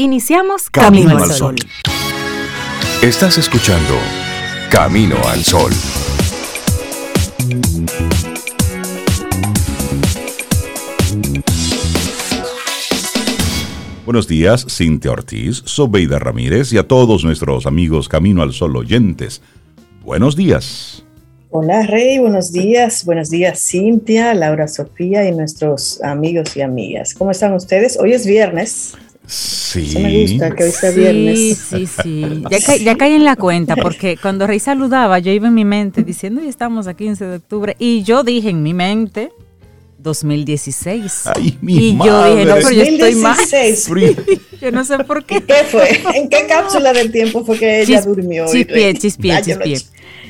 Iniciamos 0.00 0.70
Camino, 0.70 1.18
al 1.18 1.28
Sol. 1.32 1.56
Estás 3.02 3.36
escuchando 3.36 3.94
Camino 4.70 5.16
al 5.26 5.42
Sol. 5.42 5.72
Buenos 14.06 14.28
días, 14.28 14.66
Cintia 14.70 15.10
Ortiz, 15.10 15.62
Sobeida 15.64 16.20
Ramírez 16.20 16.72
y 16.72 16.78
a 16.78 16.86
todos 16.86 17.24
nuestros 17.24 17.66
amigos 17.66 18.08
Camino 18.08 18.42
al 18.42 18.52
Sol 18.52 18.76
oyentes. 18.76 19.42
Buenos 20.04 20.36
días. 20.36 21.04
Hola 21.50 21.82
Rey, 21.82 22.20
buenos 22.20 22.52
días. 22.52 23.04
Buenos 23.04 23.30
días 23.30 23.58
Cintia, 23.68 24.32
Laura 24.34 24.68
Sofía 24.68 25.28
y 25.28 25.32
nuestros 25.32 26.00
amigos 26.04 26.56
y 26.56 26.60
amigas. 26.60 27.14
¿Cómo 27.14 27.32
están 27.32 27.52
ustedes? 27.54 27.98
Hoy 27.98 28.12
es 28.12 28.26
viernes. 28.26 28.94
Sí. 29.28 29.92
me 29.98 30.22
gusta 30.22 30.54
que 30.54 30.64
hoy 30.64 30.70
sea 30.70 30.90
viernes. 30.90 31.58
Sí, 31.68 31.86
sí, 31.86 32.42
Ya, 32.82 32.96
caí 32.96 33.12
en 33.12 33.24
la 33.24 33.36
cuenta 33.36 33.76
porque 33.76 34.16
cuando 34.16 34.46
Rey 34.46 34.58
saludaba 34.58 35.18
yo 35.18 35.30
iba 35.32 35.48
en 35.48 35.54
mi 35.54 35.66
mente 35.66 36.02
diciendo, 36.02 36.40
hoy 36.40 36.48
estamos 36.48 36.86
a 36.86 36.94
15 36.94 37.26
de 37.26 37.36
octubre 37.36 37.76
y 37.78 38.02
yo 38.04 38.24
dije 38.24 38.48
en 38.48 38.62
mi 38.62 38.72
mente, 38.72 39.30
2016. 39.98 41.24
Ay, 41.26 41.58
mi 41.60 41.74
y 41.74 41.98
yo 41.98 42.24
dije, 42.24 42.44
no, 42.46 42.54
pero 42.54 42.70
yo 42.70 42.82
estoy 42.82 43.14
mal. 43.16 43.36
yo 44.60 44.72
no 44.72 44.84
sé 44.84 44.98
por 45.04 45.24
qué. 45.24 45.42
¿Qué 45.42 45.64
fue? 45.70 46.00
¿En 46.14 46.28
qué 46.28 46.46
cápsula 46.48 46.92
del 46.92 47.12
tiempo 47.12 47.44
fue 47.44 47.58
que 47.58 47.82
ella 47.82 48.00
durmió? 48.00 48.46
Chispie, 48.46 48.94
chispie, 48.94 49.42
chispie. 49.42 49.78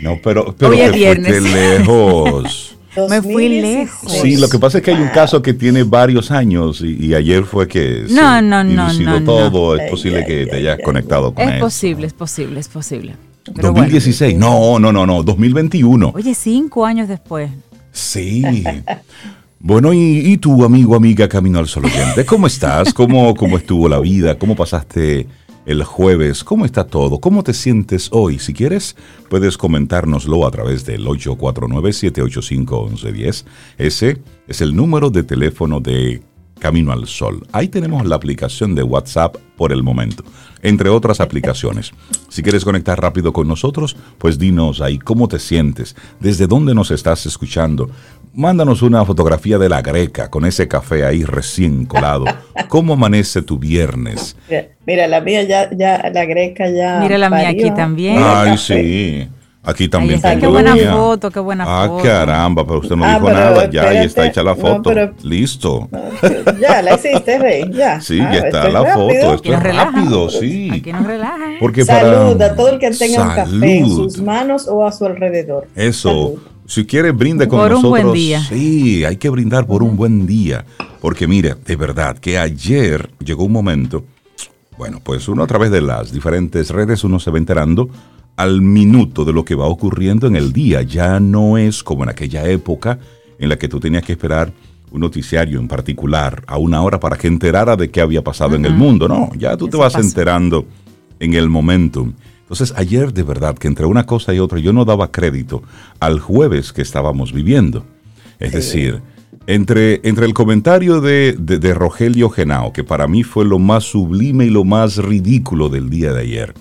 No, 0.03 0.19
pero, 0.23 0.55
pero 0.56 0.73
Hoy 0.73 0.91
te 0.91 1.41
lejos. 1.41 2.75
Me 3.09 3.23
fui 3.23 3.60
lejos. 3.60 4.12
Sí, 4.12 4.37
lo 4.37 4.48
que 4.48 4.59
pasa 4.59 4.78
es 4.78 4.84
que 4.84 4.91
hay 4.92 5.01
un 5.01 5.09
caso 5.09 5.42
que 5.42 5.55
tiene 5.55 5.83
varios 5.83 6.30
años 6.30 6.83
y, 6.83 7.14
ayer 7.14 7.45
fue 7.45 7.69
que 7.69 8.06
no, 8.11 8.42
no, 8.42 8.64
no, 8.64 8.92
no, 8.92 9.24
todo. 9.24 9.77
Es 9.77 9.91
posible 9.91 10.24
que 10.24 10.47
te 10.47 10.56
hayas 10.56 10.78
conectado 10.84 11.33
con 11.33 11.48
es. 11.48 11.55
Es 11.55 11.61
posible, 11.61 12.06
es 12.06 12.12
posible, 12.12 12.61
es 12.61 12.69
posible. 12.69 13.16
2016, 13.45 14.36
no, 14.36 14.78
no, 14.78 14.92
no, 14.92 15.06
no, 15.06 15.22
2021. 15.22 16.12
Oye, 16.14 16.34
cinco 16.34 16.84
años 16.84 17.08
después. 17.08 17.50
Sí. 17.92 18.45
Bueno, 19.61 19.92
y, 19.92 20.36
tu 20.36 20.64
amigo, 20.64 20.95
amiga 20.95 21.28
Camino 21.28 21.58
al 21.58 21.67
Sol 21.67 21.86
oyente, 21.86 22.25
¿cómo 22.25 22.47
estás? 22.47 22.95
¿Cómo, 22.95 23.34
¿Cómo 23.34 23.58
estuvo 23.58 23.89
la 23.89 23.98
vida? 23.98 24.39
¿Cómo 24.39 24.55
pasaste 24.55 25.27
el 25.69 25.84
jueves? 25.84 26.42
¿Cómo 26.44 26.64
está 26.64 26.86
todo? 26.86 27.20
¿Cómo 27.20 27.44
te 27.44 27.52
sientes 27.52 28.08
hoy? 28.11 28.38
Si 28.38 28.55
quieres, 28.55 28.97
puedes 29.28 29.58
comentárnoslo 29.58 30.47
a 30.47 30.50
través 30.50 30.86
del 30.86 31.05
849-785-1110. 31.06 33.44
Ese 33.77 34.22
es 34.46 34.62
el 34.62 34.74
número 34.74 35.11
de 35.11 35.24
teléfono 35.24 35.80
de 35.80 36.22
Camino 36.58 36.91
al 36.91 37.06
Sol. 37.06 37.46
Ahí 37.52 37.69
tenemos 37.69 38.06
la 38.06 38.16
aplicación 38.16 38.74
de 38.74 38.83
WhatsApp 38.83 39.36
por 39.58 39.72
el 39.72 39.83
momento, 39.83 40.24
entre 40.62 40.89
otras 40.89 41.20
aplicaciones. 41.20 41.92
Si 42.28 42.42
quieres 42.42 42.64
conectar 42.64 42.98
rápido 43.00 43.34
con 43.34 43.46
nosotros, 43.46 43.94
pues 44.16 44.39
dinos 44.39 44.80
ahí 44.80 44.98
cómo 44.98 45.28
te 45.28 45.39
sientes, 45.39 45.94
desde 46.19 46.46
dónde 46.46 46.74
nos 46.74 46.91
estás 46.91 47.27
escuchando, 47.27 47.91
Mándanos 48.39 48.83
una 48.83 49.05
fotografía 49.05 49.58
de 49.58 49.69
la 49.69 49.83
greca 49.83 50.31
con 50.31 50.44
ese 50.44 50.69
café 50.69 51.05
ahí 51.05 51.25
recién 51.25 51.86
colado. 51.86 52.25
¿Cómo 52.69 52.92
amanece 52.92 53.42
tu 53.42 53.58
viernes? 53.58 54.36
Mira, 54.86 55.08
la 55.08 55.20
mía 55.20 55.42
ya, 55.42 55.69
ya, 55.72 56.08
la 56.14 56.25
greca 56.25 56.70
ya. 56.70 57.00
Mira 57.00 57.19
la 57.19 57.30
mía 57.30 57.48
aquí 57.48 57.69
también. 57.72 58.22
Ay, 58.22 58.56
sí. 58.56 59.28
Aquí 59.64 59.89
también 59.89 60.20
Qué 60.22 60.47
buena 60.47 60.77
foto, 60.77 61.33
qué 61.33 61.41
buena 61.41 61.64
ah, 61.67 61.89
foto. 61.89 61.98
Ah, 61.98 62.03
caramba, 62.05 62.64
pero 62.64 62.78
usted 62.78 62.95
no 62.95 63.05
ah, 63.05 63.14
dijo 63.14 63.28
nada. 63.28 63.69
Ya, 63.70 63.89
ahí 63.89 64.06
está 64.06 64.28
hecha 64.28 64.45
la 64.45 64.55
foto. 64.55 64.92
Listo. 65.25 65.89
ya, 66.61 66.80
la 66.80 66.95
hiciste, 66.95 67.39
Rey. 67.41 67.69
Ya. 67.73 68.00
Sí, 68.00 68.19
ya 68.19 68.39
está 68.39 68.69
la 68.69 68.84
foto. 68.95 69.34
Esto 69.34 69.52
es 69.52 69.62
rápido, 69.64 70.30
sí. 70.30 70.70
Aquí 70.75 70.92
nos 70.92 71.05
relaja. 71.05 71.56
Porque 71.58 71.84
Salud 71.84 72.41
a 72.41 72.55
todo 72.55 72.69
el 72.69 72.78
que 72.78 72.92
tenga 72.92 73.20
un 73.20 73.34
café 73.34 73.78
en 73.78 73.89
sus 73.89 74.23
manos 74.23 74.69
o 74.69 74.86
a 74.86 74.92
su 74.92 75.06
alrededor. 75.06 75.67
Eso. 75.75 76.36
Si 76.69 76.84
quiere, 76.84 77.12
brinde 77.12 77.48
con 77.48 77.61
por 77.61 77.70
nosotros. 77.70 77.84
Un 77.84 78.02
buen 78.02 78.12
día. 78.12 78.45
Sí, 78.45 79.02
hay 79.02 79.17
que 79.17 79.30
brindar 79.30 79.67
por 79.67 79.83
un 79.83 79.96
buen 79.96 80.27
día. 80.27 80.67
Porque 81.01 81.27
mire, 81.27 81.55
de 81.55 81.77
verdad 81.77 82.18
que 82.18 82.39
ayer 82.39 83.08
llegó 83.24 83.45
un 83.45 83.52
momento, 83.52 84.05
bueno, 84.77 85.01
pues 85.02 85.28
uno 85.28 85.42
a 85.42 85.46
través 85.46 85.70
de 85.70 85.80
las 85.80 86.12
diferentes 86.12 86.68
redes 86.68 87.05
uno 87.05 87.18
se 87.20 87.30
va 87.30 87.39
enterando 87.39 87.89
al 88.36 88.61
minuto 88.61 89.24
de 89.24 89.33
lo 89.33 89.46
que 89.46 89.55
va 89.55 89.64
ocurriendo 89.64 90.27
en 90.27 90.36
el 90.36 90.52
día. 90.52 90.83
Ya 90.83 91.18
no 91.20 91.57
es 91.57 91.83
como 91.83 92.02
en 92.02 92.11
aquella 92.11 92.46
época 92.46 92.98
en 93.39 93.48
la 93.48 93.57
que 93.57 93.68
tú 93.68 93.80
tenías 93.80 94.05
que 94.05 94.12
esperar 94.12 94.52
un 94.90 95.01
noticiario 95.01 95.61
en 95.61 95.68
particular 95.68 96.45
a 96.46 96.58
una 96.58 96.83
hora 96.83 97.01
para 97.01 97.17
que 97.17 97.28
enterara 97.28 97.77
de 97.77 97.90
qué 97.90 98.02
había 98.02 98.23
pasado 98.23 98.57
en 98.57 98.67
el 98.67 98.74
mundo. 98.74 99.08
No, 99.08 99.30
ya 99.39 99.57
tú 99.57 99.68
te 99.68 99.78
vas 99.78 99.95
enterando 99.95 100.67
en 101.18 101.33
el 101.33 101.48
momento. 101.48 102.12
Entonces 102.48 102.73
ayer 102.77 103.13
de 103.13 103.23
verdad 103.23 103.59
que 103.59 103.69
entre 103.69 103.85
una 103.85 104.07
cosa 104.07 104.33
y 104.33 104.39
otra 104.39 104.59
yo 104.59 104.73
no 104.73 104.86
daba 104.86 105.13
crédito 105.13 105.63
al 106.01 106.19
jueves 106.19 106.73
que 106.73 106.81
estábamos 106.81 107.35
viviendo. 107.35 107.85
Es 108.41 108.53
decir, 108.53 109.03
entre, 109.47 110.01
entre 110.03 110.25
el 110.25 110.33
comentario 110.33 111.03
de, 111.03 111.75
Rogelio 111.75 112.31
Genao, 112.31 112.73
que 112.73 112.85
para 112.85 113.07
mí 113.07 113.23
fue 113.23 113.45
lo 113.45 113.58
más 113.58 113.85
sublime 113.85 114.47
y 114.47 114.51
lo 114.51 114.64
más 114.64 114.97
ridículo 114.97 115.69
del 115.69 115.91
día 115.91 116.14
de 116.14 116.23
ayer, 116.23 116.55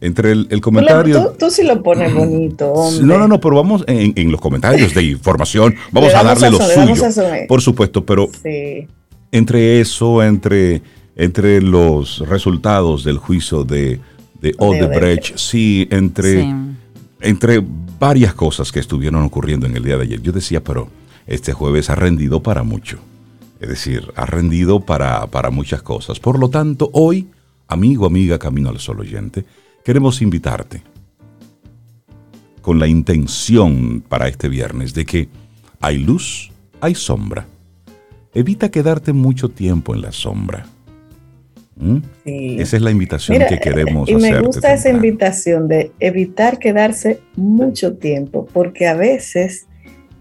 entre 0.00 0.32
el, 0.32 0.60
comentario... 0.60 1.34
Tú, 1.36 1.50
sí 1.50 1.64
lo 1.64 1.82
pones 1.82 2.14
bonito, 2.14 2.72
hombre. 2.72 3.04
No, 3.04 3.18
no, 3.18 3.26
no, 3.26 3.40
pero 3.40 3.56
vamos 3.56 3.84
en, 3.88 4.30
los 4.30 4.40
comentarios 4.40 4.94
de 4.94 5.02
información, 5.02 5.74
vamos 5.90 6.14
a 6.14 6.22
darle 6.22 6.50
lo 6.50 6.58
suyo. 6.58 6.94
Por 7.48 7.60
supuesto, 7.60 8.04
pero 8.04 8.28
entre 9.32 9.80
eso, 9.80 10.22
entre, 10.22 10.82
entre 11.16 11.60
los 11.60 12.20
resultados 12.28 13.02
del 13.02 13.18
juicio 13.18 13.64
de 13.64 13.98
de 14.44 14.54
Odebrecht, 14.58 15.38
sí, 15.38 15.88
entre, 15.90 16.46
entre 17.22 17.64
varias 17.98 18.34
cosas 18.34 18.70
que 18.72 18.78
estuvieron 18.78 19.22
ocurriendo 19.22 19.66
en 19.66 19.74
el 19.74 19.82
día 19.82 19.96
de 19.96 20.02
ayer. 20.02 20.20
Yo 20.20 20.32
decía, 20.32 20.62
pero 20.62 20.90
este 21.26 21.54
jueves 21.54 21.88
ha 21.88 21.94
rendido 21.94 22.42
para 22.42 22.62
mucho. 22.62 22.98
Es 23.58 23.70
decir, 23.70 24.12
ha 24.16 24.26
rendido 24.26 24.80
para, 24.80 25.26
para 25.28 25.48
muchas 25.48 25.80
cosas. 25.80 26.20
Por 26.20 26.38
lo 26.38 26.50
tanto, 26.50 26.90
hoy, 26.92 27.28
amigo, 27.68 28.04
amiga, 28.04 28.38
Camino 28.38 28.68
al 28.68 28.80
Sol 28.80 29.00
oyente, 29.00 29.46
queremos 29.82 30.20
invitarte 30.20 30.82
con 32.60 32.78
la 32.78 32.86
intención 32.86 34.04
para 34.06 34.28
este 34.28 34.50
viernes 34.50 34.92
de 34.92 35.06
que 35.06 35.28
hay 35.80 35.96
luz, 35.96 36.50
hay 36.82 36.94
sombra. 36.94 37.46
Evita 38.34 38.70
quedarte 38.70 39.14
mucho 39.14 39.48
tiempo 39.48 39.94
en 39.94 40.02
la 40.02 40.12
sombra. 40.12 40.66
¿Mm? 41.76 41.98
Esa 42.24 42.76
es 42.76 42.82
la 42.82 42.90
invitación 42.90 43.42
que 43.48 43.58
queremos 43.58 44.08
hacer. 44.08 44.18
Y 44.30 44.32
me 44.32 44.40
gusta 44.40 44.72
esa 44.72 44.90
invitación 44.90 45.68
de 45.68 45.92
evitar 46.00 46.58
quedarse 46.58 47.20
mucho 47.36 47.94
tiempo, 47.96 48.46
porque 48.52 48.86
a 48.86 48.94
veces 48.94 49.66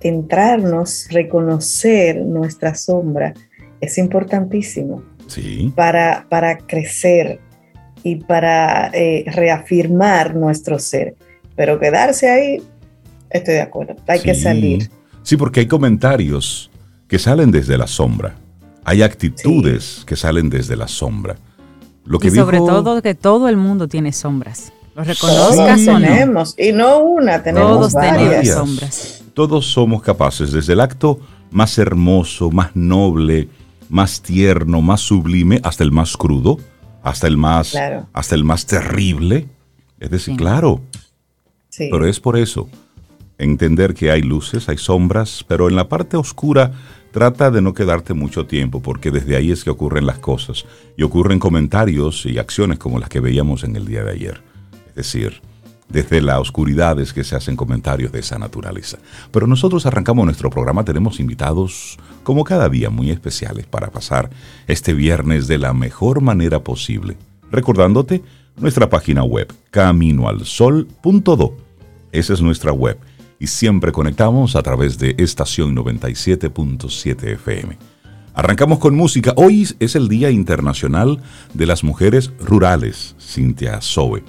entrarnos, 0.01 1.07
reconocer 1.11 2.21
nuestra 2.21 2.75
sombra 2.75 3.33
es 3.79 3.97
importantísimo 3.97 5.03
para, 5.75 6.25
para 6.29 6.57
crecer 6.57 7.39
y 8.03 8.17
para 8.17 8.91
eh, 8.93 9.23
reafirmar 9.27 10.35
nuestro 10.35 10.79
ser. 10.79 11.15
Pero 11.55 11.79
quedarse 11.79 12.29
ahí, 12.29 12.61
estoy 13.29 13.55
de 13.55 13.61
acuerdo, 13.61 13.95
hay 14.07 14.19
que 14.19 14.35
salir. 14.35 14.89
Sí, 15.21 15.37
porque 15.37 15.61
hay 15.61 15.67
comentarios 15.67 16.69
que 17.07 17.19
salen 17.19 17.51
desde 17.51 17.77
la 17.77 17.87
sombra 17.87 18.35
hay 18.83 19.01
actitudes 19.01 20.03
que 20.05 20.15
salen 20.15 20.49
desde 20.49 20.75
la 20.75 20.87
sombra. 20.87 21.35
Lo 22.05 22.19
que 22.19 22.27
y 22.27 22.31
sobre 22.31 22.57
todo 22.57 23.01
que 23.01 23.15
todo 23.15 23.47
el 23.47 23.57
mundo 23.57 23.87
tiene 23.87 24.11
sombras. 24.11 24.73
Lo 24.95 25.03
reconozcas 25.03 25.87
o 25.87 25.99
no. 25.99 26.07
Tenemos, 26.07 26.55
y 26.57 26.71
no 26.71 26.99
una, 26.99 27.41
tenemos 27.41 27.71
Todos 27.71 27.93
tenemos 27.93 28.47
sombras. 28.47 29.23
Todos 29.33 29.65
somos 29.65 30.03
capaces, 30.03 30.51
desde 30.51 30.73
el 30.73 30.81
acto 30.81 31.19
más 31.49 31.77
hermoso, 31.77 32.51
más 32.51 32.75
noble, 32.75 33.47
más 33.89 34.21
tierno, 34.21 34.81
más 34.81 35.01
sublime, 35.01 35.59
hasta 35.63 35.83
el 35.83 35.91
más 35.91 36.17
crudo, 36.17 36.59
hasta 37.01 37.27
el 37.27 37.37
más, 37.37 37.75
hasta 38.11 38.35
el 38.35 38.43
más 38.43 38.65
terrible. 38.65 39.47
Es 39.99 40.09
decir, 40.09 40.35
claro. 40.35 40.81
Sí. 41.69 41.87
Pero 41.89 42.05
es 42.05 42.19
por 42.19 42.37
eso. 42.37 42.67
Entender 43.43 43.93
que 43.93 44.11
hay 44.11 44.21
luces, 44.21 44.69
hay 44.69 44.77
sombras, 44.77 45.45
pero 45.47 45.67
en 45.69 45.75
la 45.75 45.89
parte 45.89 46.17
oscura 46.17 46.71
Trata 47.13 47.51
de 47.51 47.61
no 47.61 47.75
quedarte 47.75 48.15
mucho 48.15 48.47
tiempo 48.47 48.81
porque 48.81 49.11
desde 49.11 49.35
ahí 49.35 49.51
es 49.51 49.63
que 49.63 49.69
ocurren 49.69 50.07
las 50.07 50.17
cosas 50.17 50.65
y 50.97 51.03
ocurren 51.03 51.37
comentarios 51.37 52.25
y 52.25 52.39
acciones 52.39 52.79
como 52.79 52.97
las 52.97 53.07
que 53.07 53.19
veíamos 53.19 53.63
en 53.63 53.75
el 53.75 53.85
día 53.85 54.03
de 54.03 54.13
ayer. 54.13 54.41
Es 54.89 54.95
decir, 54.95 55.39
desde 55.89 56.21
la 56.21 56.39
oscuridad 56.39 56.99
es 56.99 57.13
que 57.13 57.23
se 57.23 57.35
hacen 57.35 57.55
comentarios 57.55 58.11
de 58.11 58.21
esa 58.21 58.39
naturaleza. 58.39 58.97
Pero 59.29 59.45
nosotros 59.45 59.85
arrancamos 59.85 60.25
nuestro 60.25 60.49
programa, 60.49 60.85
tenemos 60.85 61.19
invitados 61.19 61.99
como 62.23 62.43
cada 62.43 62.67
día 62.67 62.89
muy 62.89 63.11
especiales 63.11 63.67
para 63.67 63.91
pasar 63.91 64.31
este 64.65 64.95
viernes 64.95 65.45
de 65.45 65.59
la 65.59 65.71
mejor 65.71 66.19
manera 66.21 66.63
posible. 66.63 67.15
Recordándote 67.51 68.23
nuestra 68.57 68.89
página 68.89 69.23
web, 69.23 69.53
caminoalsol.do. 69.69 71.57
Esa 72.11 72.33
es 72.33 72.41
nuestra 72.41 72.71
web 72.71 72.97
y 73.43 73.47
siempre 73.47 73.91
conectamos 73.91 74.55
a 74.55 74.63
través 74.63 74.97
de 74.97 75.15
estación 75.17 75.75
97.7 75.75 77.33
FM. 77.33 77.77
Arrancamos 78.33 78.79
con 78.79 78.95
música. 78.95 79.33
Hoy 79.35 79.67
es 79.81 79.95
el 79.97 80.07
Día 80.07 80.31
Internacional 80.31 81.21
de 81.53 81.65
las 81.65 81.83
Mujeres 81.83 82.31
Rurales, 82.39 83.17
Cintia 83.19 83.81
Sobe. 83.81 84.23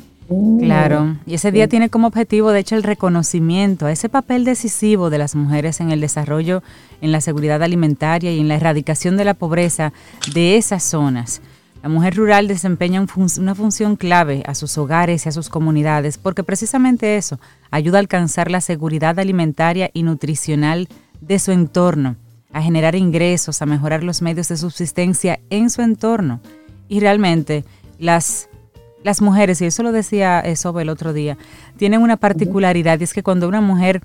Claro, 0.58 1.16
y 1.26 1.34
ese 1.34 1.52
día 1.52 1.68
tiene 1.68 1.90
como 1.90 2.08
objetivo, 2.08 2.50
de 2.50 2.58
hecho, 2.58 2.74
el 2.74 2.82
reconocimiento 2.82 3.86
a 3.86 3.92
ese 3.92 4.08
papel 4.08 4.44
decisivo 4.44 5.10
de 5.10 5.18
las 5.18 5.36
mujeres 5.36 5.80
en 5.80 5.92
el 5.92 6.00
desarrollo, 6.00 6.64
en 7.00 7.12
la 7.12 7.20
seguridad 7.20 7.62
alimentaria 7.62 8.32
y 8.32 8.40
en 8.40 8.48
la 8.48 8.56
erradicación 8.56 9.16
de 9.16 9.26
la 9.26 9.34
pobreza 9.34 9.92
de 10.34 10.56
esas 10.56 10.82
zonas. 10.82 11.40
La 11.84 11.90
mujer 11.90 12.16
rural 12.16 12.48
desempeña 12.48 13.04
una 13.36 13.54
función 13.54 13.96
clave 13.96 14.42
a 14.46 14.54
sus 14.54 14.78
hogares 14.78 15.26
y 15.26 15.28
a 15.28 15.32
sus 15.32 15.50
comunidades 15.50 16.16
porque 16.16 16.42
precisamente 16.42 17.18
eso 17.18 17.38
ayuda 17.70 17.98
a 17.98 18.00
alcanzar 18.00 18.50
la 18.50 18.62
seguridad 18.62 19.18
alimentaria 19.18 19.90
y 19.92 20.02
nutricional 20.02 20.88
de 21.20 21.38
su 21.38 21.52
entorno, 21.52 22.16
a 22.54 22.62
generar 22.62 22.94
ingresos, 22.94 23.60
a 23.60 23.66
mejorar 23.66 24.02
los 24.02 24.22
medios 24.22 24.48
de 24.48 24.56
subsistencia 24.56 25.40
en 25.50 25.68
su 25.68 25.82
entorno. 25.82 26.40
Y 26.88 27.00
realmente 27.00 27.66
las 27.98 28.48
las 29.02 29.20
mujeres, 29.20 29.60
y 29.60 29.66
eso 29.66 29.82
lo 29.82 29.92
decía 29.92 30.40
eso 30.40 30.80
el 30.80 30.88
otro 30.88 31.12
día, 31.12 31.36
tienen 31.76 32.00
una 32.00 32.16
particularidad 32.16 32.98
y 32.98 33.04
es 33.04 33.12
que 33.12 33.22
cuando 33.22 33.46
una 33.46 33.60
mujer 33.60 34.00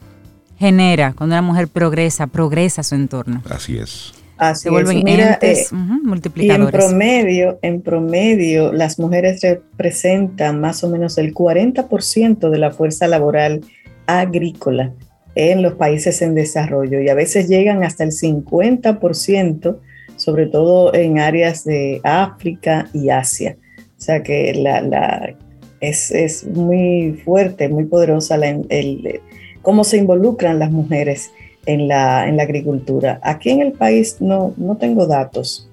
genera, 0.57 1.13
cuando 1.13 1.33
una 1.35 1.41
mujer 1.41 1.69
progresa, 1.69 2.27
progresa 2.27 2.83
su 2.83 2.95
entorno. 2.95 3.41
Así 3.49 3.77
es. 3.77 4.18
Así 4.39 4.63
se 4.63 4.69
vuelven 4.69 5.05
entes 5.07 5.71
eh, 5.71 5.75
multiplicadores. 5.75 6.73
Y 6.73 6.77
en 6.77 6.89
promedio, 6.89 7.59
en 7.61 7.81
promedio, 7.81 8.71
las 8.71 8.97
mujeres 8.97 9.41
representan 9.41 10.61
más 10.61 10.83
o 10.83 10.89
menos 10.89 11.17
el 11.17 11.33
40% 11.33 12.49
de 12.49 12.57
la 12.57 12.71
fuerza 12.71 13.07
laboral 13.07 13.61
agrícola 14.07 14.93
en 15.35 15.61
los 15.61 15.73
países 15.73 16.21
en 16.21 16.35
desarrollo 16.35 16.99
y 16.99 17.09
a 17.09 17.13
veces 17.13 17.47
llegan 17.47 17.83
hasta 17.83 18.03
el 18.03 18.11
50%, 18.11 19.77
sobre 20.15 20.47
todo 20.47 20.93
en 20.93 21.19
áreas 21.19 21.63
de 21.63 22.01
África 22.03 22.89
y 22.93 23.09
Asia. 23.09 23.57
O 23.97 24.01
sea 24.01 24.23
que 24.23 24.53
la, 24.53 25.35
es, 25.81 26.45
muy 26.47 27.21
fuerte, 27.23 27.69
muy 27.69 27.85
poderosa 27.85 28.35
el, 28.35 29.21
cómo 29.61 29.83
se 29.83 29.97
involucran 29.97 30.59
las 30.59 30.71
mujeres 30.71 31.31
en 31.65 31.87
la, 31.87 32.27
en 32.27 32.37
la 32.37 32.43
agricultura. 32.43 33.19
Aquí 33.23 33.49
en 33.49 33.61
el 33.61 33.73
país 33.73 34.17
no, 34.19 34.53
no 34.57 34.77
tengo 34.77 35.05
datos, 35.05 35.69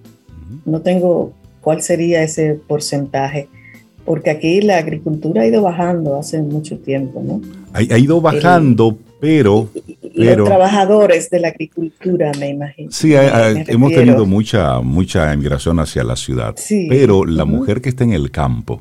no 0.64 0.80
tengo 0.80 1.32
cuál 1.60 1.82
sería 1.82 2.22
ese 2.22 2.54
porcentaje, 2.66 3.48
porque 4.04 4.30
aquí 4.30 4.60
la 4.60 4.78
agricultura 4.78 5.42
ha 5.42 5.46
ido 5.46 5.62
bajando 5.62 6.16
hace 6.16 6.40
mucho 6.40 6.78
tiempo, 6.78 7.22
¿no? 7.24 7.40
Ha, 7.72 7.98
ido 7.98 8.20
bajando, 8.20 8.96
pero, 9.20 9.68
Los 10.14 10.46
trabajadores 10.46 11.28
de 11.28 11.40
la 11.40 11.48
agricultura, 11.48 12.32
me 12.38 12.50
imagino. 12.50 12.90
Sí, 12.92 13.14
hemos 13.14 13.92
tenido 13.92 14.24
mucha, 14.24 14.80
mucha 14.80 15.34
inmigración 15.34 15.80
hacia 15.80 16.04
la 16.04 16.16
ciudad, 16.16 16.54
pero 16.88 17.24
la 17.24 17.44
mujer 17.44 17.80
que 17.80 17.88
está 17.88 18.04
en 18.04 18.12
el 18.12 18.30
campo 18.30 18.80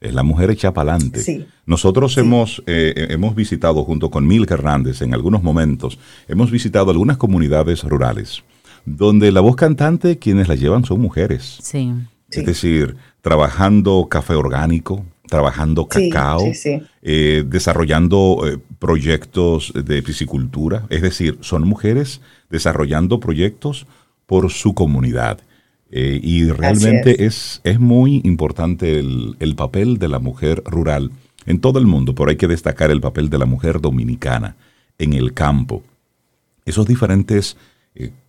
la 0.00 0.22
mujer 0.22 0.50
hecha 0.50 0.72
para 0.72 0.94
adelante. 0.94 1.46
Nosotros 1.66 2.16
Hemos, 2.16 2.62
eh, 2.66 3.08
hemos 3.10 3.34
visitado 3.34 3.84
junto 3.84 4.10
con 4.10 4.26
Milka 4.26 4.54
Hernández 4.54 5.02
en 5.02 5.12
algunos 5.14 5.42
momentos, 5.42 5.98
hemos 6.26 6.50
visitado 6.50 6.90
algunas 6.90 7.18
comunidades 7.18 7.84
rurales 7.84 8.42
donde 8.84 9.30
la 9.32 9.40
voz 9.40 9.56
cantante 9.56 10.18
quienes 10.18 10.48
la 10.48 10.54
llevan 10.54 10.84
son 10.84 11.00
mujeres. 11.00 11.58
Sí. 11.62 11.92
Es 12.30 12.46
decir, 12.46 12.96
trabajando 13.22 14.06
café 14.08 14.34
orgánico, 14.34 15.04
trabajando 15.28 15.86
cacao, 15.86 16.44
eh, 17.02 17.44
desarrollando 17.46 18.42
eh, 18.46 18.58
proyectos 18.78 19.72
de 19.74 20.02
piscicultura, 20.02 20.86
es 20.90 21.02
decir, 21.02 21.38
son 21.40 21.66
mujeres 21.66 22.20
desarrollando 22.48 23.20
proyectos 23.20 23.86
por 24.26 24.50
su 24.50 24.74
comunidad. 24.74 25.40
Eh, 25.90 26.20
y 26.22 26.44
realmente 26.50 27.24
es. 27.26 27.60
es. 27.64 27.80
muy 27.80 28.20
importante 28.24 29.00
el, 29.00 29.36
el, 29.40 29.56
papel 29.56 29.98
de 29.98 30.08
la 30.08 30.20
mujer 30.20 30.62
rural 30.64 31.10
en 31.46 31.60
todo 31.60 31.78
el 31.78 31.86
mundo, 31.86 32.14
pero 32.14 32.30
hay 32.30 32.36
que 32.36 32.46
destacar 32.46 32.90
el 32.90 33.00
papel 33.00 33.28
de 33.28 33.38
la 33.38 33.46
mujer 33.46 33.80
dominicana 33.80 34.56
en 34.98 35.14
el 35.14 35.32
campo. 35.34 35.82
Esos 36.64 36.86
diferentes 36.86 37.56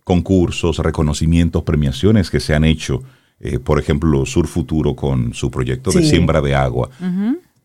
concursos, 0.02 0.78
reconocimientos, 0.78 1.62
premiaciones 1.62 2.30
que 2.30 2.40
se 2.40 2.54
han 2.54 2.64
hecho 2.64 3.02
eh, 3.42 3.58
por 3.58 3.80
ejemplo, 3.80 4.24
Sur 4.24 4.46
Futuro 4.46 4.94
con 4.94 5.34
su 5.34 5.50
proyecto 5.50 5.90
de 5.90 6.04
siembra 6.04 6.40
de 6.40 6.54
agua, 6.54 6.90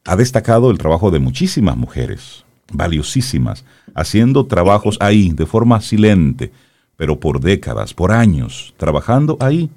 ha 0.06 0.16
destacado 0.16 0.72
el 0.72 0.80
trabajo 0.80 1.12
de 1.12 1.20
muchísimas 1.20 1.78
mujeres, 1.78 2.46
valiosísimas, 2.74 3.64
haciendo 3.94 4.48
trabajos 4.48 4.98
ahí 5.00 5.30
de 5.30 5.46
forma 5.46 5.80
silente, 5.82 6.52
pero 6.96 7.20
por 7.20 7.40
décadas, 7.40 7.94
por 7.94 8.12
años, 8.12 8.74
trabajando 8.78 9.38
ahí 9.40 9.70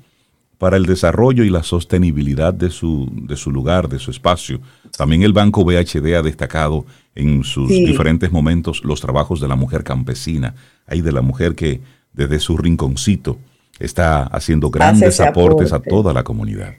para 0.60 0.76
el 0.76 0.84
desarrollo 0.84 1.42
y 1.42 1.48
la 1.48 1.62
sostenibilidad 1.62 2.52
de 2.52 2.68
su, 2.68 3.10
de 3.10 3.34
su 3.36 3.50
lugar, 3.50 3.88
de 3.88 3.98
su 3.98 4.10
espacio. 4.10 4.60
También 4.94 5.22
el 5.22 5.32
Banco 5.32 5.64
BHD 5.64 6.14
ha 6.14 6.20
destacado 6.20 6.84
en 7.14 7.44
sus 7.44 7.70
diferentes 7.70 8.30
momentos 8.30 8.84
los 8.84 9.00
trabajos 9.00 9.40
de 9.40 9.48
la 9.48 9.56
mujer 9.56 9.82
campesina, 9.84 10.54
ahí 10.86 11.00
de 11.00 11.12
la 11.12 11.22
mujer 11.22 11.54
que 11.54 11.80
desde 12.12 12.38
su 12.40 12.58
rinconcito 12.58 13.38
está 13.78 14.24
haciendo 14.24 14.68
grandes 14.70 15.18
aportes 15.20 15.72
a 15.72 15.80
toda 15.80 16.12
la 16.12 16.24
comunidad. 16.24 16.74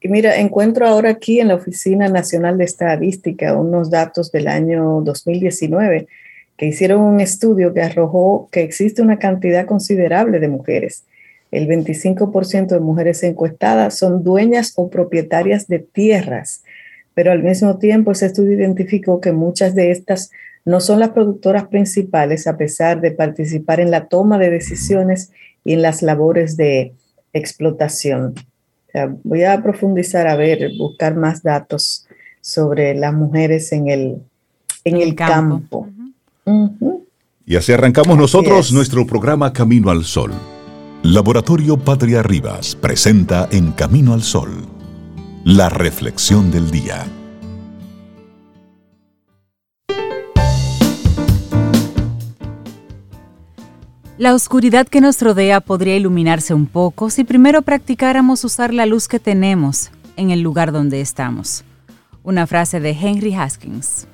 Y 0.00 0.06
mira, 0.06 0.38
encuentro 0.38 0.86
ahora 0.86 1.10
aquí 1.10 1.40
en 1.40 1.48
la 1.48 1.56
Oficina 1.56 2.08
Nacional 2.08 2.56
de 2.56 2.64
Estadística 2.66 3.56
unos 3.56 3.90
datos 3.90 4.30
del 4.30 4.46
año 4.46 5.00
2019 5.00 6.06
que 6.56 6.66
hicieron 6.66 7.00
un 7.00 7.18
estudio 7.18 7.74
que 7.74 7.82
arrojó 7.82 8.48
que 8.52 8.62
existe 8.62 9.02
una 9.02 9.18
cantidad 9.18 9.66
considerable 9.66 10.38
de 10.38 10.46
mujeres. 10.46 11.02
El 11.50 11.68
25% 11.68 12.68
de 12.68 12.80
mujeres 12.80 13.22
encuestadas 13.22 13.96
son 13.96 14.24
dueñas 14.24 14.72
o 14.76 14.90
propietarias 14.90 15.68
de 15.68 15.78
tierras, 15.78 16.64
pero 17.14 17.30
al 17.30 17.42
mismo 17.42 17.78
tiempo 17.78 18.12
ese 18.12 18.26
estudio 18.26 18.54
identificó 18.54 19.20
que 19.20 19.32
muchas 19.32 19.74
de 19.74 19.90
estas 19.92 20.30
no 20.64 20.80
son 20.80 20.98
las 20.98 21.10
productoras 21.10 21.68
principales 21.68 22.46
a 22.46 22.56
pesar 22.56 23.00
de 23.00 23.12
participar 23.12 23.80
en 23.80 23.90
la 23.90 24.08
toma 24.08 24.38
de 24.38 24.50
decisiones 24.50 25.30
y 25.64 25.74
en 25.74 25.82
las 25.82 26.02
labores 26.02 26.56
de 26.56 26.92
explotación. 27.32 28.34
voy 29.24 29.44
a 29.44 29.62
profundizar, 29.62 30.26
a 30.26 30.36
ver, 30.36 30.70
buscar 30.78 31.16
más 31.16 31.42
datos 31.42 32.06
sobre 32.40 32.94
las 32.94 33.12
mujeres 33.12 33.72
en 33.72 33.88
el, 33.88 34.18
en 34.84 34.96
el, 34.98 35.14
campo. 35.14 35.88
Y 37.46 37.56
así 37.56 37.72
arrancamos 37.72 38.16
nosotros 38.16 38.72
nuestro 38.72 39.06
programa 39.06 39.52
Camino 39.52 39.90
al 39.90 40.04
Sol. 40.04 40.32
Laboratorio 41.04 41.76
Patria 41.76 42.22
Rivas 42.22 42.74
presenta 42.74 43.46
en 43.52 43.72
Camino 43.72 44.14
al 44.14 44.22
Sol 44.22 44.66
la 45.44 45.68
reflexión 45.68 46.50
del 46.50 46.70
día. 46.70 47.04
La 54.16 54.34
oscuridad 54.34 54.88
que 54.88 55.02
nos 55.02 55.20
rodea 55.20 55.60
podría 55.60 55.94
iluminarse 55.94 56.54
un 56.54 56.66
poco 56.66 57.10
si 57.10 57.24
primero 57.24 57.60
practicáramos 57.60 58.42
usar 58.42 58.72
la 58.72 58.86
luz 58.86 59.06
que 59.06 59.20
tenemos 59.20 59.90
en 60.16 60.30
el 60.30 60.40
lugar 60.40 60.72
donde 60.72 61.02
estamos. 61.02 61.64
Una 62.22 62.46
frase 62.46 62.80
de 62.80 62.92
Henry 62.92 63.34
Haskins. 63.34 64.06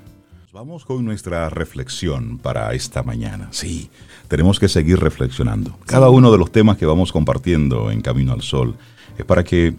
Vamos 0.53 0.85
con 0.85 1.05
nuestra 1.05 1.49
reflexión 1.51 2.39
para 2.39 2.75
esta 2.75 3.05
mañana. 3.05 3.47
Sí, 3.53 3.89
tenemos 4.31 4.61
que 4.61 4.69
seguir 4.69 5.01
reflexionando. 5.01 5.77
Cada 5.87 6.09
uno 6.09 6.31
de 6.31 6.39
los 6.39 6.53
temas 6.53 6.79
que 6.79 6.87
vamos 6.87 7.11
compartiendo 7.11 7.91
en 7.91 8.01
Camino 8.01 8.33
al 8.33 8.43
Sol 8.43 8.77
es 9.19 9.25
para 9.25 9.43
que 9.43 9.75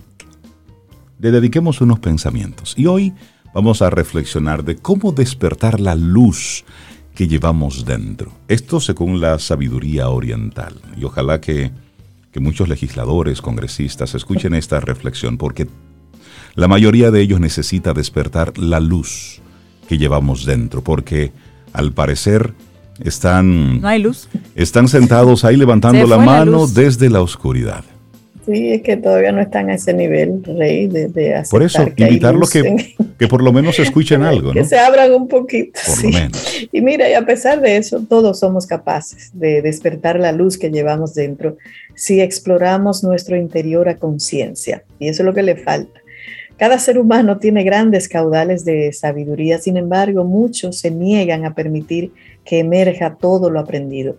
le 1.20 1.32
dediquemos 1.32 1.80
unos 1.80 2.00
pensamientos. 2.00 2.74
Y 2.78 2.86
hoy 2.86 3.14
vamos 3.54 3.82
a 3.82 3.90
reflexionar 3.90 4.66
de 4.66 4.76
cómo 4.76 5.14
despertar 5.14 5.80
la 5.80 5.96
luz 5.96 6.66
que 7.16 7.30
llevamos 7.30 7.86
dentro. 7.86 8.34
Esto 8.50 8.82
según 8.82 9.22
la 9.22 9.40
sabiduría 9.40 10.10
oriental. 10.10 10.76
Y 10.98 11.06
ojalá 11.06 11.40
que, 11.40 11.72
muchos 12.36 12.68
legisladores, 12.68 13.42
congresistas 13.42 14.16
escuchen 14.16 14.54
esta 14.54 14.82
reflexión, 14.82 15.38
porque 15.38 15.70
la 16.56 16.68
mayoría 16.68 17.10
de 17.10 17.22
ellos 17.22 17.40
necesita 17.40 17.94
despertar 17.94 18.58
la 18.58 18.82
luz 18.82 19.42
que 19.88 19.98
llevamos 19.98 20.44
dentro, 20.44 20.84
porque 20.84 21.32
al 21.72 21.94
parecer 21.94 22.54
están... 23.04 23.82
No 23.82 23.88
hay 23.88 24.00
luz. 24.00 24.28
Están 24.56 24.88
sentados 24.88 25.46
ahí 25.46 25.58
levantando 25.58 26.06
la 26.08 26.18
mano 26.18 26.68
desde 26.68 27.10
la 27.10 27.22
oscuridad. 27.22 27.84
Sí, 28.46 28.72
es 28.72 28.82
que 28.82 28.98
todavía 28.98 29.32
no 29.32 29.40
están 29.40 29.70
a 29.70 29.76
ese 29.76 29.94
nivel, 29.94 30.44
Rey, 30.44 30.88
de, 30.88 31.10
de 31.10 31.44
Por 31.50 31.62
eso, 31.62 31.86
invitarlos 31.96 32.50
que, 32.50 32.96
que 33.20 33.28
por 33.28 33.44
lo 33.44 33.54
menos 33.54 33.78
escuchen 33.78 34.24
algo, 34.24 34.48
¿no? 34.54 34.54
Que 34.54 34.66
se 34.66 34.80
abran 34.80 35.14
un 35.14 35.28
poquito. 35.28 35.80
Por 35.86 36.04
lo 36.04 36.10
menos. 36.10 36.68
Y 36.72 36.82
mira, 36.82 37.08
y 37.10 37.14
a 37.14 37.24
pesar 37.24 37.62
de 37.62 37.78
eso, 37.78 38.04
todos 38.10 38.40
somos 38.40 38.66
capaces 38.66 39.30
de 39.34 39.62
despertar 39.62 40.20
la 40.20 40.32
luz 40.32 40.58
que 40.58 40.72
llevamos 40.72 41.14
dentro 41.14 41.58
si 41.94 42.20
exploramos 42.20 43.04
nuestro 43.04 43.38
interior 43.38 43.88
a 43.90 43.98
conciencia. 43.98 44.84
Y 44.98 45.08
eso 45.08 45.22
es 45.22 45.26
lo 45.26 45.34
que 45.34 45.44
le 45.44 45.56
falta. 45.56 46.02
Cada 46.58 46.78
ser 46.78 46.98
humano 47.00 47.38
tiene 47.38 47.64
grandes 47.64 48.08
caudales 48.08 48.66
de 48.66 48.94
sabiduría, 48.94 49.58
sin 49.60 49.78
embargo, 49.78 50.24
muchos 50.24 50.78
se 50.78 50.92
niegan 50.92 51.46
a 51.46 51.56
permitir 51.56 52.12
que 52.46 52.60
emerja 52.60 53.16
todo 53.16 53.50
lo 53.50 53.60
aprendido. 53.60 54.18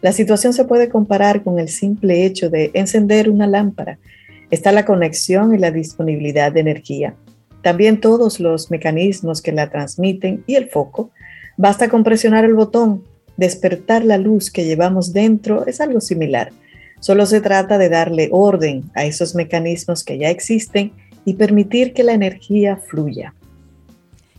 La 0.00 0.12
situación 0.12 0.52
se 0.52 0.64
puede 0.64 0.88
comparar 0.88 1.42
con 1.44 1.58
el 1.58 1.68
simple 1.68 2.24
hecho 2.24 2.50
de 2.50 2.70
encender 2.74 3.30
una 3.30 3.46
lámpara. 3.46 3.98
Está 4.50 4.72
la 4.72 4.84
conexión 4.84 5.54
y 5.54 5.58
la 5.58 5.70
disponibilidad 5.70 6.52
de 6.52 6.60
energía. 6.60 7.14
También 7.62 8.00
todos 8.00 8.40
los 8.40 8.70
mecanismos 8.70 9.40
que 9.40 9.52
la 9.52 9.70
transmiten 9.70 10.42
y 10.46 10.56
el 10.56 10.68
foco. 10.68 11.10
Basta 11.56 11.88
con 11.88 12.02
presionar 12.02 12.44
el 12.44 12.54
botón. 12.54 13.04
Despertar 13.36 14.04
la 14.04 14.18
luz 14.18 14.50
que 14.50 14.64
llevamos 14.64 15.12
dentro 15.12 15.66
es 15.66 15.80
algo 15.80 16.00
similar. 16.00 16.50
Solo 16.98 17.24
se 17.26 17.40
trata 17.40 17.78
de 17.78 17.88
darle 17.88 18.28
orden 18.32 18.84
a 18.94 19.04
esos 19.04 19.34
mecanismos 19.34 20.04
que 20.04 20.18
ya 20.18 20.30
existen 20.30 20.92
y 21.24 21.34
permitir 21.34 21.92
que 21.92 22.02
la 22.02 22.12
energía 22.12 22.76
fluya. 22.76 23.34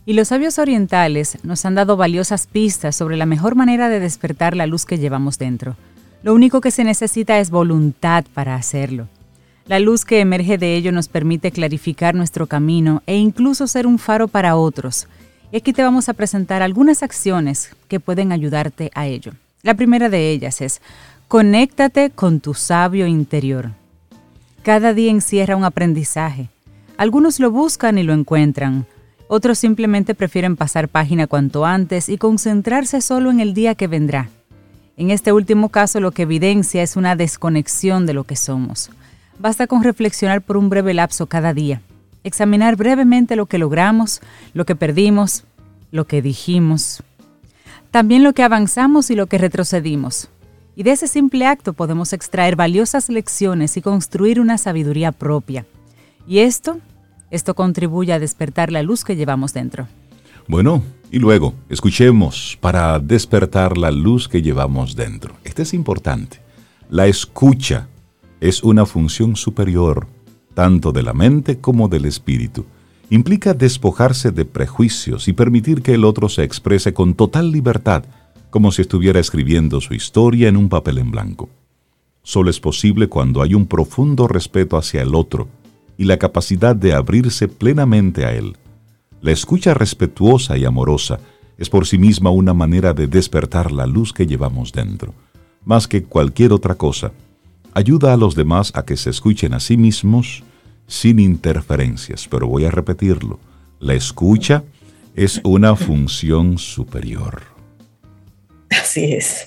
Y 0.06 0.12
los 0.12 0.28
sabios 0.28 0.58
orientales 0.58 1.38
nos 1.44 1.64
han 1.64 1.74
dado 1.74 1.96
valiosas 1.96 2.46
pistas 2.46 2.94
sobre 2.94 3.16
la 3.16 3.24
mejor 3.24 3.54
manera 3.54 3.88
de 3.88 4.00
despertar 4.00 4.54
la 4.54 4.66
luz 4.66 4.84
que 4.84 4.98
llevamos 4.98 5.38
dentro. 5.38 5.76
Lo 6.22 6.34
único 6.34 6.60
que 6.60 6.70
se 6.70 6.84
necesita 6.84 7.38
es 7.38 7.50
voluntad 7.50 8.24
para 8.34 8.54
hacerlo. 8.54 9.08
La 9.66 9.78
luz 9.78 10.04
que 10.04 10.20
emerge 10.20 10.58
de 10.58 10.76
ello 10.76 10.92
nos 10.92 11.08
permite 11.08 11.50
clarificar 11.50 12.14
nuestro 12.14 12.46
camino 12.46 13.02
e 13.06 13.16
incluso 13.16 13.66
ser 13.66 13.86
un 13.86 13.98
faro 13.98 14.28
para 14.28 14.56
otros. 14.56 15.06
Y 15.50 15.56
aquí 15.56 15.72
te 15.72 15.82
vamos 15.82 16.10
a 16.10 16.14
presentar 16.14 16.60
algunas 16.60 17.02
acciones 17.02 17.70
que 17.88 17.98
pueden 17.98 18.30
ayudarte 18.30 18.90
a 18.94 19.06
ello. 19.06 19.32
La 19.62 19.72
primera 19.72 20.10
de 20.10 20.30
ellas 20.30 20.60
es, 20.60 20.82
conéctate 21.28 22.10
con 22.10 22.40
tu 22.40 22.52
sabio 22.52 23.06
interior. 23.06 23.70
Cada 24.62 24.92
día 24.92 25.10
encierra 25.10 25.56
un 25.56 25.64
aprendizaje. 25.64 26.50
Algunos 26.98 27.40
lo 27.40 27.50
buscan 27.50 27.96
y 27.96 28.02
lo 28.02 28.12
encuentran. 28.12 28.86
Otros 29.28 29.58
simplemente 29.58 30.14
prefieren 30.14 30.56
pasar 30.56 30.88
página 30.88 31.26
cuanto 31.26 31.64
antes 31.64 32.08
y 32.08 32.18
concentrarse 32.18 33.00
solo 33.00 33.30
en 33.30 33.40
el 33.40 33.54
día 33.54 33.74
que 33.74 33.86
vendrá. 33.86 34.28
En 34.96 35.10
este 35.10 35.32
último 35.32 35.70
caso 35.70 35.98
lo 36.00 36.12
que 36.12 36.22
evidencia 36.22 36.82
es 36.82 36.96
una 36.96 37.16
desconexión 37.16 38.06
de 38.06 38.14
lo 38.14 38.24
que 38.24 38.36
somos. 38.36 38.90
Basta 39.38 39.66
con 39.66 39.82
reflexionar 39.82 40.42
por 40.42 40.56
un 40.56 40.68
breve 40.68 40.94
lapso 40.94 41.26
cada 41.26 41.52
día, 41.52 41.80
examinar 42.22 42.76
brevemente 42.76 43.34
lo 43.34 43.46
que 43.46 43.58
logramos, 43.58 44.20
lo 44.52 44.64
que 44.64 44.76
perdimos, 44.76 45.44
lo 45.90 46.06
que 46.06 46.22
dijimos, 46.22 47.02
también 47.90 48.22
lo 48.22 48.32
que 48.32 48.42
avanzamos 48.42 49.10
y 49.10 49.14
lo 49.14 49.26
que 49.26 49.38
retrocedimos. 49.38 50.28
Y 50.76 50.82
de 50.82 50.92
ese 50.92 51.06
simple 51.06 51.46
acto 51.46 51.72
podemos 51.72 52.12
extraer 52.12 52.56
valiosas 52.56 53.08
lecciones 53.08 53.76
y 53.76 53.82
construir 53.82 54.40
una 54.40 54.58
sabiduría 54.58 55.12
propia. 55.12 55.64
Y 56.26 56.40
esto, 56.40 56.78
esto 57.34 57.54
contribuye 57.54 58.12
a 58.12 58.20
despertar 58.20 58.70
la 58.70 58.84
luz 58.84 59.02
que 59.02 59.16
llevamos 59.16 59.52
dentro. 59.52 59.88
Bueno, 60.46 60.84
y 61.10 61.18
luego, 61.18 61.54
escuchemos 61.68 62.56
para 62.60 63.00
despertar 63.00 63.76
la 63.76 63.90
luz 63.90 64.28
que 64.28 64.40
llevamos 64.40 64.94
dentro. 64.94 65.34
Este 65.42 65.62
es 65.62 65.74
importante. 65.74 66.40
La 66.90 67.08
escucha 67.08 67.88
es 68.40 68.62
una 68.62 68.86
función 68.86 69.34
superior, 69.34 70.06
tanto 70.54 70.92
de 70.92 71.02
la 71.02 71.12
mente 71.12 71.58
como 71.58 71.88
del 71.88 72.04
espíritu. 72.04 72.66
Implica 73.10 73.52
despojarse 73.52 74.30
de 74.30 74.44
prejuicios 74.44 75.26
y 75.26 75.32
permitir 75.32 75.82
que 75.82 75.94
el 75.94 76.04
otro 76.04 76.28
se 76.28 76.44
exprese 76.44 76.94
con 76.94 77.14
total 77.14 77.50
libertad, 77.50 78.04
como 78.50 78.70
si 78.70 78.82
estuviera 78.82 79.18
escribiendo 79.18 79.80
su 79.80 79.94
historia 79.94 80.48
en 80.48 80.56
un 80.56 80.68
papel 80.68 80.98
en 80.98 81.10
blanco. 81.10 81.48
Solo 82.22 82.48
es 82.48 82.60
posible 82.60 83.08
cuando 83.08 83.42
hay 83.42 83.54
un 83.54 83.66
profundo 83.66 84.28
respeto 84.28 84.76
hacia 84.76 85.02
el 85.02 85.16
otro 85.16 85.48
y 85.96 86.04
la 86.04 86.18
capacidad 86.18 86.74
de 86.74 86.92
abrirse 86.92 87.48
plenamente 87.48 88.24
a 88.24 88.32
él. 88.32 88.56
La 89.20 89.32
escucha 89.32 89.74
respetuosa 89.74 90.56
y 90.56 90.64
amorosa 90.64 91.18
es 91.56 91.70
por 91.70 91.86
sí 91.86 91.98
misma 91.98 92.30
una 92.30 92.54
manera 92.54 92.92
de 92.92 93.06
despertar 93.06 93.72
la 93.72 93.86
luz 93.86 94.12
que 94.12 94.26
llevamos 94.26 94.72
dentro. 94.72 95.14
Más 95.64 95.88
que 95.88 96.02
cualquier 96.02 96.52
otra 96.52 96.74
cosa, 96.74 97.12
ayuda 97.72 98.12
a 98.12 98.16
los 98.16 98.34
demás 98.34 98.72
a 98.74 98.84
que 98.84 98.96
se 98.96 99.10
escuchen 99.10 99.54
a 99.54 99.60
sí 99.60 99.76
mismos 99.76 100.42
sin 100.86 101.18
interferencias. 101.18 102.28
Pero 102.28 102.48
voy 102.48 102.64
a 102.64 102.70
repetirlo, 102.70 103.38
la 103.80 103.94
escucha 103.94 104.64
es 105.14 105.40
una 105.44 105.76
función 105.76 106.58
superior. 106.58 107.42
Así 108.70 109.12
es. 109.14 109.46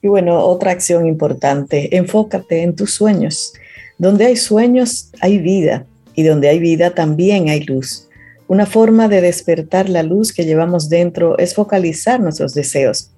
Y 0.00 0.08
bueno, 0.08 0.38
otra 0.38 0.70
acción 0.70 1.06
importante, 1.06 1.96
enfócate 1.96 2.62
en 2.62 2.76
tus 2.76 2.92
sueños. 2.92 3.52
Donde 4.00 4.24
hay 4.24 4.36
sueños 4.36 5.10
hay 5.20 5.36
vida 5.36 5.84
y 6.14 6.22
donde 6.22 6.48
hay 6.48 6.58
vida 6.58 6.94
también 6.94 7.50
hay 7.50 7.64
luz. 7.64 8.08
Una 8.48 8.64
forma 8.64 9.08
de 9.08 9.20
despertar 9.20 9.90
la 9.90 10.02
luz 10.02 10.32
que 10.32 10.46
llevamos 10.46 10.88
dentro 10.88 11.36
es 11.36 11.54
focalizar 11.54 12.18
nuestros 12.18 12.54
deseos. 12.54 13.10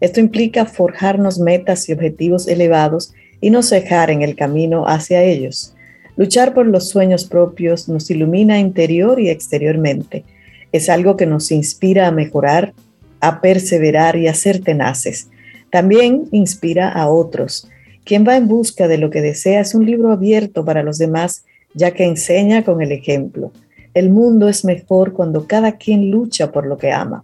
Esto 0.00 0.18
implica 0.18 0.64
forjarnos 0.64 1.38
metas 1.38 1.86
y 1.90 1.92
objetivos 1.92 2.48
elevados 2.48 3.12
y 3.42 3.50
no 3.50 3.62
cejar 3.62 4.10
en 4.10 4.22
el 4.22 4.34
camino 4.34 4.88
hacia 4.88 5.22
ellos. 5.22 5.74
Luchar 6.16 6.54
por 6.54 6.66
los 6.66 6.88
sueños 6.88 7.26
propios 7.26 7.90
nos 7.90 8.10
ilumina 8.10 8.58
interior 8.58 9.20
y 9.20 9.28
exteriormente. 9.28 10.24
Es 10.72 10.88
algo 10.88 11.18
que 11.18 11.26
nos 11.26 11.52
inspira 11.52 12.06
a 12.06 12.12
mejorar, 12.12 12.72
a 13.20 13.42
perseverar 13.42 14.16
y 14.16 14.26
a 14.26 14.32
ser 14.32 14.62
tenaces. 14.62 15.28
También 15.70 16.28
inspira 16.32 16.88
a 16.88 17.10
otros. 17.10 17.68
Quien 18.10 18.26
va 18.26 18.36
en 18.36 18.48
busca 18.48 18.88
de 18.88 18.98
lo 18.98 19.08
que 19.08 19.20
desea 19.20 19.60
es 19.60 19.72
un 19.72 19.86
libro 19.86 20.10
abierto 20.10 20.64
para 20.64 20.82
los 20.82 20.98
demás, 20.98 21.44
ya 21.74 21.92
que 21.92 22.04
enseña 22.04 22.64
con 22.64 22.82
el 22.82 22.90
ejemplo. 22.90 23.52
El 23.94 24.10
mundo 24.10 24.48
es 24.48 24.64
mejor 24.64 25.12
cuando 25.12 25.46
cada 25.46 25.76
quien 25.76 26.10
lucha 26.10 26.50
por 26.50 26.66
lo 26.66 26.76
que 26.76 26.90
ama. 26.90 27.22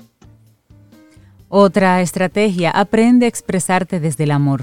Otra 1.48 2.00
estrategia, 2.02 2.70
aprende 2.70 3.26
a 3.26 3.28
expresarte 3.28 3.98
desde 3.98 4.22
el 4.22 4.30
amor. 4.30 4.62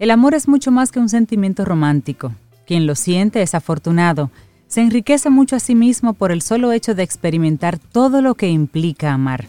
El 0.00 0.10
amor 0.10 0.34
es 0.34 0.48
mucho 0.48 0.72
más 0.72 0.90
que 0.90 0.98
un 0.98 1.08
sentimiento 1.08 1.64
romántico. 1.64 2.32
Quien 2.66 2.88
lo 2.88 2.96
siente 2.96 3.40
es 3.40 3.54
afortunado. 3.54 4.32
Se 4.66 4.80
enriquece 4.80 5.30
mucho 5.30 5.54
a 5.54 5.60
sí 5.60 5.76
mismo 5.76 6.14
por 6.14 6.32
el 6.32 6.42
solo 6.42 6.72
hecho 6.72 6.96
de 6.96 7.04
experimentar 7.04 7.78
todo 7.78 8.22
lo 8.22 8.34
que 8.34 8.48
implica 8.48 9.12
amar. 9.12 9.44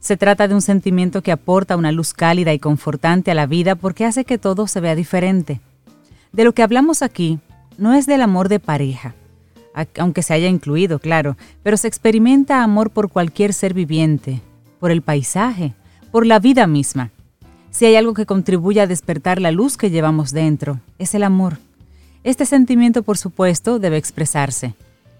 Se 0.00 0.16
trata 0.16 0.48
de 0.48 0.54
un 0.54 0.62
sentimiento 0.62 1.22
que 1.22 1.30
aporta 1.30 1.76
una 1.76 1.92
luz 1.92 2.14
cálida 2.14 2.54
y 2.54 2.58
confortante 2.58 3.30
a 3.30 3.34
la 3.34 3.46
vida 3.46 3.74
porque 3.74 4.06
hace 4.06 4.24
que 4.24 4.38
todo 4.38 4.66
se 4.66 4.80
vea 4.80 4.94
diferente. 4.94 5.60
De 6.32 6.44
lo 6.44 6.52
que 6.52 6.62
hablamos 6.62 7.02
aquí 7.02 7.38
no 7.76 7.92
es 7.92 8.06
del 8.06 8.22
amor 8.22 8.48
de 8.48 8.60
pareja, 8.60 9.14
aunque 9.98 10.22
se 10.22 10.32
haya 10.32 10.48
incluido, 10.48 10.98
claro, 10.98 11.36
pero 11.62 11.76
se 11.76 11.86
experimenta 11.86 12.62
amor 12.62 12.90
por 12.90 13.10
cualquier 13.10 13.52
ser 13.52 13.74
viviente, 13.74 14.40
por 14.78 14.90
el 14.90 15.02
paisaje, 15.02 15.74
por 16.10 16.26
la 16.26 16.38
vida 16.38 16.66
misma. 16.66 17.10
Si 17.70 17.84
hay 17.84 17.96
algo 17.96 18.14
que 18.14 18.26
contribuye 18.26 18.80
a 18.80 18.86
despertar 18.86 19.40
la 19.40 19.50
luz 19.50 19.76
que 19.76 19.90
llevamos 19.90 20.32
dentro, 20.32 20.80
es 20.98 21.14
el 21.14 21.22
amor. 21.22 21.58
Este 22.24 22.46
sentimiento, 22.46 23.02
por 23.02 23.18
supuesto, 23.18 23.78
debe 23.78 23.98
expresarse. 23.98 24.74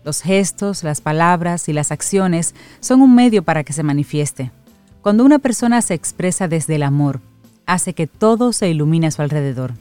Los 0.05 0.23
gestos, 0.23 0.83
las 0.83 1.01
palabras 1.03 1.69
y 1.69 1.75
las 1.75 1.93
acciones 1.93 2.55
son 2.81 3.03
un 3.03 3.15
medio 3.15 3.43
para 3.43 3.63
que 3.63 3.75
se 3.75 3.83
manifieste. 3.83 4.51
Cuando 5.03 5.25
una 5.25 5.39
persona 5.39 5.81
se 5.81 5.95
expresa 5.95 6.47
desde 6.47 6.75
el 6.75 6.83
amor, 6.83 7.21
hace 7.65 7.95
que 7.95 8.07
todo 8.07 8.53
se 8.53 8.69
ilumine 8.69 9.07
a 9.07 9.11
su 9.11 9.23
alrededor, 9.23 9.73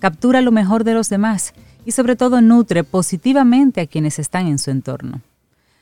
captura 0.00 0.40
lo 0.40 0.50
mejor 0.50 0.82
de 0.82 0.94
los 0.94 1.08
demás 1.08 1.54
y 1.86 1.92
sobre 1.92 2.16
todo 2.16 2.40
nutre 2.40 2.82
positivamente 2.82 3.80
a 3.80 3.86
quienes 3.86 4.18
están 4.18 4.48
en 4.48 4.58
su 4.58 4.72
entorno. 4.72 5.20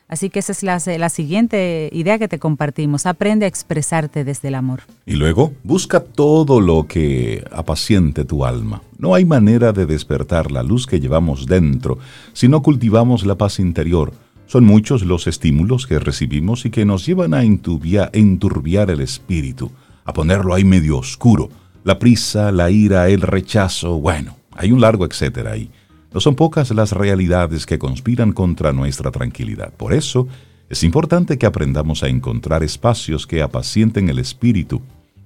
Así 0.09 0.29
que 0.29 0.41
esa 0.41 0.53
es 0.53 0.63
la, 0.63 1.09
siguiente 1.09 1.89
idea 1.91 2.19
que 2.19 2.29
te 2.29 2.39
compartimos. 2.39 3.07
Aprende 3.07 3.47
a 3.47 3.49
expresarte 3.49 4.25
desde 4.25 4.49
el 4.49 4.57
amor. 4.57 4.83
Y 5.07 5.15
luego, 5.15 5.55
busca 5.65 6.01
todo 6.01 6.61
lo 6.61 6.87
que 6.87 7.43
apaciente 7.51 8.27
tu 8.27 8.45
alma. 8.45 8.83
No 8.99 9.15
hay 9.15 9.25
manera 9.25 9.73
de 9.73 9.87
despertar 9.87 10.53
la 10.53 10.63
luz 10.63 10.87
que 10.87 11.01
llevamos 11.01 11.47
dentro 11.47 11.99
si 12.35 12.47
no 12.47 12.63
cultivamos 12.63 13.25
la 13.25 13.37
paz 13.37 13.59
interior. 13.59 14.13
Son 14.53 14.65
muchos 14.65 15.03
los 15.05 15.29
estímulos 15.29 15.87
que 15.87 15.99
recibimos 15.99 16.67
y 16.67 16.71
que 16.71 16.85
nos 16.85 17.07
llevan 17.07 17.33
a 17.33 17.43
enturbiar 17.43 18.91
el 18.91 19.01
espíritu, 19.01 19.73
a 20.05 20.13
ponerlo 20.13 20.53
ahí 20.53 20.63
medio 20.63 20.99
oscuro. 20.99 21.49
La 21.85 21.99
prisa, 21.99 22.53
la 22.53 22.71
ira, 22.71 23.09
el 23.09 23.23
rechazo, 23.23 23.99
bueno, 23.99 24.37
hay 24.51 24.71
un 24.71 24.83
largo 24.83 25.07
etcétera 25.07 25.53
ahí. 25.53 25.71
No 26.13 26.21
son 26.21 26.35
pocas 26.35 26.71
las 26.73 26.93
realidades 26.93 27.65
que 27.65 27.79
conspiran 27.79 28.33
contra 28.33 28.75
nuestra 28.75 29.11
tranquilidad. 29.11 29.73
Por 29.73 29.95
eso, 29.95 30.29
es 30.69 30.85
importante 30.85 31.39
que 31.39 31.47
aprendamos 31.47 32.03
a 32.03 32.09
encontrar 32.09 32.63
espacios 32.63 33.27
que 33.27 33.41
apacienten 33.41 34.11
el 34.11 34.19
espíritu. 34.19 34.83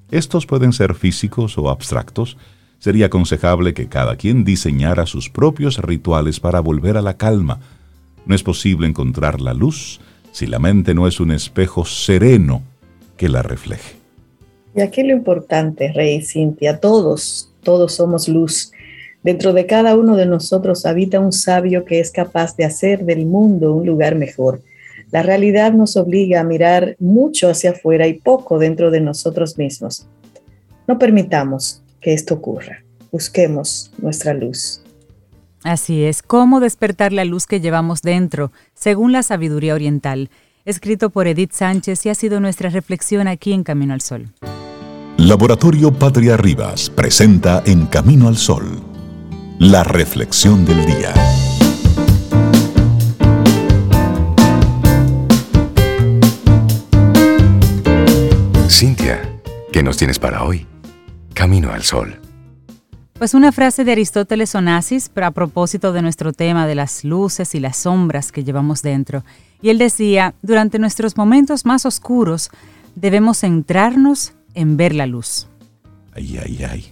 Estos 0.08 0.46
pueden 0.46 0.72
ser 0.72 0.94
físicos 0.94 1.58
o 1.58 1.68
abstractos. 1.68 2.36
Sería 2.78 3.06
aconsejable 3.06 3.74
que 3.74 3.88
cada 3.88 4.14
quien 4.14 4.44
diseñara 4.44 5.04
sus 5.04 5.30
propios 5.30 5.78
rituales 5.78 6.38
para 6.38 6.60
volver 6.60 6.96
a 6.96 7.02
la 7.02 7.16
calma. 7.16 7.58
No 8.26 8.34
es 8.34 8.42
posible 8.42 8.86
encontrar 8.86 9.40
la 9.40 9.54
luz 9.54 10.00
si 10.32 10.46
la 10.46 10.58
mente 10.58 10.92
no 10.92 11.08
es 11.08 11.20
un 11.20 11.30
espejo 11.30 11.84
sereno 11.84 12.62
que 13.16 13.28
la 13.28 13.42
refleje. 13.42 13.96
Y 14.74 14.82
aquí 14.82 15.02
lo 15.02 15.12
importante, 15.12 15.92
Rey 15.92 16.20
Cintia, 16.20 16.80
todos, 16.80 17.50
todos 17.62 17.94
somos 17.94 18.28
luz 18.28 18.72
Dentro 19.26 19.52
de 19.52 19.66
cada 19.66 19.96
uno 19.96 20.14
de 20.14 20.24
nosotros 20.24 20.86
habita 20.86 21.18
un 21.18 21.32
sabio 21.32 21.84
que 21.84 21.98
es 21.98 22.12
capaz 22.12 22.56
de 22.56 22.64
hacer 22.64 23.04
del 23.04 23.26
mundo 23.26 23.74
un 23.74 23.84
lugar 23.84 24.14
mejor. 24.14 24.62
La 25.10 25.24
realidad 25.24 25.72
nos 25.72 25.96
obliga 25.96 26.38
a 26.38 26.44
mirar 26.44 26.94
mucho 27.00 27.50
hacia 27.50 27.70
afuera 27.70 28.06
y 28.06 28.14
poco 28.14 28.60
dentro 28.60 28.92
de 28.92 29.00
nosotros 29.00 29.58
mismos. 29.58 30.06
No 30.86 30.96
permitamos 30.96 31.82
que 32.00 32.14
esto 32.14 32.34
ocurra. 32.34 32.84
Busquemos 33.10 33.90
nuestra 33.98 34.32
luz. 34.32 34.80
Así 35.66 36.04
es, 36.04 36.22
cómo 36.22 36.60
despertar 36.60 37.12
la 37.12 37.24
luz 37.24 37.48
que 37.48 37.60
llevamos 37.60 38.00
dentro, 38.00 38.52
según 38.72 39.10
la 39.10 39.24
sabiduría 39.24 39.74
oriental, 39.74 40.30
escrito 40.64 41.10
por 41.10 41.26
Edith 41.26 41.50
Sánchez 41.50 42.06
y 42.06 42.08
ha 42.08 42.14
sido 42.14 42.38
nuestra 42.38 42.70
reflexión 42.70 43.26
aquí 43.26 43.52
en 43.52 43.64
Camino 43.64 43.92
al 43.92 44.00
Sol. 44.00 44.32
Laboratorio 45.16 45.92
Patria 45.92 46.36
Rivas 46.36 46.88
presenta 46.88 47.64
En 47.66 47.86
Camino 47.86 48.28
al 48.28 48.36
Sol, 48.36 48.80
la 49.58 49.82
reflexión 49.82 50.64
del 50.64 50.86
día. 50.86 51.12
Cintia, 58.68 59.20
¿qué 59.72 59.82
nos 59.82 59.96
tienes 59.96 60.20
para 60.20 60.44
hoy? 60.44 60.64
Camino 61.34 61.72
al 61.72 61.82
Sol. 61.82 62.20
Pues 63.18 63.32
una 63.32 63.50
frase 63.50 63.82
de 63.84 63.92
Aristóteles 63.92 64.54
Onassis, 64.54 65.08
pero 65.08 65.26
a 65.26 65.30
propósito 65.30 65.94
de 65.94 66.02
nuestro 66.02 66.34
tema 66.34 66.66
de 66.66 66.74
las 66.74 67.02
luces 67.02 67.54
y 67.54 67.60
las 67.60 67.78
sombras 67.78 68.30
que 68.30 68.44
llevamos 68.44 68.82
dentro. 68.82 69.24
Y 69.62 69.70
él 69.70 69.78
decía, 69.78 70.34
durante 70.42 70.78
nuestros 70.78 71.16
momentos 71.16 71.64
más 71.64 71.86
oscuros 71.86 72.50
debemos 72.94 73.38
centrarnos 73.38 74.34
en 74.52 74.76
ver 74.76 74.94
la 74.94 75.06
luz. 75.06 75.46
Ay, 76.14 76.38
ay, 76.44 76.66
ay. 76.70 76.84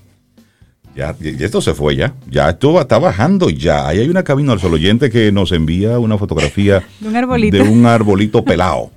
Ya, 0.97 1.14
esto 1.21 1.61
se 1.61 1.75
fue 1.75 1.97
ya. 1.97 2.14
Ya 2.31 2.49
esto 2.49 2.81
está 2.81 2.99
bajando 2.99 3.50
ya. 3.50 3.87
Ahí 3.87 3.99
hay 3.99 4.09
una 4.09 4.23
cabina 4.23 4.52
al 4.52 4.61
solo 4.61 4.76
oyente 4.76 5.11
que 5.11 5.31
nos 5.31 5.52
envía 5.52 5.99
una 5.99 6.16
fotografía 6.16 6.83
de 7.00 7.09
un 7.09 7.16
arbolito, 7.16 7.57
de 7.59 7.62
un 7.62 7.85
arbolito 7.85 8.43
pelado. 8.43 8.90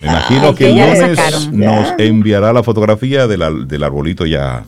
Me 0.00 0.08
imagino 0.08 0.52
que 0.52 0.70
el 0.70 1.58
nos 1.58 1.94
enviará 1.98 2.52
la 2.52 2.64
fotografía 2.64 3.28
del 3.28 3.84
arbolito 3.84 4.26
ya 4.26 4.64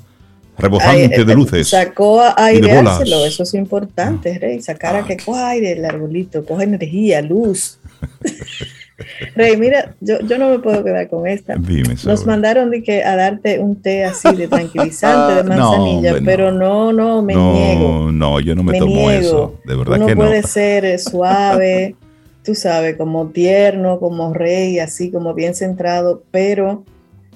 rebosante 0.58 1.24
de 1.24 1.34
luces. 1.34 1.68
Sacó 1.68 2.22
aireárselo, 2.36 3.24
eso 3.24 3.42
es 3.42 3.54
importante, 3.54 4.32
ah. 4.34 4.38
Rey. 4.38 4.60
Sacar 4.60 4.96
a 4.96 5.00
ah. 5.00 5.06
que 5.06 5.16
coja 5.16 5.50
aire 5.50 5.72
el 5.72 5.84
arbolito, 5.84 6.44
coja 6.44 6.64
energía, 6.64 7.22
luz. 7.22 7.78
Rey, 9.36 9.56
mira, 9.56 9.94
yo, 10.00 10.18
yo 10.20 10.38
no 10.38 10.50
me 10.50 10.58
puedo 10.58 10.82
quedar 10.82 11.08
con 11.08 11.26
esta. 11.26 11.54
Nos 11.56 12.26
mandaron 12.26 12.70
de 12.70 12.82
que 12.82 13.04
a 13.04 13.14
darte 13.14 13.60
un 13.60 13.80
té 13.80 14.04
así 14.04 14.34
de 14.34 14.48
tranquilizante, 14.48 15.36
de 15.36 15.42
manzanilla, 15.44 16.16
pero 16.24 16.50
no, 16.50 16.92
no, 16.92 17.22
me 17.22 17.34
niego. 17.34 18.10
No, 18.10 18.40
yo 18.40 18.56
no 18.56 18.64
me, 18.64 18.78
tomo 18.78 19.10
eso, 19.10 19.54
de 19.64 19.76
verdad 19.76 20.04
que 20.04 20.14
no. 20.16 20.22
puede 20.22 20.42
ser 20.42 20.84
eh, 20.84 20.98
suave, 20.98 21.94
tú 22.42 22.56
sabes, 22.56 22.96
como 22.96 23.28
tierno, 23.28 24.00
como 24.00 24.34
rey, 24.34 24.80
así 24.80 25.12
como 25.12 25.32
bien 25.32 25.54
centrado, 25.54 26.24
pero 26.32 26.84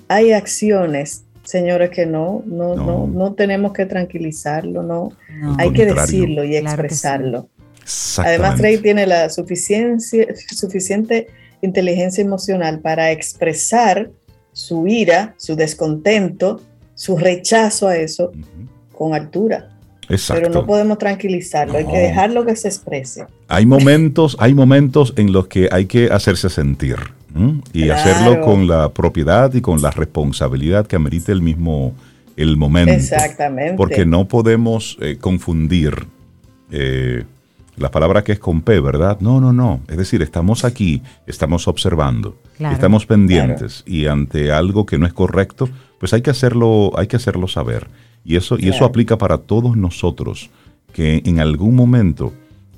hay 0.08 0.32
acciones 0.32 1.24
señores, 1.44 1.90
que 1.90 2.06
no, 2.06 2.42
no, 2.46 2.74
no, 2.74 3.06
no, 3.06 3.34
tenemos 3.34 3.72
que 3.72 3.86
tranquilizarlo, 3.86 4.82
no, 4.82 5.12
hay 5.58 5.72
que 5.72 5.86
decirlo 5.86 6.44
y 6.44 6.56
expresarlo. 6.56 7.48
Además, 8.18 8.60
Rey 8.60 8.78
tiene 8.78 9.06
la 9.06 9.28
suficiente 9.28 11.26
inteligencia 11.60 12.22
emocional 12.22 12.80
para 12.80 13.10
expresar 13.10 14.10
su 14.52 14.86
ira, 14.86 15.34
su 15.36 15.56
descontento, 15.56 16.60
su 16.94 17.16
rechazo 17.16 17.88
a 17.88 17.96
eso 17.96 18.32
con 18.92 19.14
altura. 19.14 19.68
Pero 20.28 20.50
no 20.50 20.66
podemos 20.66 20.98
tranquilizarlo, 20.98 21.78
hay 21.78 21.86
que 21.86 21.98
dejarlo 21.98 22.44
que 22.44 22.54
se 22.54 22.68
exprese. 22.68 23.24
Hay 23.48 23.64
momentos, 23.66 24.36
hay 24.38 24.52
momentos 24.52 25.14
en 25.16 25.32
los 25.32 25.48
que 25.48 25.68
hay 25.72 25.86
que 25.86 26.06
hacerse 26.06 26.50
sentir 26.50 26.96
y 27.72 27.88
hacerlo 27.88 28.40
con 28.40 28.66
la 28.66 28.90
propiedad 28.90 29.52
y 29.54 29.60
con 29.60 29.80
la 29.80 29.90
responsabilidad 29.90 30.86
que 30.86 30.96
amerite 30.96 31.32
el 31.32 31.42
mismo 31.42 31.94
el 32.36 32.56
momento. 32.56 32.92
Exactamente. 32.92 33.74
Porque 33.74 34.06
no 34.06 34.26
podemos 34.26 34.96
eh, 35.00 35.18
confundir 35.20 36.06
eh, 36.70 37.24
la 37.76 37.90
palabra 37.90 38.24
que 38.24 38.32
es 38.32 38.38
con 38.38 38.62
P, 38.62 38.80
¿verdad? 38.80 39.18
No, 39.20 39.40
no, 39.40 39.52
no. 39.52 39.80
Es 39.88 39.96
decir, 39.96 40.22
estamos 40.22 40.64
aquí, 40.64 41.02
estamos 41.26 41.68
observando, 41.68 42.36
estamos 42.58 43.06
pendientes 43.06 43.82
y 43.86 44.06
ante 44.06 44.52
algo 44.52 44.86
que 44.86 44.98
no 44.98 45.06
es 45.06 45.12
correcto, 45.12 45.68
pues 45.98 46.12
hay 46.12 46.22
que 46.22 46.30
hacerlo, 46.30 46.92
hay 46.96 47.06
que 47.06 47.16
hacerlo 47.16 47.48
saber. 47.48 47.88
Y 48.24 48.36
eso, 48.36 48.56
y 48.58 48.68
eso 48.68 48.84
aplica 48.84 49.18
para 49.18 49.38
todos 49.38 49.76
nosotros 49.76 50.50
que 50.92 51.22
en 51.24 51.40
algún 51.40 51.74
momento 51.74 52.32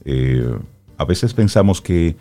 eh, 0.05 0.49
a 0.97 1.05
veces 1.05 1.35
pensamos 1.35 1.81
que 1.81 2.17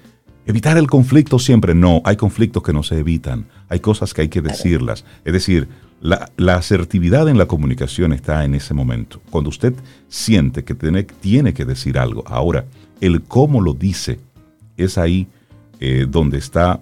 Evitar 0.45 0.77
el 0.77 0.87
conflicto 0.87 1.39
siempre, 1.39 1.73
no, 1.73 2.01
hay 2.03 2.17
conflictos 2.17 2.63
que 2.63 2.73
no 2.73 2.83
se 2.83 2.99
evitan, 2.99 3.45
hay 3.69 3.79
cosas 3.79 4.13
que 4.13 4.23
hay 4.23 4.27
que 4.27 4.41
decirlas. 4.41 5.05
Es 5.23 5.31
decir, 5.31 5.69
la, 6.01 6.29
asertividad 6.53 7.29
en 7.29 7.37
la 7.37 7.45
comunicación 7.45 8.11
está 8.11 8.43
en 8.43 8.55
ese 8.55 8.73
momento, 8.73 9.21
cuando 9.29 9.49
usted 9.49 9.73
siente 10.09 10.65
que 10.65 10.75
tiene, 10.75 11.03
tiene 11.03 11.53
que 11.53 11.63
decir 11.63 11.97
algo. 11.97 12.25
Ahora, 12.27 12.65
el 12.99 13.21
cómo 13.21 13.61
lo 13.61 13.73
dice 13.73 14.19
es 14.75 14.97
ahí 14.97 15.27
eh, 15.79 16.05
donde 16.09 16.39
está 16.39 16.81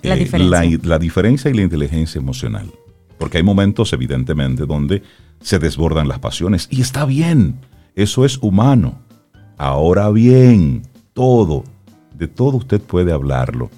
la, 0.00 0.14
eh, 0.14 0.18
diferencia. 0.18 0.78
la 0.82 0.98
diferencia 0.98 1.50
y 1.50 1.54
la 1.54 1.62
inteligencia 1.62 2.18
emocional. 2.18 2.72
Porque 3.18 3.36
hay 3.36 3.44
momentos, 3.44 3.92
evidentemente, 3.92 4.64
donde 4.64 5.02
se 5.42 5.58
desbordan 5.58 6.08
las 6.08 6.20
pasiones 6.20 6.68
y 6.70 6.80
está 6.80 7.04
bien, 7.04 7.60
eso 7.94 8.24
es 8.24 8.38
humano. 8.38 8.98
Ahora 9.58 10.10
bien, 10.10 10.82
todo 11.12 11.64
de 12.22 12.28
todo 12.28 12.58
usted 12.58 12.80
puede 12.80 13.10
hablarlo, 13.12 13.68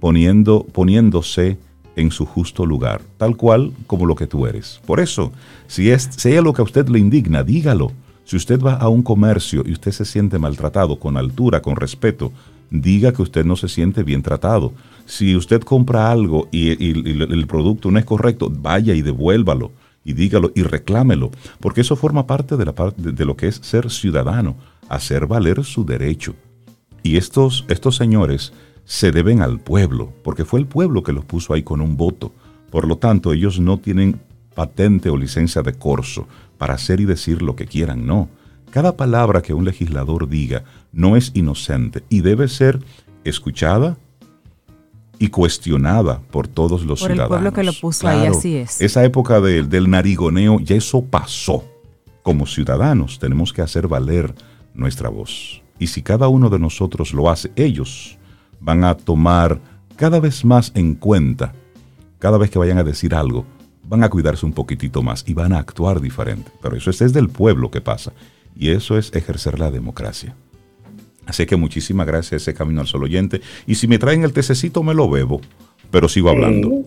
poniendo, 0.00 0.66
poniéndose 0.70 1.56
en 1.96 2.10
su 2.10 2.26
justo 2.26 2.66
lugar, 2.66 3.00
tal 3.16 3.38
cual 3.38 3.72
como 3.86 4.04
lo 4.04 4.14
que 4.14 4.26
tú 4.26 4.46
eres. 4.46 4.82
Por 4.84 5.00
eso, 5.00 5.32
si 5.66 5.90
es 5.90 6.10
sea 6.14 6.42
lo 6.42 6.52
que 6.52 6.60
a 6.60 6.64
usted 6.64 6.88
le 6.88 6.98
indigna, 6.98 7.42
dígalo. 7.42 7.90
Si 8.24 8.36
usted 8.36 8.60
va 8.60 8.74
a 8.74 8.88
un 8.88 9.02
comercio 9.02 9.62
y 9.66 9.72
usted 9.72 9.92
se 9.92 10.04
siente 10.04 10.38
maltratado, 10.38 10.98
con 10.98 11.16
altura, 11.16 11.62
con 11.62 11.74
respeto, 11.74 12.32
diga 12.70 13.12
que 13.12 13.22
usted 13.22 13.46
no 13.46 13.56
se 13.56 13.68
siente 13.68 14.02
bien 14.02 14.22
tratado. 14.22 14.74
Si 15.06 15.34
usted 15.34 15.62
compra 15.62 16.12
algo 16.12 16.48
y, 16.52 16.68
el 16.68 17.46
producto 17.46 17.90
no 17.90 17.98
es 17.98 18.04
correcto, 18.04 18.52
vaya 18.54 18.92
y 18.94 19.00
devuélvalo 19.00 19.72
y 20.04 20.12
dígalo 20.12 20.52
y 20.54 20.64
reclámelo, 20.64 21.30
porque 21.60 21.80
eso 21.80 21.96
forma 21.96 22.26
parte 22.26 22.58
de, 22.58 22.66
la, 22.66 22.74
de 22.96 23.24
lo 23.24 23.36
que 23.36 23.48
es 23.48 23.56
ser 23.56 23.90
ciudadano, 23.90 24.56
hacer 24.88 25.26
valer 25.26 25.64
su 25.64 25.84
derecho. 25.84 26.34
Y 27.02 27.16
estos, 27.16 27.64
estos 27.68 27.96
señores 27.96 28.52
se 28.84 29.12
deben 29.12 29.42
al 29.42 29.60
pueblo, 29.60 30.12
porque 30.22 30.44
fue 30.44 30.60
el 30.60 30.66
pueblo 30.66 31.02
que 31.02 31.12
los 31.12 31.24
puso 31.24 31.54
ahí 31.54 31.62
con 31.62 31.80
un 31.80 31.96
voto. 31.96 32.32
Por 32.70 32.86
lo 32.86 32.98
tanto, 32.98 33.32
ellos 33.32 33.60
no 33.60 33.78
tienen 33.78 34.20
patente 34.54 35.10
o 35.10 35.16
licencia 35.16 35.62
de 35.62 35.74
corso 35.74 36.26
para 36.58 36.74
hacer 36.74 37.00
y 37.00 37.04
decir 37.04 37.42
lo 37.42 37.56
que 37.56 37.66
quieran, 37.66 38.06
no. 38.06 38.28
Cada 38.70 38.96
palabra 38.96 39.42
que 39.42 39.54
un 39.54 39.64
legislador 39.64 40.28
diga 40.28 40.64
no 40.92 41.16
es 41.16 41.32
inocente 41.34 42.04
y 42.08 42.20
debe 42.20 42.48
ser 42.48 42.80
escuchada 43.24 43.96
y 45.18 45.28
cuestionada 45.28 46.20
por 46.30 46.48
todos 46.48 46.84
los 46.84 47.00
ciudadanos. 47.00 47.28
Por 47.28 47.36
el 47.36 47.42
pueblo 47.42 47.52
que 47.52 47.62
lo 47.64 47.72
puso 47.72 48.08
ahí, 48.08 48.26
así 48.26 48.56
es. 48.56 48.80
Esa 48.80 49.04
época 49.04 49.40
del 49.40 49.90
narigoneo, 49.90 50.60
ya 50.60 50.76
eso 50.76 51.04
pasó. 51.04 51.64
Como 52.22 52.46
ciudadanos 52.46 53.18
tenemos 53.18 53.52
que 53.52 53.62
hacer 53.62 53.88
valer 53.88 54.34
nuestra 54.74 55.08
voz. 55.08 55.59
Y 55.80 55.88
si 55.88 56.02
cada 56.02 56.28
uno 56.28 56.50
de 56.50 56.60
nosotros 56.60 57.12
lo 57.12 57.28
hace, 57.28 57.50
ellos 57.56 58.18
van 58.60 58.84
a 58.84 58.94
tomar 58.94 59.60
cada 59.96 60.20
vez 60.20 60.44
más 60.44 60.70
en 60.76 60.94
cuenta, 60.94 61.52
cada 62.20 62.38
vez 62.38 62.50
que 62.50 62.58
vayan 62.58 62.78
a 62.78 62.84
decir 62.84 63.14
algo, 63.14 63.46
van 63.82 64.04
a 64.04 64.10
cuidarse 64.10 64.46
un 64.46 64.52
poquitito 64.52 65.02
más 65.02 65.24
y 65.26 65.34
van 65.34 65.54
a 65.54 65.58
actuar 65.58 66.00
diferente. 66.00 66.52
Pero 66.62 66.76
eso 66.76 66.90
es 66.90 66.98
desde 66.98 67.18
el 67.18 67.30
pueblo 67.30 67.70
que 67.70 67.80
pasa. 67.80 68.12
Y 68.54 68.70
eso 68.70 68.98
es 68.98 69.12
ejercer 69.14 69.58
la 69.58 69.70
democracia. 69.70 70.36
Así 71.26 71.46
que 71.46 71.56
muchísimas 71.56 72.06
gracias 72.06 72.32
a 72.32 72.36
ese 72.36 72.54
camino 72.54 72.82
al 72.82 72.86
sol 72.86 73.04
oyente. 73.04 73.40
Y 73.66 73.76
si 73.76 73.88
me 73.88 73.98
traen 73.98 74.22
el 74.22 74.32
tececito, 74.32 74.82
me 74.82 74.94
lo 74.94 75.08
bebo, 75.08 75.40
pero 75.90 76.08
sigo 76.08 76.28
hablando. 76.28 76.70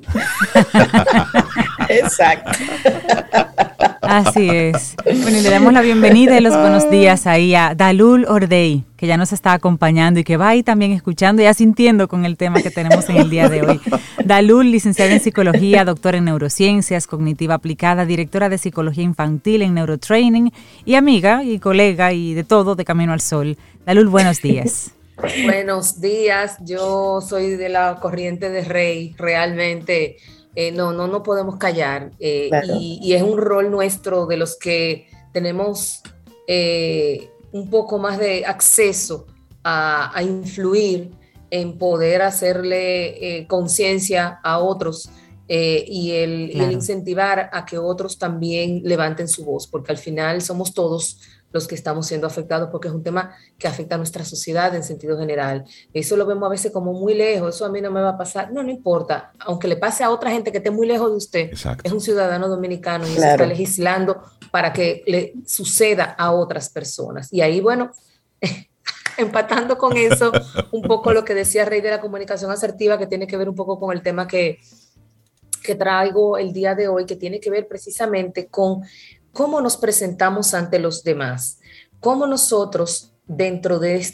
Exacto. 1.90 2.52
Así 4.04 4.50
es. 4.52 4.96
Bueno, 5.06 5.38
y 5.38 5.42
le 5.42 5.50
damos 5.50 5.74
la 5.74 5.82
bienvenida 5.82 6.38
y 6.38 6.42
los 6.42 6.58
buenos 6.58 6.89
días 6.89 7.26
ahí 7.26 7.56
a 7.56 7.74
Dalul 7.76 8.26
Ordey, 8.26 8.84
que 8.98 9.08
ya 9.08 9.18
nos 9.18 9.34
está 9.34 9.54
acompañando 9.54 10.20
y 10.20 10.24
que 10.24 10.38
va 10.38 10.50
ahí 10.50 10.63
también 10.63 10.92
escuchando 10.92 11.42
y 11.42 11.46
asintiendo 11.46 12.08
con 12.08 12.26
el 12.26 12.38
tema 12.38 12.62
que 12.62 12.70
tenemos 12.70 13.10
en 13.10 13.18
el 13.18 13.30
día 13.30 13.50
de 13.50 13.62
hoy. 13.62 13.82
Dalul, 14.26 14.72
licenciada 14.72 15.12
en 15.12 15.20
psicología, 15.20 15.86
doctora 15.86 16.18
en 16.18 16.26
neurociencias, 16.26 17.08
cognitiva 17.08 17.56
aplicada, 17.56 18.06
directora 18.06 18.50
de 18.50 18.58
psicología 18.58 19.04
infantil 19.04 19.62
en 19.62 19.74
neurotraining 19.74 20.52
y 20.86 20.96
amiga 20.96 21.44
y 21.44 21.60
colega 21.60 22.13
y 22.13 22.34
de 22.34 22.44
todo 22.44 22.76
de 22.76 22.86
Camino 22.86 23.13
al 23.13 23.22
Sol. 23.22 23.58
Dalul, 23.86 24.08
buenos 24.10 24.42
días. 24.42 24.92
Buenos 25.46 26.02
días, 26.02 26.58
yo 26.62 27.22
soy 27.22 27.52
de 27.52 27.70
la 27.70 28.00
corriente 28.02 28.50
de 28.50 28.63
Rey, 28.63 29.16
realmente 29.18 30.18
eh, 30.56 30.72
no, 30.72 30.94
no, 30.94 31.08
no 31.08 31.24
podemos 31.24 31.58
callar. 31.58 32.12
Eh, 32.20 32.50
y, 32.80 33.13
es 33.13 33.22
un 33.22 33.38
rol 33.38 33.72
nuestro 33.72 34.26
de 34.26 34.38
los 34.38 34.58
que 34.58 35.08
tenemos 35.32 36.02
eh, 36.48 37.30
un 37.52 37.70
poco 37.70 37.98
más 37.98 38.20
de 38.20 38.46
acceso 38.46 39.28
a, 39.63 40.22
influir 40.22 41.12
en 41.50 41.78
poder 41.78 42.22
hacerle 42.22 43.46
conciencia 43.48 44.39
a 44.44 44.60
otros 44.60 45.10
y, 45.48 46.12
el, 46.12 46.52
y, 46.52 46.60
el, 46.60 46.72
incentivar 46.72 47.50
a 47.54 47.63
que 47.66 47.78
otros 47.78 48.18
también 48.18 48.82
levanten 48.84 49.28
su 49.28 49.46
voz, 49.46 49.68
porque 49.68 49.92
al 49.92 49.98
final 49.98 50.42
somos 50.42 50.74
todos 50.74 51.20
los 51.54 51.68
que 51.68 51.76
estamos 51.76 52.08
siendo 52.08 52.28
afectados, 52.28 52.70
porque 52.72 52.89
es 52.89 52.94
un 52.94 53.04
tema 53.04 53.34
que 53.58 53.68
afecta 53.68 53.96
a 53.96 53.98
nuestra 53.98 54.26
sociedad 54.26 54.76
en 54.76 54.84
sentido 54.84 55.18
general. 55.18 55.63
Eso 55.94 56.18
lo 56.18 56.26
vemos 56.26 56.48
a 56.48 56.50
veces 56.50 56.72
como 56.72 56.92
muy 56.94 57.13
lejos, 57.13 57.56
eso 57.56 57.66
a 57.66 57.70
mí 57.70 57.80
no 57.80 57.92
me 57.92 58.02
va 58.02 58.10
a 58.10 58.18
pasar. 58.18 58.52
No, 58.52 58.63
no 58.63 58.72
importa, 58.72 59.32
aunque 59.39 59.68
le 59.68 59.78
pase 59.78 60.04
a 60.04 60.10
otra 60.10 60.32
gente 60.32 60.52
que 60.52 60.58
esté 60.58 60.72
muy 60.72 60.88
lejos 60.88 61.12
de 61.12 61.18
usted, 61.18 61.52
es 61.84 61.92
un 61.92 62.02
ciudadano 62.02 62.50
dominicano 62.50 63.06
y 63.08 63.12
se 63.12 63.32
está 63.32 63.46
legislando 63.46 64.22
para 64.52 64.74
que 64.74 65.04
le 65.06 65.34
suceda 65.46 66.16
a 66.18 66.32
otras 66.32 66.70
personas. 66.70 67.32
Y 67.32 67.42
ahí, 67.42 67.62
bueno, 67.62 67.92
empatando 69.18 69.78
con 69.78 69.96
eso, 69.96 70.32
un 70.72 70.82
poco 70.82 71.13
lo 71.13 71.24
que 71.24 71.36
decía 71.36 71.66
Rey 71.66 71.82
de 71.82 71.92
la 71.92 72.02
comunicación 72.02 72.50
asertiva, 72.50 72.98
que 72.98 73.08
tiene 73.08 73.28
que 73.28 73.38
ver 73.38 73.48
un 73.48 73.56
poco 73.56 73.80
con 73.80 73.96
el 73.96 74.02
tema 74.02 74.28
que, 74.28 74.58
que 75.63 75.76
traigo 75.76 76.38
el 76.38 76.52
día 76.52 76.74
de 76.74 76.88
hoy, 76.88 77.06
que 77.06 77.16
tiene 77.16 77.39
que 77.39 77.52
ver 77.52 77.68
precisamente 77.68 78.48
con 78.48 78.82
cómo 79.34 79.60
nos 79.60 79.76
presentamos 79.76 80.54
ante 80.54 80.80
los 80.80 81.04
demás, 81.04 81.60
cómo 82.00 82.28
nosotros 82.28 83.13
dentro 83.26 83.80
de, 83.80 84.06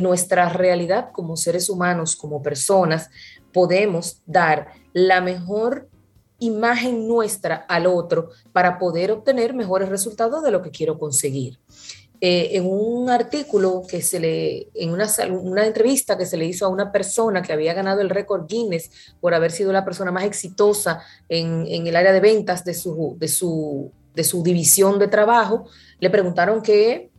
nuestra 0.00 0.48
realidad 0.50 1.10
como 1.12 1.36
seres 1.36 1.68
humanos, 1.68 2.14
como 2.14 2.42
personas, 2.42 3.10
podemos 3.52 4.22
dar 4.26 4.68
la 4.92 5.20
mejor 5.20 5.88
imagen 6.38 7.06
nuestra 7.06 7.56
al 7.68 7.86
otro 7.86 8.30
para 8.52 8.78
poder 8.78 9.10
obtener 9.10 9.54
mejores 9.54 9.88
resultados 9.88 10.42
de 10.42 10.50
lo 10.50 10.62
que 10.62 10.70
quiero 10.70 10.98
conseguir. 10.98 11.58
Eh, 12.22 12.58
en 12.58 12.66
un 12.66 13.08
artículo 13.08 13.82
que 13.88 14.02
se 14.02 14.20
le, 14.20 14.68
en 14.74 14.90
una, 14.90 15.08
una, 15.30 15.66
entrevista 15.66 16.18
que 16.18 16.26
se 16.26 16.36
le 16.36 16.44
hizo 16.44 16.66
a 16.66 16.68
una 16.68 16.92
persona 16.92 17.40
que 17.40 17.54
había 17.54 17.72
ganado 17.72 18.02
el 18.02 18.10
récord 18.10 18.46
Guinness 18.46 18.90
por 19.22 19.32
haber 19.32 19.50
sido 19.50 19.72
la 19.72 19.86
persona 19.86 20.12
más 20.12 20.24
exitosa 20.24 21.02
en, 21.30 21.64
en 21.66 21.86
el 21.86 21.96
área 21.96 22.12
de 22.12 22.20
ventas 22.20 22.62
de 22.62 22.74
su, 22.74 23.16
de 23.18 23.26
su 23.26 23.90
de 24.14 24.24
su 24.24 24.42
división 24.42 24.98
de 24.98 25.08
trabajo, 25.08 25.66
le 25.98 26.10
preguntaron 26.10 26.62
qué, 26.62 27.10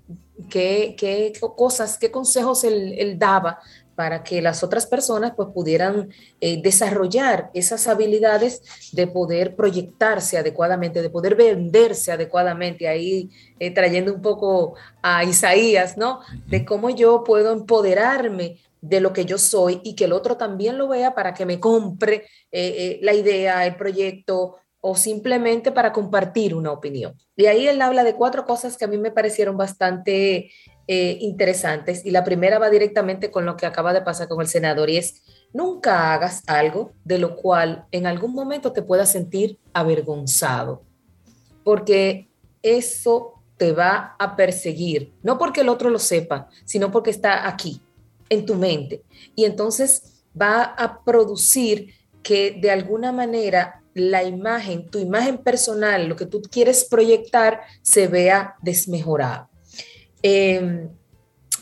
qué, 0.49 0.95
qué 0.97 1.33
cosas, 1.55 1.97
qué 1.97 2.11
consejos 2.11 2.63
él, 2.63 3.17
daba 3.17 3.59
para 3.95 4.23
que 4.23 4.41
las 4.41 4.63
otras 4.63 4.87
personas 4.87 5.33
pues 5.35 5.49
pudieran 5.53 6.09
eh, 6.39 6.61
desarrollar 6.61 7.51
esas 7.53 7.87
habilidades 7.87 8.63
de 8.93 9.05
poder 9.05 9.55
proyectarse 9.55 10.37
adecuadamente, 10.37 11.01
de 11.01 11.09
poder 11.09 11.35
venderse 11.35 12.11
adecuadamente, 12.11 12.87
ahí 12.87 13.29
eh, 13.59 13.69
trayendo 13.71 14.13
un 14.13 14.21
poco 14.21 14.75
a 15.03 15.23
Isaías, 15.23 15.97
¿no? 15.97 16.21
De 16.47 16.65
cómo 16.65 16.89
yo 16.89 17.23
puedo 17.23 17.51
empoderarme 17.51 18.59
de 18.79 19.01
lo 19.01 19.13
que 19.13 19.25
yo 19.25 19.37
soy 19.37 19.81
y 19.83 19.93
que 19.93 20.05
el 20.05 20.13
otro 20.13 20.37
también 20.37 20.79
lo 20.79 20.87
vea 20.87 21.13
para 21.13 21.35
que 21.35 21.45
me 21.45 21.59
compre 21.59 22.25
eh, 22.51 22.97
la 23.03 23.13
idea, 23.13 23.65
el 23.67 23.75
proyecto 23.75 24.55
o 24.81 24.95
simplemente 24.95 25.71
para 25.71 25.93
compartir 25.93 26.55
una 26.55 26.71
opinión. 26.71 27.15
Y 27.35 27.45
ahí 27.45 27.67
él 27.67 27.81
habla 27.81 28.03
de 28.03 28.15
cuatro 28.15 28.45
cosas 28.45 28.77
que 28.77 28.85
a 28.85 28.87
mí 28.87 28.97
me 28.97 29.11
parecieron 29.11 29.55
bastante 29.55 30.51
eh, 30.87 31.17
interesantes. 31.21 32.03
Y 32.03 32.11
la 32.11 32.23
primera 32.23 32.57
va 32.57 32.69
directamente 32.69 33.29
con 33.29 33.45
lo 33.45 33.55
que 33.55 33.67
acaba 33.67 33.93
de 33.93 34.01
pasar 34.01 34.27
con 34.27 34.41
el 34.41 34.47
senador 34.47 34.89
y 34.89 34.97
es, 34.97 35.21
nunca 35.53 36.13
hagas 36.13 36.41
algo 36.47 36.91
de 37.05 37.19
lo 37.19 37.35
cual 37.35 37.85
en 37.91 38.07
algún 38.07 38.33
momento 38.33 38.71
te 38.73 38.81
puedas 38.81 39.11
sentir 39.11 39.59
avergonzado, 39.73 40.81
porque 41.63 42.29
eso 42.63 43.35
te 43.57 43.71
va 43.71 44.15
a 44.17 44.35
perseguir, 44.35 45.13
no 45.21 45.37
porque 45.37 45.61
el 45.61 45.69
otro 45.69 45.91
lo 45.91 45.99
sepa, 45.99 46.49
sino 46.65 46.91
porque 46.91 47.11
está 47.11 47.47
aquí, 47.47 47.79
en 48.29 48.45
tu 48.45 48.55
mente. 48.55 49.03
Y 49.35 49.45
entonces 49.45 50.23
va 50.39 50.63
a 50.63 51.03
producir 51.03 51.93
que 52.23 52.57
de 52.59 52.71
alguna 52.71 53.11
manera 53.11 53.80
la 53.93 54.23
imagen, 54.23 54.89
tu 54.89 54.99
imagen 54.99 55.37
personal, 55.37 56.07
lo 56.07 56.15
que 56.15 56.25
tú 56.25 56.41
quieres 56.41 56.85
proyectar, 56.85 57.61
se 57.81 58.07
vea 58.07 58.55
desmejorado. 58.61 59.49
Em, 60.21 60.89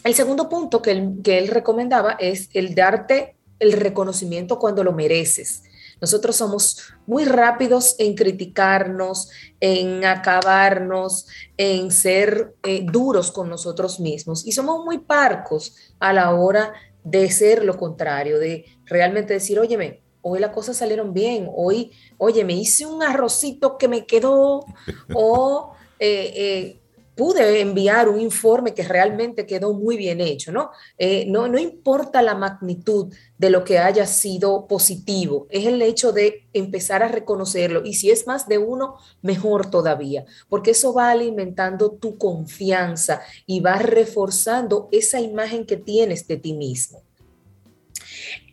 el 0.04 0.14
segundo 0.14 0.50
punto 0.50 0.82
que 0.82 0.92
él, 0.92 1.20
que 1.24 1.38
él 1.38 1.48
recomendaba 1.48 2.12
es 2.20 2.50
el 2.54 2.76
darte 2.76 3.36
el 3.60 3.74
reconocimiento 3.74 4.58
cuando 4.58 4.84
lo 4.84 4.94
mereces. 4.94 5.64
Nosotros 6.02 6.38
somos 6.38 6.94
muy 7.06 7.26
rápidos 7.26 7.96
en 8.00 8.16
criticarnos, 8.16 9.30
en 9.60 10.06
acabarnos, 10.06 11.28
en 11.58 11.92
ser 11.92 12.56
eh, 12.64 12.86
duros 12.90 13.32
con 13.32 13.50
nosotros 13.50 14.00
mismos 14.00 14.48
y 14.48 14.54
somos 14.54 14.86
muy 14.86 15.00
parcos 15.00 15.76
a 16.00 16.14
la 16.14 16.34
hora 16.34 16.74
de 17.04 17.30
ser 17.30 17.66
lo 17.66 17.78
contrario, 17.78 18.40
de 18.40 18.66
realmente 18.86 19.34
decir, 19.34 19.60
óyeme, 19.60 20.02
hoy 20.22 20.40
las 20.40 20.52
cosas 20.52 20.78
salieron 20.78 21.14
bien, 21.14 21.50
hoy, 21.54 21.92
oye, 22.18 22.44
me 22.44 22.54
hice 22.54 22.86
un 22.86 23.04
arrocito 23.04 23.78
que 23.78 23.88
me 23.88 24.06
quedó, 24.06 24.66
o 25.14 25.74
eh, 26.00 26.34
eh, 26.36 26.80
pude 27.20 27.60
enviar 27.60 28.08
un 28.08 28.22
informe 28.22 28.74
que 28.74 28.84
realmente 28.84 29.46
quedó 29.46 29.74
muy 29.74 29.98
bien 29.98 30.22
hecho, 30.22 30.54
¿no? 30.54 30.72
Eh, 30.98 31.26
¿no? 31.28 31.50
No 31.50 31.60
importa 31.60 32.22
la 32.22 32.34
magnitud 32.34 33.14
de 33.38 33.50
lo 33.50 33.66
que 33.66 33.78
haya 33.78 34.08
sido 34.08 34.68
positivo, 34.68 35.46
es 35.50 35.66
el 35.66 35.82
hecho 35.82 36.14
de 36.14 36.48
empezar 36.54 37.04
a 37.04 37.10
reconocerlo 37.10 37.82
y 37.84 37.96
si 37.96 38.10
es 38.10 38.26
más 38.26 38.48
de 38.48 38.58
uno, 38.58 38.96
mejor 39.22 39.70
todavía, 39.70 40.24
porque 40.48 40.72
eso 40.72 40.94
va 40.94 41.12
alimentando 41.12 41.92
tu 41.92 42.18
confianza 42.18 43.22
y 43.46 43.60
va 43.60 43.80
reforzando 43.80 44.88
esa 44.94 45.20
imagen 45.20 45.66
que 45.66 45.76
tienes 45.76 46.26
de 46.26 46.38
ti 46.38 46.54
mismo. 46.54 47.02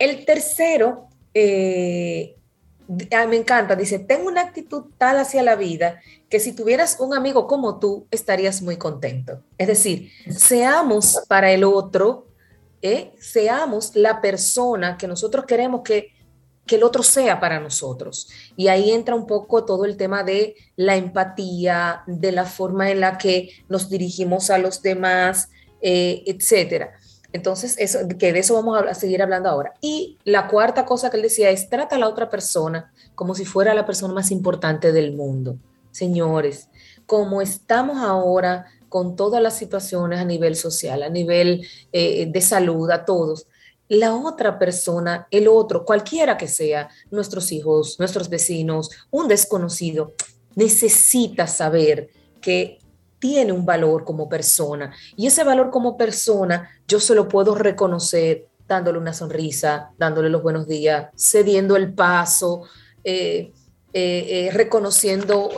El 0.01 0.25
tercero 0.25 1.07
eh, 1.39 2.35
me 3.29 3.37
encanta, 3.37 3.77
dice, 3.77 3.99
tengo 3.99 4.27
una 4.29 4.41
actitud 4.41 4.85
tal 4.97 5.19
hacia 5.19 5.43
la 5.43 5.55
vida 5.55 6.01
que 6.31 6.41
si 6.41 6.53
tuvieras 6.53 6.99
un 6.99 7.15
amigo 7.15 7.47
como 7.47 7.79
tú, 7.79 8.07
estarías 8.11 8.63
muy 8.63 8.79
contento. 8.79 9.43
Es 9.59 9.67
decir, 9.67 10.11
seamos 10.31 11.21
para 11.29 11.51
el 11.53 11.65
otro, 11.65 12.29
¿eh? 12.81 13.13
seamos 13.19 13.95
la 13.95 14.23
persona 14.23 14.97
que 14.97 15.07
nosotros 15.07 15.45
queremos 15.45 15.83
que, 15.83 16.15
que 16.65 16.77
el 16.77 16.85
otro 16.85 17.03
sea 17.03 17.39
para 17.39 17.61
nosotros. 17.61 18.31
Y 18.57 18.69
ahí 18.69 18.91
entra 18.91 19.15
un 19.15 19.27
poco 19.27 19.67
todo 19.67 19.85
el 19.85 19.99
tema 19.99 20.23
de 20.23 20.55
la 20.77 20.97
empatía, 20.97 22.03
de 22.07 22.33
la 22.33 22.47
forma 22.47 22.91
en 22.91 23.01
la 23.01 23.19
que 23.19 23.51
nos 23.69 23.91
dirigimos 23.91 24.49
a 24.49 24.57
los 24.57 24.81
demás, 24.81 25.51
eh, 25.83 26.23
etcétera. 26.25 26.93
Entonces, 27.33 27.77
eso, 27.79 28.01
que 28.19 28.33
de 28.33 28.39
eso 28.39 28.55
vamos 28.55 28.81
a 28.81 28.95
seguir 28.95 29.23
hablando 29.23 29.49
ahora. 29.49 29.75
Y 29.81 30.19
la 30.25 30.49
cuarta 30.49 30.85
cosa 30.85 31.11
que 31.11 31.17
él 31.17 31.23
decía 31.23 31.51
es, 31.51 31.69
trata 31.69 31.97
a 31.97 31.99
la 31.99 32.09
otra 32.09 32.31
persona 32.31 32.93
como 33.15 33.35
si 33.35 33.45
fuera 33.45 33.75
la 33.75 33.87
persona 33.87 34.15
más 34.15 34.31
importante 34.31 34.93
del 34.93 35.13
mundo. 35.13 35.57
Señores, 35.91 36.69
como 37.07 37.41
estamos 37.41 37.99
ahora 37.99 38.67
con 38.89 39.17
todas 39.17 39.43
las 39.43 39.57
situaciones 39.57 40.21
a 40.21 40.25
nivel 40.25 40.57
social, 40.57 41.03
a 41.03 41.09
nivel 41.09 41.67
eh, 41.93 42.27
de 42.31 42.41
salud, 42.41 42.91
a 42.91 43.05
todos, 43.05 43.47
la 43.89 44.15
otra 44.15 44.59
persona, 44.59 45.29
el 45.31 45.49
otro, 45.49 45.85
cualquiera 45.85 46.37
que 46.37 46.49
sea, 46.49 46.89
nuestros 47.11 47.53
hijos, 47.53 47.99
nuestros 47.99 48.29
vecinos, 48.29 48.91
un 49.11 49.29
desconocido, 49.29 50.15
necesita 50.55 51.47
saber 51.47 52.11
que 52.41 52.79
tiene 53.27 53.53
un 53.53 53.67
valor 53.67 54.05
como 54.05 54.29
persona. 54.29 54.93
Y 55.17 55.27
ese 55.27 55.43
valor 55.43 55.71
como 55.71 55.97
persona 55.97 56.71
yo 56.87 57.01
se 57.01 57.15
lo 57.15 57.27
puedo 57.27 57.57
reconocer 57.57 58.47
dándole 58.69 58.99
una 58.99 59.13
sonrisa, 59.13 59.91
dándole 59.99 60.31
los 60.31 60.43
buenos 60.43 60.67
días, 60.69 61.09
cediendo 61.17 61.77
el 61.77 61.93
paso, 61.93 62.63
eh, 63.03 63.53
eh, 63.93 64.27
eh, 64.29 64.51
reconociendo 64.53 65.51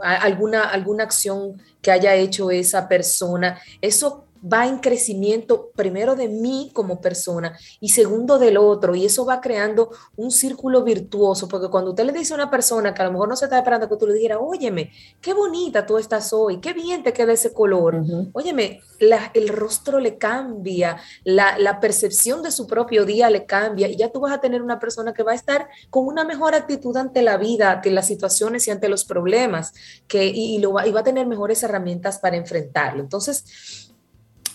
alguna, 0.00 0.64
alguna 0.64 1.04
acción 1.04 1.60
que 1.82 1.90
haya 1.90 2.14
hecho 2.14 2.50
esa 2.50 2.88
persona. 2.88 3.60
Eso 3.82 4.24
va 4.42 4.66
en 4.66 4.78
crecimiento 4.78 5.70
primero 5.74 6.16
de 6.16 6.28
mí 6.28 6.70
como 6.72 7.00
persona 7.00 7.58
y 7.80 7.90
segundo 7.90 8.38
del 8.38 8.56
otro 8.56 8.94
y 8.94 9.04
eso 9.04 9.24
va 9.24 9.40
creando 9.40 9.90
un 10.16 10.30
círculo 10.30 10.82
virtuoso 10.82 11.48
porque 11.48 11.68
cuando 11.68 11.90
usted 11.90 12.04
le 12.04 12.12
dice 12.12 12.32
a 12.32 12.36
una 12.36 12.50
persona 12.50 12.94
que 12.94 13.02
a 13.02 13.06
lo 13.06 13.12
mejor 13.12 13.28
no 13.28 13.36
se 13.36 13.44
está 13.44 13.58
esperando 13.58 13.88
que 13.88 13.96
tú 13.96 14.06
le 14.06 14.14
dijeras, 14.14 14.38
óyeme, 14.40 14.92
qué 15.20 15.34
bonita 15.34 15.84
tú 15.84 15.98
estás 15.98 16.32
hoy, 16.32 16.60
qué 16.60 16.72
bien 16.72 17.02
te 17.02 17.12
queda 17.12 17.32
ese 17.32 17.52
color, 17.52 18.02
óyeme, 18.32 18.80
el 18.98 19.48
rostro 19.48 19.98
le 19.98 20.18
cambia, 20.18 20.96
la, 21.24 21.58
la, 21.58 21.80
percepción 21.80 22.42
de 22.42 22.50
su 22.50 22.66
propio 22.66 23.06
día 23.06 23.30
le 23.30 23.46
cambia 23.46 23.88
y 23.88 23.96
ya 23.96 24.10
tú 24.10 24.20
vas 24.20 24.32
a 24.32 24.40
tener 24.40 24.62
una 24.62 24.78
persona 24.78 25.14
que 25.14 25.22
va 25.22 25.32
a 25.32 25.34
estar 25.34 25.68
con 25.88 26.06
una 26.06 26.24
mejor 26.24 26.54
actitud 26.54 26.94
ante 26.96 27.22
la 27.22 27.38
vida, 27.38 27.72
ante 27.72 27.90
las 27.90 28.06
situaciones 28.06 28.66
y 28.68 28.70
ante 28.70 28.88
los 28.88 29.04
problemas 29.04 29.72
que, 30.06 30.26
y, 30.26 30.58
lo 30.58 30.72
va, 30.72 30.86
y 30.86 30.92
va 30.92 31.00
a 31.00 31.04
tener 31.04 31.26
mejores 31.26 31.62
herramientas 31.62 32.18
para 32.18 32.36
enfrentarlo. 32.36 33.02
Entonces, 33.02 33.89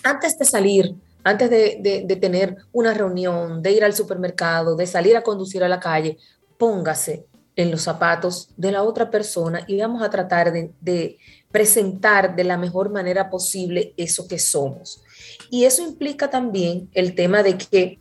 antes 0.06 0.38
de 0.38 0.46
salir, 0.46 0.96
antes 1.24 1.50
de, 1.50 2.18
tener 2.22 2.58
una 2.72 2.94
reunión, 2.94 3.64
de 3.64 3.72
ir 3.72 3.84
al 3.84 3.96
supermercado, 3.96 4.76
de 4.76 4.86
salir 4.86 5.18
a 5.18 5.24
conducir 5.24 5.64
a 5.64 5.68
la 5.68 5.80
calle, 5.80 6.18
póngase 6.60 7.26
en 7.56 7.72
los 7.72 7.82
zapatos 7.82 8.50
de 8.56 8.72
la 8.72 8.84
otra 8.84 9.10
persona 9.10 9.66
y 9.68 9.80
vamos 9.82 10.04
a 10.04 10.12
tratar 10.12 10.54
de, 10.54 11.18
presentar 11.52 12.36
de 12.36 12.44
la 12.44 12.58
mejor 12.58 12.92
manera 12.92 13.32
posible 13.32 13.94
eso 13.98 14.28
que 14.28 14.38
somos. 14.38 15.02
Y 15.50 15.64
eso 15.64 15.82
implica 15.82 16.30
también 16.30 16.88
el 16.94 17.16
tema 17.16 17.42
de 17.42 17.58
que 17.58 18.00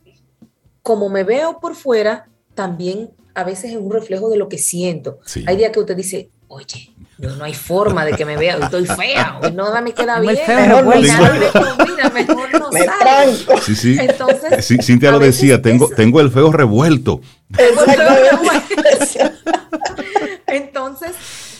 como 0.83 1.09
me 1.09 1.23
veo 1.23 1.59
por 1.59 1.73
fuera, 1.73 2.29
también 2.53 3.09
a 3.33 3.43
veces 3.43 3.71
es 3.71 3.77
un 3.77 3.91
reflejo 3.91 4.29
de 4.29 4.37
lo 4.37 4.47
que 4.47 4.59
siento. 4.59 5.17
Hay 5.47 5.57
días 5.57 5.71
que 5.71 5.79
usted 5.79 5.95
dice, 5.95 6.29
oye, 6.47 6.93
no 7.17 7.43
hay 7.43 7.53
forma 7.53 8.05
de 8.05 8.13
que 8.13 8.25
me 8.25 8.37
vea, 8.37 8.57
estoy 8.57 8.85
fea, 8.85 9.39
hoy 9.41 9.51
no 9.51 9.81
me 9.81 9.93
queda 9.93 10.19
bien, 10.19 10.35
mejor 10.47 10.85
no 10.85 10.91
mira, 11.85 12.09
mejor 12.09 12.59
no 12.59 12.71
me 12.71 12.83
salgo. 12.83 13.61
Sí, 13.61 13.75
sí. 13.75 13.97
Entonces, 13.99 14.65
sí, 14.65 14.77
Cintia 14.81 15.11
lo 15.11 15.19
decía, 15.19 15.61
tengo, 15.61 15.89
tengo 15.89 16.21
el 16.21 16.31
feo 16.31 16.51
revuelto. 16.51 17.21
Entonces, 20.47 21.11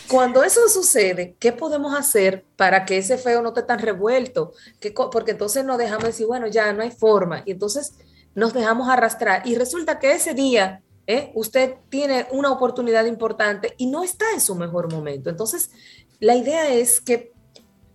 cuando 0.07 0.43
eso 0.43 0.67
sucede, 0.69 1.35
¿qué 1.39 1.51
podemos 1.51 1.97
hacer 1.97 2.45
para 2.55 2.85
que 2.85 2.97
ese 2.97 3.17
feo 3.17 3.41
no 3.41 3.49
esté 3.49 3.63
tan 3.63 3.79
revuelto? 3.79 4.53
porque 5.11 5.31
entonces 5.31 5.65
nos 5.65 5.77
dejamos 5.77 6.05
decir, 6.05 6.27
bueno, 6.27 6.47
ya 6.47 6.71
no 6.73 6.83
hay 6.83 6.91
forma. 6.91 7.43
Y 7.45 7.51
entonces 7.51 7.95
nos 8.35 8.53
dejamos 8.53 8.89
arrastrar. 8.89 9.41
Y 9.45 9.55
resulta 9.55 9.99
que 9.99 10.11
ese 10.11 10.33
día 10.33 10.81
¿eh? 11.07 11.31
usted 11.35 11.75
tiene 11.89 12.27
una 12.31 12.51
oportunidad 12.51 13.05
importante 13.05 13.73
y 13.77 13.87
no 13.87 14.03
está 14.03 14.25
en 14.33 14.41
su 14.41 14.55
mejor 14.55 14.91
momento. 14.91 15.29
Entonces, 15.29 15.71
la 16.19 16.35
idea 16.35 16.73
es 16.73 17.01
que 17.01 17.33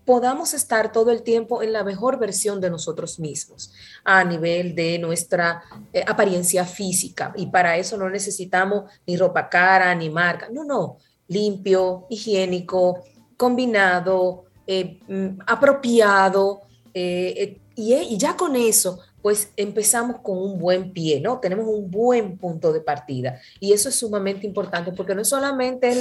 podamos 0.05 0.55
estar 0.55 0.92
todo 0.92 1.11
el 1.11 1.23
tiempo 1.23 1.62
en 1.62 1.73
la 1.73 1.85
mejor 1.85 2.18
versión 2.18 2.61
de 2.61 2.70
nosotros 2.70 3.20
mismos 3.20 3.73
a 4.05 4.25
nivel 4.25 4.75
de 4.75 4.99
nuestra 4.99 5.62
eh, 5.92 6.05
apariencia 6.07 6.64
física. 6.64 7.33
Y 7.37 7.46
para 7.46 7.77
eso 7.77 7.96
no 7.96 8.09
necesitamos 8.09 8.90
ni 9.07 9.16
ropa 9.16 9.49
cara, 9.49 9.94
ni 9.94 10.11
marca. 10.11 10.49
No, 10.51 10.64
no, 10.64 10.96
limpio, 11.29 12.07
higiénico, 12.11 13.05
combinado, 13.37 14.44
eh, 14.66 15.01
mm, 15.07 15.40
apropiado. 15.46 16.62
y 16.92 18.18
ya 18.18 18.37
con 18.37 18.57
eso 18.57 18.99
pues 19.22 19.52
empezamos 19.56 20.20
con 20.22 20.38
un 20.38 20.59
buen 20.59 20.92
pie, 20.92 21.20
¿no? 21.20 21.40
Tenemos 21.40 21.66
un 21.66 21.90
buen 21.90 22.38
punto 22.38 22.72
de 22.72 22.80
partida. 22.80 23.40
Y 23.59 23.72
eso 23.72 23.88
es 23.88 23.96
sumamente 23.96 24.46
importante 24.46 24.92
porque 24.92 25.14
no 25.14 25.24
solamente 25.24 25.92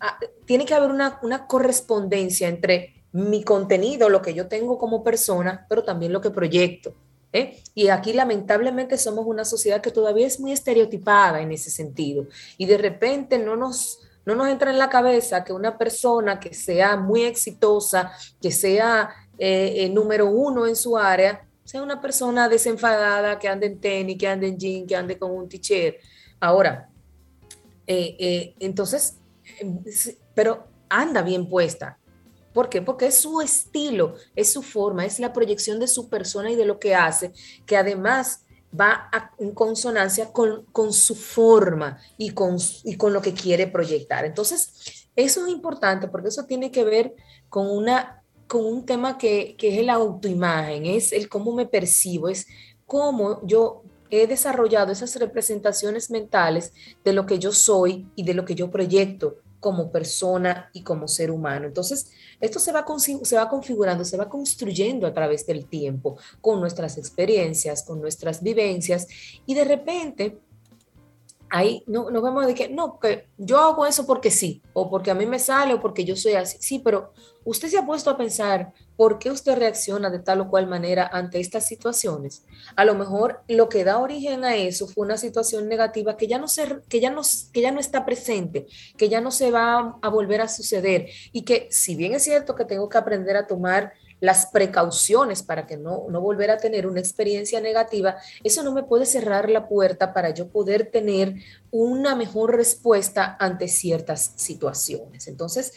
ah, 0.00 0.18
tiene 0.44 0.64
que 0.64 0.74
haber 0.74 0.90
una, 0.90 1.46
correspondencia 1.48 2.48
entre 2.48 2.94
mi 3.12 3.42
contenido, 3.42 4.08
lo 4.08 4.22
que 4.22 4.34
yo 4.34 4.48
tengo 4.48 4.78
como 4.78 5.02
persona, 5.02 5.66
pero 5.68 5.82
también 5.82 6.12
lo 6.12 6.20
que 6.20 6.30
proyecto. 6.30 6.94
¿eh? 7.32 7.62
Y 7.74 7.88
aquí 7.88 8.12
lamentablemente 8.12 8.96
somos 8.96 9.26
una 9.26 9.44
sociedad 9.44 9.80
que 9.80 9.90
todavía 9.90 10.26
es 10.26 10.38
muy 10.38 10.52
estereotipada 10.52 11.40
en 11.40 11.52
ese 11.52 11.70
sentido. 11.70 12.26
Y 12.58 12.66
de 12.66 12.78
repente 12.78 13.38
no 13.38 13.56
nos, 13.56 14.00
no 14.24 14.36
nos 14.36 14.48
entra 14.48 14.70
en 14.70 14.78
la 14.78 14.88
cabeza 14.88 15.44
que 15.44 15.52
una 15.52 15.78
persona 15.78 16.38
que 16.38 16.54
sea 16.54 16.96
muy 16.96 17.22
exitosa, 17.22 18.12
que 18.40 18.52
sea 18.52 19.10
eh, 19.38 19.90
número 19.92 20.28
uno 20.28 20.66
en 20.66 20.76
su 20.76 20.96
área, 20.96 21.43
sea 21.64 21.82
una 21.82 22.00
persona 22.00 22.48
desenfadada, 22.48 23.38
que 23.38 23.48
ande 23.48 23.66
en 23.66 23.80
tenis, 23.80 24.18
que 24.18 24.28
ande 24.28 24.48
en 24.48 24.58
jean, 24.58 24.86
que 24.86 24.96
ande 24.96 25.18
con 25.18 25.30
un 25.30 25.48
t-shirt. 25.48 25.96
Ahora, 26.40 26.90
eh, 27.86 28.16
eh, 28.18 28.54
entonces, 28.60 29.16
pero 30.34 30.68
anda 30.88 31.22
bien 31.22 31.48
puesta. 31.48 31.98
¿Por 32.52 32.68
qué? 32.68 32.82
Porque 32.82 33.06
es 33.06 33.16
su 33.16 33.40
estilo, 33.40 34.14
es 34.36 34.52
su 34.52 34.62
forma, 34.62 35.04
es 35.04 35.18
la 35.18 35.32
proyección 35.32 35.80
de 35.80 35.88
su 35.88 36.08
persona 36.08 36.50
y 36.50 36.56
de 36.56 36.64
lo 36.64 36.78
que 36.78 36.94
hace, 36.94 37.32
que 37.66 37.76
además 37.76 38.44
va 38.78 39.10
en 39.38 39.52
consonancia 39.52 40.32
con, 40.32 40.64
con 40.66 40.92
su 40.92 41.14
forma 41.14 41.98
y 42.16 42.30
con, 42.30 42.56
y 42.84 42.96
con 42.96 43.12
lo 43.12 43.22
que 43.22 43.34
quiere 43.34 43.66
proyectar. 43.66 44.24
Entonces, 44.24 45.08
eso 45.16 45.46
es 45.46 45.52
importante 45.52 46.08
porque 46.08 46.28
eso 46.28 46.44
tiene 46.44 46.70
que 46.70 46.84
ver 46.84 47.14
con 47.48 47.70
una 47.70 48.23
con 48.54 48.66
un 48.66 48.86
tema 48.86 49.18
que, 49.18 49.56
que 49.58 49.80
es 49.80 49.84
la 49.84 49.94
autoimagen, 49.94 50.86
es 50.86 51.12
el 51.12 51.28
cómo 51.28 51.52
me 51.52 51.66
percibo, 51.66 52.28
es 52.28 52.46
cómo 52.86 53.44
yo 53.44 53.82
he 54.10 54.28
desarrollado 54.28 54.92
esas 54.92 55.16
representaciones 55.16 56.08
mentales 56.08 56.72
de 57.02 57.12
lo 57.12 57.26
que 57.26 57.40
yo 57.40 57.50
soy 57.50 58.06
y 58.14 58.22
de 58.22 58.32
lo 58.32 58.44
que 58.44 58.54
yo 58.54 58.70
proyecto 58.70 59.38
como 59.58 59.90
persona 59.90 60.70
y 60.72 60.84
como 60.84 61.08
ser 61.08 61.32
humano. 61.32 61.66
Entonces, 61.66 62.12
esto 62.38 62.60
se 62.60 62.70
va, 62.70 62.86
se 63.24 63.36
va 63.36 63.48
configurando, 63.48 64.04
se 64.04 64.16
va 64.16 64.28
construyendo 64.28 65.08
a 65.08 65.12
través 65.12 65.44
del 65.46 65.66
tiempo, 65.66 66.16
con 66.40 66.60
nuestras 66.60 66.96
experiencias, 66.96 67.82
con 67.82 68.00
nuestras 68.00 68.40
vivencias, 68.40 69.08
y 69.46 69.54
de 69.54 69.64
repente 69.64 70.38
ahí 71.54 71.84
no, 71.86 72.10
nos 72.10 72.20
vemos 72.20 72.46
de 72.46 72.54
que, 72.54 72.68
no, 72.68 72.98
que 72.98 73.28
yo 73.38 73.58
hago 73.60 73.86
eso 73.86 74.04
porque 74.06 74.32
sí, 74.32 74.60
o 74.72 74.90
porque 74.90 75.12
a 75.12 75.14
mí 75.14 75.24
me 75.24 75.38
sale, 75.38 75.74
o 75.74 75.80
porque 75.80 76.04
yo 76.04 76.16
soy 76.16 76.32
así. 76.32 76.58
Sí, 76.60 76.80
pero 76.80 77.12
usted 77.44 77.68
se 77.68 77.78
ha 77.78 77.86
puesto 77.86 78.10
a 78.10 78.16
pensar 78.16 78.72
por 78.96 79.20
qué 79.20 79.30
usted 79.30 79.56
reacciona 79.56 80.10
de 80.10 80.18
tal 80.18 80.40
o 80.40 80.50
cual 80.50 80.66
manera 80.66 81.06
ante 81.06 81.38
estas 81.38 81.68
situaciones. 81.68 82.44
A 82.74 82.84
lo 82.84 82.96
mejor 82.96 83.42
lo 83.46 83.68
que 83.68 83.84
da 83.84 83.98
origen 83.98 84.44
a 84.44 84.56
eso 84.56 84.88
fue 84.88 85.06
una 85.06 85.16
situación 85.16 85.68
negativa 85.68 86.16
que 86.16 86.26
ya 86.26 86.38
no, 86.38 86.48
se, 86.48 86.80
que 86.88 86.98
ya 86.98 87.10
no, 87.10 87.22
que 87.52 87.60
ya 87.60 87.70
no 87.70 87.78
está 87.78 88.04
presente, 88.04 88.66
que 88.96 89.08
ya 89.08 89.20
no 89.20 89.30
se 89.30 89.52
va 89.52 89.96
a 90.02 90.08
volver 90.08 90.40
a 90.40 90.48
suceder 90.48 91.06
y 91.32 91.42
que 91.42 91.68
si 91.70 91.94
bien 91.94 92.14
es 92.14 92.24
cierto 92.24 92.56
que 92.56 92.64
tengo 92.64 92.88
que 92.88 92.98
aprender 92.98 93.36
a 93.36 93.46
tomar 93.46 93.92
las 94.24 94.46
precauciones 94.46 95.42
para 95.42 95.66
que 95.66 95.76
no, 95.76 96.06
no 96.08 96.20
volver 96.22 96.50
a 96.50 96.56
tener 96.56 96.86
una 96.86 96.98
experiencia 96.98 97.60
negativa, 97.60 98.16
eso 98.42 98.62
no 98.62 98.72
me 98.72 98.82
puede 98.82 99.04
cerrar 99.04 99.50
la 99.50 99.68
puerta 99.68 100.14
para 100.14 100.30
yo 100.30 100.48
poder 100.48 100.90
tener 100.90 101.34
una 101.70 102.16
mejor 102.16 102.56
respuesta 102.56 103.36
ante 103.38 103.68
ciertas 103.68 104.32
situaciones. 104.36 105.28
Entonces, 105.28 105.74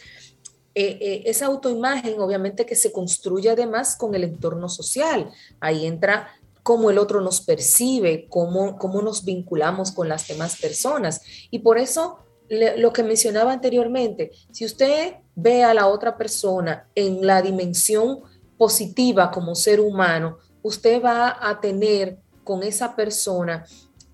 eh, 0.74 0.96
eh, 0.98 1.22
esa 1.26 1.44
autoimagen 1.46 2.18
obviamente 2.20 2.64
que 2.64 2.74
se 2.74 2.90
construye 2.90 3.50
además 3.50 3.96
con 3.96 4.14
el 4.14 4.24
entorno 4.24 4.70
social. 4.70 5.30
Ahí 5.60 5.84
entra 5.84 6.28
cómo 6.62 6.88
el 6.88 6.96
otro 6.96 7.20
nos 7.20 7.42
percibe, 7.42 8.28
cómo, 8.30 8.78
cómo 8.78 9.02
nos 9.02 9.26
vinculamos 9.26 9.92
con 9.92 10.08
las 10.08 10.26
demás 10.26 10.58
personas. 10.58 11.20
Y 11.50 11.58
por 11.58 11.76
eso 11.76 12.20
lo 12.48 12.94
que 12.94 13.02
mencionaba 13.02 13.52
anteriormente, 13.52 14.30
si 14.52 14.64
usted 14.64 15.16
ve 15.34 15.64
a 15.64 15.74
la 15.74 15.86
otra 15.86 16.16
persona 16.16 16.88
en 16.94 17.26
la 17.26 17.42
dimensión 17.42 18.20
positiva 18.58 19.30
como 19.30 19.54
ser 19.54 19.80
humano, 19.80 20.38
usted 20.62 21.02
va 21.02 21.38
a 21.40 21.60
tener 21.60 22.18
con 22.44 22.62
esa 22.62 22.94
persona 22.94 23.64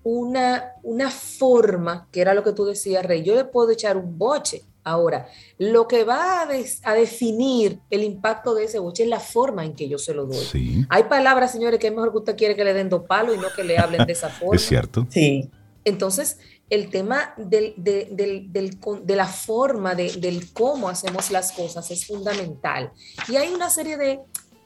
una, 0.03 0.73
una 0.83 1.09
forma, 1.09 2.07
que 2.11 2.21
era 2.21 2.33
lo 2.33 2.43
que 2.43 2.53
tú 2.53 2.63
decías, 2.63 3.03
Rey, 3.03 3.23
yo 3.23 3.35
le 3.35 3.45
puedo 3.45 3.71
echar 3.71 3.97
un 3.97 4.17
boche. 4.17 4.61
Ahora, 4.83 5.27
lo 5.57 5.87
que 5.87 6.03
va 6.03 6.43
a, 6.43 6.93
definir 6.93 7.79
el 7.89 8.03
impacto 8.03 8.53
de 8.53 8.65
ese 8.65 8.77
boche 8.77 9.01
es 9.01 9.09
la 9.09 9.19
forma 9.19 9.65
en 9.65 9.73
que 9.73 9.89
yo 9.89 9.97
se 9.97 10.13
lo 10.13 10.27
doy. 10.27 10.85
Hay 10.89 11.05
palabras, 11.05 11.53
señores, 11.53 11.79
que 11.79 11.87
es 11.87 11.93
mejor 11.93 12.11
que 12.11 12.19
usted 12.19 12.37
quiere 12.37 12.55
que 12.55 12.63
le 12.63 12.75
den 12.75 12.87
dos 12.89 13.01
palos 13.07 13.35
y 13.35 13.39
no 13.39 13.47
que 13.55 13.63
le 13.63 13.79
hablen 13.79 14.05
de 14.05 14.13
esa 14.13 14.29
forma. 14.39 14.55
es 14.57 14.61
cierto. 14.61 15.07
Sí. 15.09 15.49
Entonces, 15.85 16.37
el 16.69 16.91
tema 16.91 17.33
del, 17.37 17.73
de 17.77 19.15
la 19.15 19.27
forma, 19.27 19.95
del 19.95 20.53
cómo 20.53 20.87
hacemos 20.87 21.31
las 21.31 21.51
cosas 21.51 21.89
es 21.89 22.05
fundamental. 22.05 22.91
Y 23.27 23.37
hay 23.37 23.53
una 23.53 23.71
serie 23.71 23.97
de 23.97 24.19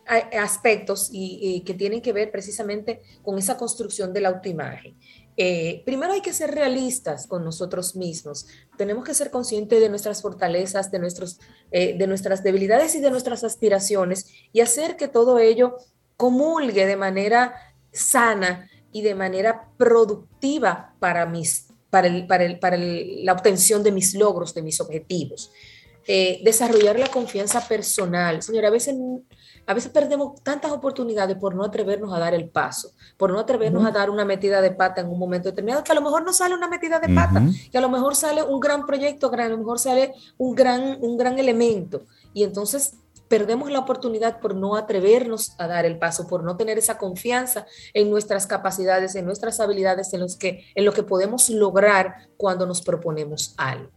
aspectos 0.09 1.09
y, 1.11 1.61
que 1.61 1.73
tienen 1.73 2.01
que 2.01 2.13
ver 2.13 2.31
precisamente 2.31 3.01
con 3.21 3.37
esa 3.37 3.57
construcción 3.57 4.11
de 4.11 4.21
la 4.21 4.29
autoimagen. 4.29 4.97
Eh, 5.37 5.83
primero 5.85 6.11
hay 6.11 6.21
que 6.21 6.33
ser 6.33 6.51
realistas 6.51 7.27
con 7.27 7.45
nosotros 7.45 7.95
mismos. 7.95 8.47
Tenemos 8.77 9.05
que 9.05 9.13
ser 9.13 9.31
conscientes 9.31 9.79
de 9.79 9.87
nuestras 9.87 10.21
fortalezas, 10.21 10.91
de, 10.91 10.99
nuestros, 10.99 11.39
eh, 11.71 11.97
de 11.97 12.07
nuestras 12.07 12.43
debilidades 12.43 12.95
y 12.95 12.99
de 12.99 13.11
nuestras 13.11 13.43
aspiraciones 13.43 14.25
y 14.51 14.61
hacer 14.61 14.97
que 14.97 15.07
todo 15.07 15.39
ello 15.39 15.77
comulgue 16.17 16.85
de 16.85 16.97
manera 16.97 17.53
sana 17.93 18.69
y 18.91 19.01
de 19.03 19.15
manera 19.15 19.69
productiva 19.77 20.95
para, 20.99 21.25
mis, 21.25 21.67
para, 21.89 22.07
el, 22.07 22.27
para, 22.27 22.43
el, 22.43 22.59
para 22.59 22.77
la 22.77 23.33
obtención 23.33 23.83
de 23.83 23.91
mis 23.91 24.15
logros, 24.15 24.53
de 24.53 24.63
mis 24.63 24.81
objetivos. 24.81 25.51
Eh, 26.11 26.41
desarrollar 26.43 26.97
la 26.97 27.07
confianza 27.07 27.67
personal. 27.67 28.41
Señora, 28.41 28.69
a 28.69 28.71
veces 28.71 28.95
a 29.69 29.73
veces 29.75 29.91
perdemos 29.91 30.41
tantas 30.41 30.71
oportunidades 30.71 31.37
por 31.37 31.53
no 31.53 31.63
atrevernos 31.63 32.11
a 32.11 32.17
dar 32.17 32.33
el 32.33 32.49
paso, 32.49 32.89
por 33.17 33.31
no 33.31 33.37
atrevernos 33.37 33.85
a 33.85 33.91
dar 33.91 34.09
una 34.09 34.25
metida 34.25 34.61
de 34.61 34.71
pata 34.71 35.01
en 35.01 35.09
un 35.09 35.19
momento 35.19 35.49
determinado, 35.49 35.83
que 35.83 35.91
a 35.91 35.95
lo 35.95 36.01
mejor 36.01 36.23
no 36.23 36.33
sale 36.33 36.55
una 36.55 36.67
metida 36.67 36.99
de 36.99 37.13
pata, 37.13 37.43
que 37.71 37.77
a 37.77 37.81
lo 37.81 37.87
mejor 37.87 38.15
sale 38.15 38.41
un 38.41 38.59
gran 38.59 38.87
proyecto, 38.87 39.29
que 39.29 39.39
a 39.39 39.47
lo 39.47 39.59
mejor 39.59 39.77
sale 39.77 40.15
un 40.39 40.55
gran, 40.55 40.97
un 41.01 41.17
gran 41.17 41.37
elemento. 41.37 42.01
Y 42.33 42.45
entonces 42.45 42.95
perdemos 43.27 43.69
la 43.69 43.77
oportunidad 43.77 44.39
por 44.39 44.55
no 44.55 44.75
atrevernos 44.75 45.53
a 45.59 45.67
dar 45.67 45.85
el 45.85 45.99
paso, 45.99 46.25
por 46.25 46.43
no 46.43 46.57
tener 46.57 46.79
esa 46.79 46.97
confianza 46.97 47.67
en 47.93 48.09
nuestras 48.09 48.47
capacidades, 48.47 49.13
en 49.13 49.25
nuestras 49.25 49.59
habilidades, 49.59 50.11
en, 50.15 50.21
los 50.21 50.35
que, 50.35 50.65
en 50.73 50.83
lo 50.83 50.93
que 50.93 51.03
podemos 51.03 51.47
lograr 51.47 52.27
cuando 52.37 52.65
nos 52.65 52.81
proponemos 52.81 53.53
algo. 53.55 53.91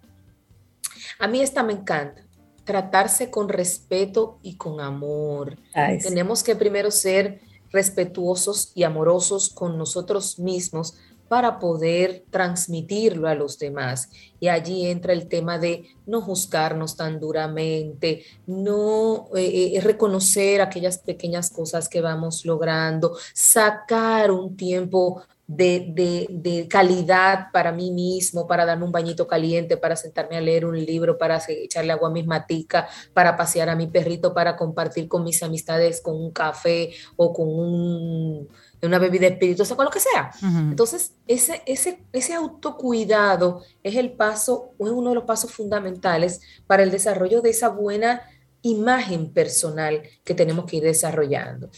A 1.18 1.28
mí 1.28 1.40
esta 1.40 1.62
me 1.62 1.72
encanta 1.72 2.26
tratarse 2.64 3.30
con 3.30 3.48
respeto 3.48 4.38
y 4.42 4.56
con 4.56 4.80
amor. 4.80 5.56
Tenemos 6.02 6.42
que 6.42 6.56
primero 6.56 6.90
ser 6.90 7.40
respetuosos 7.70 8.72
y 8.74 8.82
amorosos 8.82 9.50
con 9.50 9.78
nosotros 9.78 10.38
mismos 10.38 10.94
para 11.32 11.58
poder 11.58 12.26
transmitirlo 12.28 13.26
a 13.26 13.34
los 13.34 13.58
demás. 13.58 14.10
Y 14.38 14.48
allí 14.48 14.86
entra 14.86 15.14
el 15.14 15.28
tema 15.28 15.58
de 15.58 15.86
no 16.04 16.20
juzgarnos 16.20 16.94
tan 16.94 17.20
duramente, 17.20 18.24
no 18.46 19.28
eh, 19.34 19.72
eh, 19.74 19.80
reconocer 19.80 20.60
aquellas 20.60 20.98
pequeñas 20.98 21.48
cosas 21.48 21.88
que 21.88 22.02
vamos 22.02 22.44
logrando, 22.44 23.16
sacar 23.32 24.30
un 24.30 24.58
tiempo 24.58 25.22
de, 25.56 26.66
calidad 26.68 27.48
para 27.52 27.72
mí 27.72 27.90
mismo, 27.90 28.46
para 28.46 28.64
darme 28.64 28.84
un 28.84 28.92
bañito 28.92 29.26
caliente, 29.26 29.76
para 29.76 29.96
sentarme 29.96 30.36
a 30.36 30.40
leer 30.40 30.64
un 30.64 30.78
libro, 30.78 31.18
para 31.18 31.40
echarle 31.48 31.92
agua 31.92 32.08
a 32.08 32.12
mis 32.12 32.26
maticas, 32.26 32.90
para 33.12 33.36
pasear 33.36 33.68
a 33.68 33.76
mi 33.76 33.86
perrito, 33.86 34.34
para 34.34 34.56
compartir 34.56 35.08
con 35.08 35.24
mis 35.24 35.42
amistades 35.42 36.00
con 36.00 36.16
un 36.16 36.30
café 36.30 36.90
o 37.16 37.32
con 37.32 38.48
una 38.82 38.98
bebida 38.98 39.26
espirituosa, 39.26 39.76
con 39.76 39.84
lo 39.84 39.90
que 39.90 40.00
sea. 40.00 40.30
Entonces, 40.42 41.14
ese, 41.26 41.62
ese, 41.66 42.02
ese 42.12 42.34
autocuidado 42.34 43.62
es 43.82 43.96
el 43.96 44.12
paso, 44.12 44.70
es 44.78 44.90
uno 44.90 45.10
de 45.10 45.14
los 45.16 45.24
pasos 45.24 45.52
fundamentales 45.52 46.40
para 46.66 46.82
el 46.82 46.90
desarrollo 46.90 47.42
de 47.42 47.50
esa 47.50 47.68
buena 47.68 48.22
imagen 48.62 49.32
personal 49.32 50.02
que 50.24 50.34
tenemos 50.34 50.66
que 50.66 50.76
ir 50.76 50.84
desarrollando. 50.84 51.70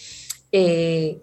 Eh, 0.52 1.20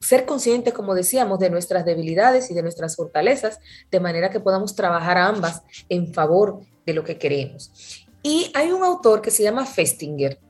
ser 0.00 0.24
conscientes, 0.24 0.72
como 0.72 0.94
decíamos, 0.94 1.38
de 1.38 1.50
nuestras 1.50 1.84
debilidades 1.84 2.50
y 2.50 2.54
de 2.54 2.62
nuestras 2.62 2.96
fortalezas, 2.96 3.60
de 3.90 4.00
manera 4.00 4.30
que 4.30 4.40
podamos 4.40 4.74
trabajar 4.74 5.18
ambas 5.18 5.62
en 5.88 6.12
favor 6.12 6.60
de 6.86 6.94
lo 6.94 7.04
que 7.04 7.18
queremos. 7.18 8.06
Y 8.22 8.50
hay 8.54 8.72
un 8.72 8.82
autor 8.82 9.20
que 9.20 9.30
se 9.30 9.42
llama 9.42 9.66
Festinger, 9.66 10.40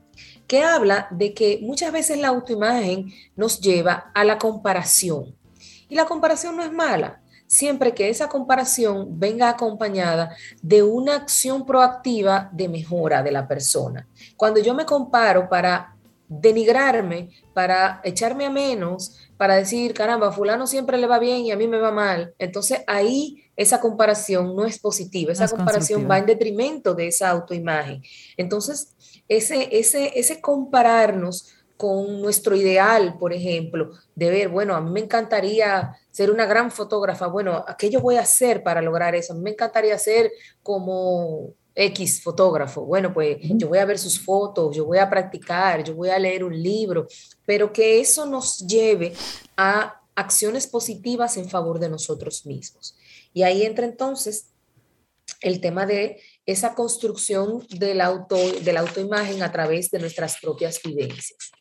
que 0.47 0.63
habla 0.63 1.07
de 1.11 1.33
que 1.33 1.59
muchas 1.61 1.91
veces 1.91 2.17
la 2.17 2.29
autoimagen 2.29 3.11
nos 3.35 3.59
lleva 3.59 4.11
a 4.13 4.23
la 4.23 4.37
comparación. 4.37 5.35
Y 5.89 5.95
la 5.95 6.05
comparación 6.05 6.55
no 6.55 6.63
es 6.63 6.71
mala, 6.71 7.21
siempre 7.45 7.93
que 7.93 8.07
esa 8.07 8.29
comparación 8.29 9.19
venga 9.19 9.49
acompañada 9.49 10.33
de 10.61 10.81
una 10.83 11.15
acción 11.15 11.65
proactiva 11.65 12.49
de 12.53 12.69
mejora 12.69 13.21
de 13.21 13.31
la 13.31 13.45
persona. 13.49 14.07
Cuando 14.37 14.61
yo 14.61 14.73
me 14.73 14.85
comparo 14.85 15.49
para 15.49 15.97
denigrarme, 16.31 17.29
para 17.53 17.99
echarme 18.05 18.45
a 18.45 18.49
menos, 18.49 19.17
para 19.41 19.55
decir, 19.55 19.95
caramba, 19.95 20.31
fulano 20.31 20.67
siempre 20.67 20.99
le 20.99 21.07
va 21.07 21.17
bien 21.17 21.39
y 21.39 21.51
a 21.51 21.57
mí 21.57 21.67
me 21.67 21.79
va 21.79 21.91
mal. 21.91 22.35
Entonces 22.37 22.83
ahí 22.85 23.43
esa 23.55 23.81
comparación 23.81 24.55
no 24.55 24.65
es 24.65 24.77
positiva, 24.77 25.31
esa 25.31 25.47
comparación 25.47 26.07
va 26.07 26.19
en 26.19 26.27
detrimento 26.27 26.93
de 26.93 27.07
esa 27.07 27.31
autoimagen. 27.31 28.03
Entonces, 28.37 28.93
ese, 29.27 29.79
ese, 29.79 30.11
ese 30.19 30.41
compararnos 30.41 31.55
con 31.75 32.21
nuestro 32.21 32.55
ideal, 32.55 33.17
por 33.17 33.33
ejemplo, 33.33 33.89
de 34.13 34.29
ver, 34.29 34.49
bueno, 34.49 34.75
a 34.75 34.81
mí 34.81 34.91
me 34.91 34.99
encantaría 34.99 35.97
ser 36.11 36.29
una 36.29 36.45
gran 36.45 36.69
fotógrafa, 36.69 37.25
bueno, 37.25 37.65
¿qué 37.79 37.89
yo 37.89 37.99
voy 37.99 38.17
a 38.17 38.21
hacer 38.21 38.61
para 38.61 38.83
lograr 38.83 39.15
eso? 39.15 39.33
A 39.33 39.35
mí 39.37 39.41
me 39.41 39.49
encantaría 39.49 39.97
ser 39.97 40.31
como 40.61 41.55
X 41.73 42.21
fotógrafo, 42.21 42.81
bueno, 42.81 43.13
pues 43.13 43.37
yo 43.41 43.69
voy 43.69 43.77
a 43.77 43.85
ver 43.85 43.97
sus 43.97 44.19
fotos, 44.19 44.75
yo 44.75 44.85
voy 44.85 44.97
a 44.97 45.09
practicar, 45.09 45.83
yo 45.83 45.95
voy 45.95 46.09
a 46.09 46.19
leer 46.19 46.43
un 46.43 46.61
libro, 46.61 47.07
pero 47.45 47.71
que 47.71 48.01
eso 48.01 48.25
nos 48.25 48.59
lleve 48.67 49.13
a 49.55 50.01
acciones 50.15 50.67
positivas 50.67 51.37
en 51.37 51.49
favor 51.49 51.79
de 51.79 51.89
nosotros 51.89 52.45
mismos. 52.45 52.95
Y 53.33 53.43
ahí 53.43 53.63
entra 53.63 53.85
entonces 53.85 54.47
el 55.39 55.61
tema 55.61 55.85
de 55.85 56.21
esa 56.45 56.75
construcción 56.75 57.65
del 57.69 58.01
auto, 58.01 58.35
de 58.35 58.73
la 58.73 58.81
autoimagen 58.81 59.41
a 59.41 59.51
través 59.51 59.89
de 59.91 59.99
nuestras 59.99 60.39
propias 60.41 60.81
vivencias. 60.83 61.51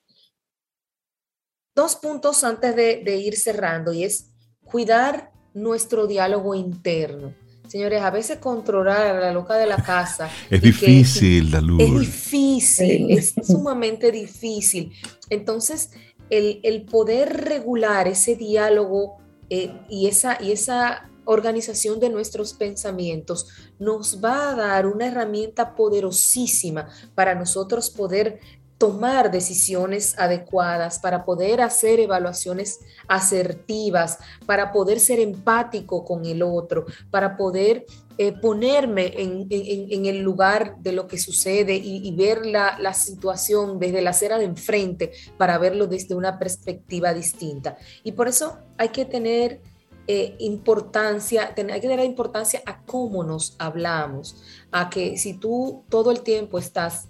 Dos 1.75 1.94
puntos 1.94 2.42
antes 2.42 2.75
de, 2.75 3.03
de 3.05 3.16
ir 3.16 3.37
cerrando 3.38 3.92
y 3.92 4.05
es 4.05 4.27
cuidar 4.64 5.33
nuestro 5.55 6.07
diálogo 6.07 6.55
interno 6.55 7.35
Señores, 7.71 8.03
a 8.03 8.11
veces 8.11 8.39
controlar 8.39 9.07
a 9.07 9.21
la 9.21 9.33
loca 9.33 9.55
de 9.55 9.65
la 9.65 9.77
casa. 9.77 10.29
Es 10.51 10.61
difícil, 10.61 11.53
la 11.53 11.61
luz. 11.61 11.81
Es 11.81 12.01
difícil, 12.01 13.11
es 13.13 13.33
sumamente 13.45 14.11
difícil. 14.11 14.93
Entonces, 15.29 15.93
el, 16.31 16.85
poder 16.91 17.45
regular 17.45 18.09
ese 18.09 18.35
diálogo 18.35 19.19
eh, 19.51 19.71
y, 19.89 20.09
esa, 20.09 20.43
y 20.43 20.51
esa 20.51 21.09
organización 21.25 22.01
de 22.01 22.11
nuestros 22.11 22.55
pensamientos 22.55 23.47
nos 23.79 24.21
va 24.21 24.51
a 24.51 24.57
dar 24.57 24.89
una 24.89 25.07
herramienta 25.07 25.77
poderosísima 25.77 26.89
para 27.15 27.37
nosotros 27.37 27.89
poder 27.89 28.41
tomar 28.81 29.31
decisiones 29.31 30.19
adecuadas, 30.19 30.99
para 31.01 31.27
poder 31.27 31.61
hacer 31.61 32.01
evaluaciones 32.01 32.81
asertivas, 33.09 34.16
para 34.47 34.73
poder 34.73 35.01
ser 35.01 35.21
empático 35.21 36.03
con 36.03 36.25
el 36.25 36.43
otro, 36.43 36.87
para 37.11 37.37
poder 37.37 37.85
eh, 38.16 38.33
ponerme 38.33 39.12
en, 39.19 40.07
el 40.07 40.23
lugar 40.23 40.79
de 40.79 40.93
lo 40.93 41.07
que 41.07 41.19
sucede 41.19 41.77
y, 41.77 42.11
ver 42.16 42.47
la, 42.47 42.95
situación 42.95 43.79
desde 43.79 44.01
la 44.01 44.11
acera 44.11 44.38
de 44.38 44.47
enfrente 44.47 45.12
para 45.37 45.59
verlo 45.59 45.87
desde 45.87 46.14
una 46.14 46.38
perspectiva 46.38 47.12
distinta. 47.12 47.77
Y 48.03 48.12
por 48.12 48.29
eso 48.29 48.61
hay 48.79 48.88
que 48.88 49.05
tener 49.05 49.61
eh, 50.07 50.37
importancia, 50.38 51.53
hay 51.55 51.81
que 51.83 51.88
tener 51.88 52.07
importancia 52.07 52.62
a 52.64 52.81
cómo 52.87 53.25
nos 53.25 53.57
hablamos, 53.59 54.43
a 54.71 54.88
que 54.88 55.19
si 55.19 55.35
tú 55.35 55.85
todo 55.90 56.11
el 56.11 56.23
tiempo 56.23 56.59
estás 56.59 57.10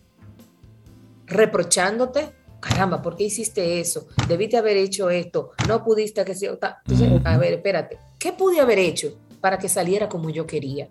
reprochándote, 1.30 2.32
caramba, 2.60 3.00
¿por 3.00 3.16
qué 3.16 3.24
hiciste 3.24 3.80
eso? 3.80 4.06
Debiste 4.28 4.58
haber 4.58 4.76
hecho 4.76 5.08
esto, 5.08 5.52
no 5.66 5.82
pudiste 5.82 6.24
que 6.24 6.34
sea... 6.34 6.58
Entonces, 6.84 7.20
a 7.24 7.38
ver, 7.38 7.54
espérate, 7.54 7.98
¿qué 8.18 8.32
pude 8.32 8.60
haber 8.60 8.78
hecho 8.78 9.18
para 9.40 9.58
que 9.58 9.68
saliera 9.68 10.08
como 10.08 10.28
yo 10.28 10.46
quería? 10.46 10.88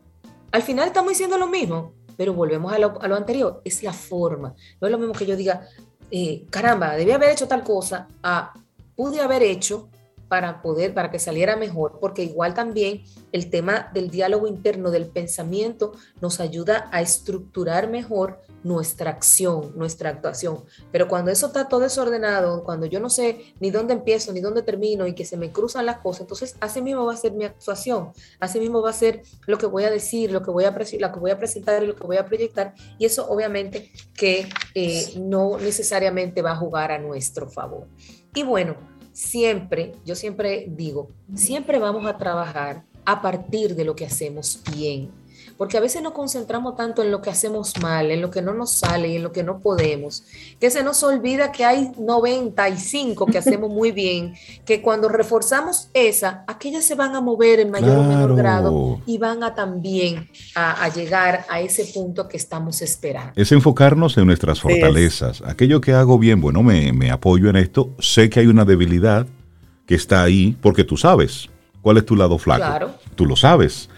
Al 0.52 0.64
final 0.64 0.88
estamos 0.88 1.12
diciendo 1.12 1.38
lo 1.38 1.48
mismo, 1.48 1.94
pero 2.18 2.34
volvemos 2.34 2.74
a 2.74 2.80
lo, 2.80 3.16
anterior, 3.16 3.62
es 3.64 3.84
la 3.84 3.94
forma. 3.94 4.56
No 4.82 4.88
es 4.88 4.92
lo 4.92 4.98
mismo 4.98 5.14
que 5.14 5.26
yo 5.26 5.36
diga, 5.36 5.68
eh, 6.10 6.46
caramba, 6.50 6.96
debí 6.96 7.12
haber 7.12 7.30
hecho 7.30 7.48
tal 7.48 7.64
cosa, 7.64 8.08
a 8.24 8.54
pude 8.96 9.22
haber 9.22 9.44
hecho 9.44 9.90
para 10.28 10.62
poder, 10.62 10.94
para 10.94 11.12
que 11.12 11.20
saliera 11.20 11.56
mejor, 11.56 11.98
porque 12.00 12.24
igual 12.24 12.54
también 12.54 13.04
el 13.32 13.50
tema 13.50 13.90
del 13.94 14.10
diálogo 14.10 14.48
interno, 14.48 14.92
del 14.92 15.08
pensamiento, 15.08 15.94
nos 16.22 16.40
ayuda 16.40 16.88
a 16.92 17.02
estructurar 17.02 17.90
mejor 17.90 18.40
nuestra 18.64 19.12
acción, 19.12 19.74
nuestra 19.76 20.10
actuación. 20.10 20.64
Pero 20.92 21.08
cuando 21.08 21.32
eso 21.32 21.48
está 21.48 21.68
todo 21.68 21.82
desordenado, 21.82 22.64
cuando 22.64 22.86
yo 22.86 23.00
no 23.00 23.10
sé 23.10 23.54
ni 23.60 23.72
dónde 23.72 23.94
empiezo, 23.94 24.34
ni 24.34 24.42
dónde 24.42 24.62
termino 24.62 25.08
y 25.08 25.14
que 25.14 25.26
se 25.26 25.38
me 25.38 25.52
cruzan 25.52 25.86
las 25.86 26.00
cosas, 26.00 26.22
entonces 26.22 26.56
así 26.60 26.82
mismo 26.82 27.06
va 27.06 27.14
a 27.14 27.18
ser 27.18 27.34
mi 27.34 27.46
actuación, 27.46 28.12
así 28.40 28.60
mismo 28.60 28.82
va 28.82 28.90
a 28.90 28.94
ser 28.94 29.22
lo 29.48 29.58
que 29.58 29.66
voy 29.66 29.84
a 29.84 29.92
decir, 29.92 30.32
lo 30.32 30.42
que 30.42 30.52
voy 30.52 30.66
a, 30.66 30.72
lo 30.72 31.12
que 31.12 31.20
voy 31.20 31.32
a 31.32 31.38
presentar 31.38 31.84
y 31.84 31.88
lo 31.88 31.96
que 31.96 32.06
voy 32.06 32.18
a 32.18 32.26
proyectar, 32.26 32.74
y 32.98 33.06
eso 33.06 33.28
obviamente 33.30 33.92
que 34.14 34.50
eh, 34.76 35.14
no 35.20 35.58
necesariamente 35.58 36.42
va 36.42 36.52
a 36.52 36.56
jugar 36.56 36.92
a 36.92 37.00
nuestro 37.00 37.50
favor. 37.50 37.88
Y 38.34 38.44
bueno, 38.44 38.76
siempre, 39.12 39.94
yo 40.06 40.16
siempre 40.16 40.66
digo, 40.70 41.10
siempre 41.36 41.80
vamos 41.80 42.06
a 42.06 42.18
trabajar 42.18 42.86
a 43.06 43.22
partir 43.22 43.76
de 43.76 43.86
lo 43.86 43.96
que 43.96 44.06
hacemos 44.06 44.62
bien 44.72 45.12
porque 45.60 45.76
a 45.76 45.82
veces 45.82 46.02
nos 46.02 46.14
concentramos 46.14 46.78
tanto 46.78 47.04
en 47.04 47.12
lo 47.12 47.22
que 47.22 47.30
hacemos 47.30 47.74
mal, 47.82 48.12
en 48.12 48.22
lo 48.22 48.32
que 48.32 48.42
no 48.42 48.54
nos 48.54 48.72
sale 48.72 49.10
y 49.10 49.18
en 49.18 49.24
lo 49.24 49.34
que 49.34 49.44
no 49.44 49.60
podemos, 49.60 50.24
que 50.58 50.72
se 50.72 50.84
nos 50.84 51.04
olvida 51.04 51.52
que 51.52 51.66
hay 51.66 51.92
95 52.00 53.26
que 53.26 53.40
hacemos 53.40 53.70
muy 53.70 53.92
bien, 53.92 54.36
que 54.64 54.82
cuando 54.82 55.10
reforzamos 55.10 55.90
esa, 55.94 56.46
aquellas 56.48 56.86
se 56.86 56.96
van 56.96 57.14
a 57.14 57.20
mover 57.20 57.60
en 57.60 57.72
mayor 57.72 57.98
o 57.98 58.04
menor 58.04 58.38
grado 58.38 59.02
y 59.06 59.18
van 59.18 59.44
a 59.44 59.54
también 59.54 60.30
a, 60.56 60.88
llegar 60.94 61.46
a 61.50 61.60
ese 61.60 61.84
punto 61.94 62.30
que 62.30 62.38
estamos 62.38 62.82
esperando. 62.82 63.34
Es 63.36 63.52
enfocarnos 63.52 64.18
en 64.18 64.28
nuestras 64.28 64.62
fortalezas. 64.62 65.42
Aquello 65.46 65.82
que 65.82 65.92
hago 65.92 66.18
bien, 66.18 66.40
bueno, 66.40 66.64
me, 66.64 66.94
me 66.94 67.12
apoyo 67.12 67.50
en 67.50 67.58
esto, 67.58 67.90
sé 68.00 68.30
que 68.30 68.40
hay 68.40 68.48
una 68.48 68.64
debilidad 68.64 69.28
que 69.86 69.96
está 69.96 70.24
ahí 70.24 70.56
porque 70.62 70.86
tú 70.86 70.96
sabes 70.96 71.50
cuál 71.82 71.98
es 71.98 72.06
tu 72.06 72.16
lado 72.16 72.38
flaco. 72.38 72.64
Claro. 72.64 72.92
Tú 73.16 73.26
lo 73.26 73.36
sabes 73.36 73.90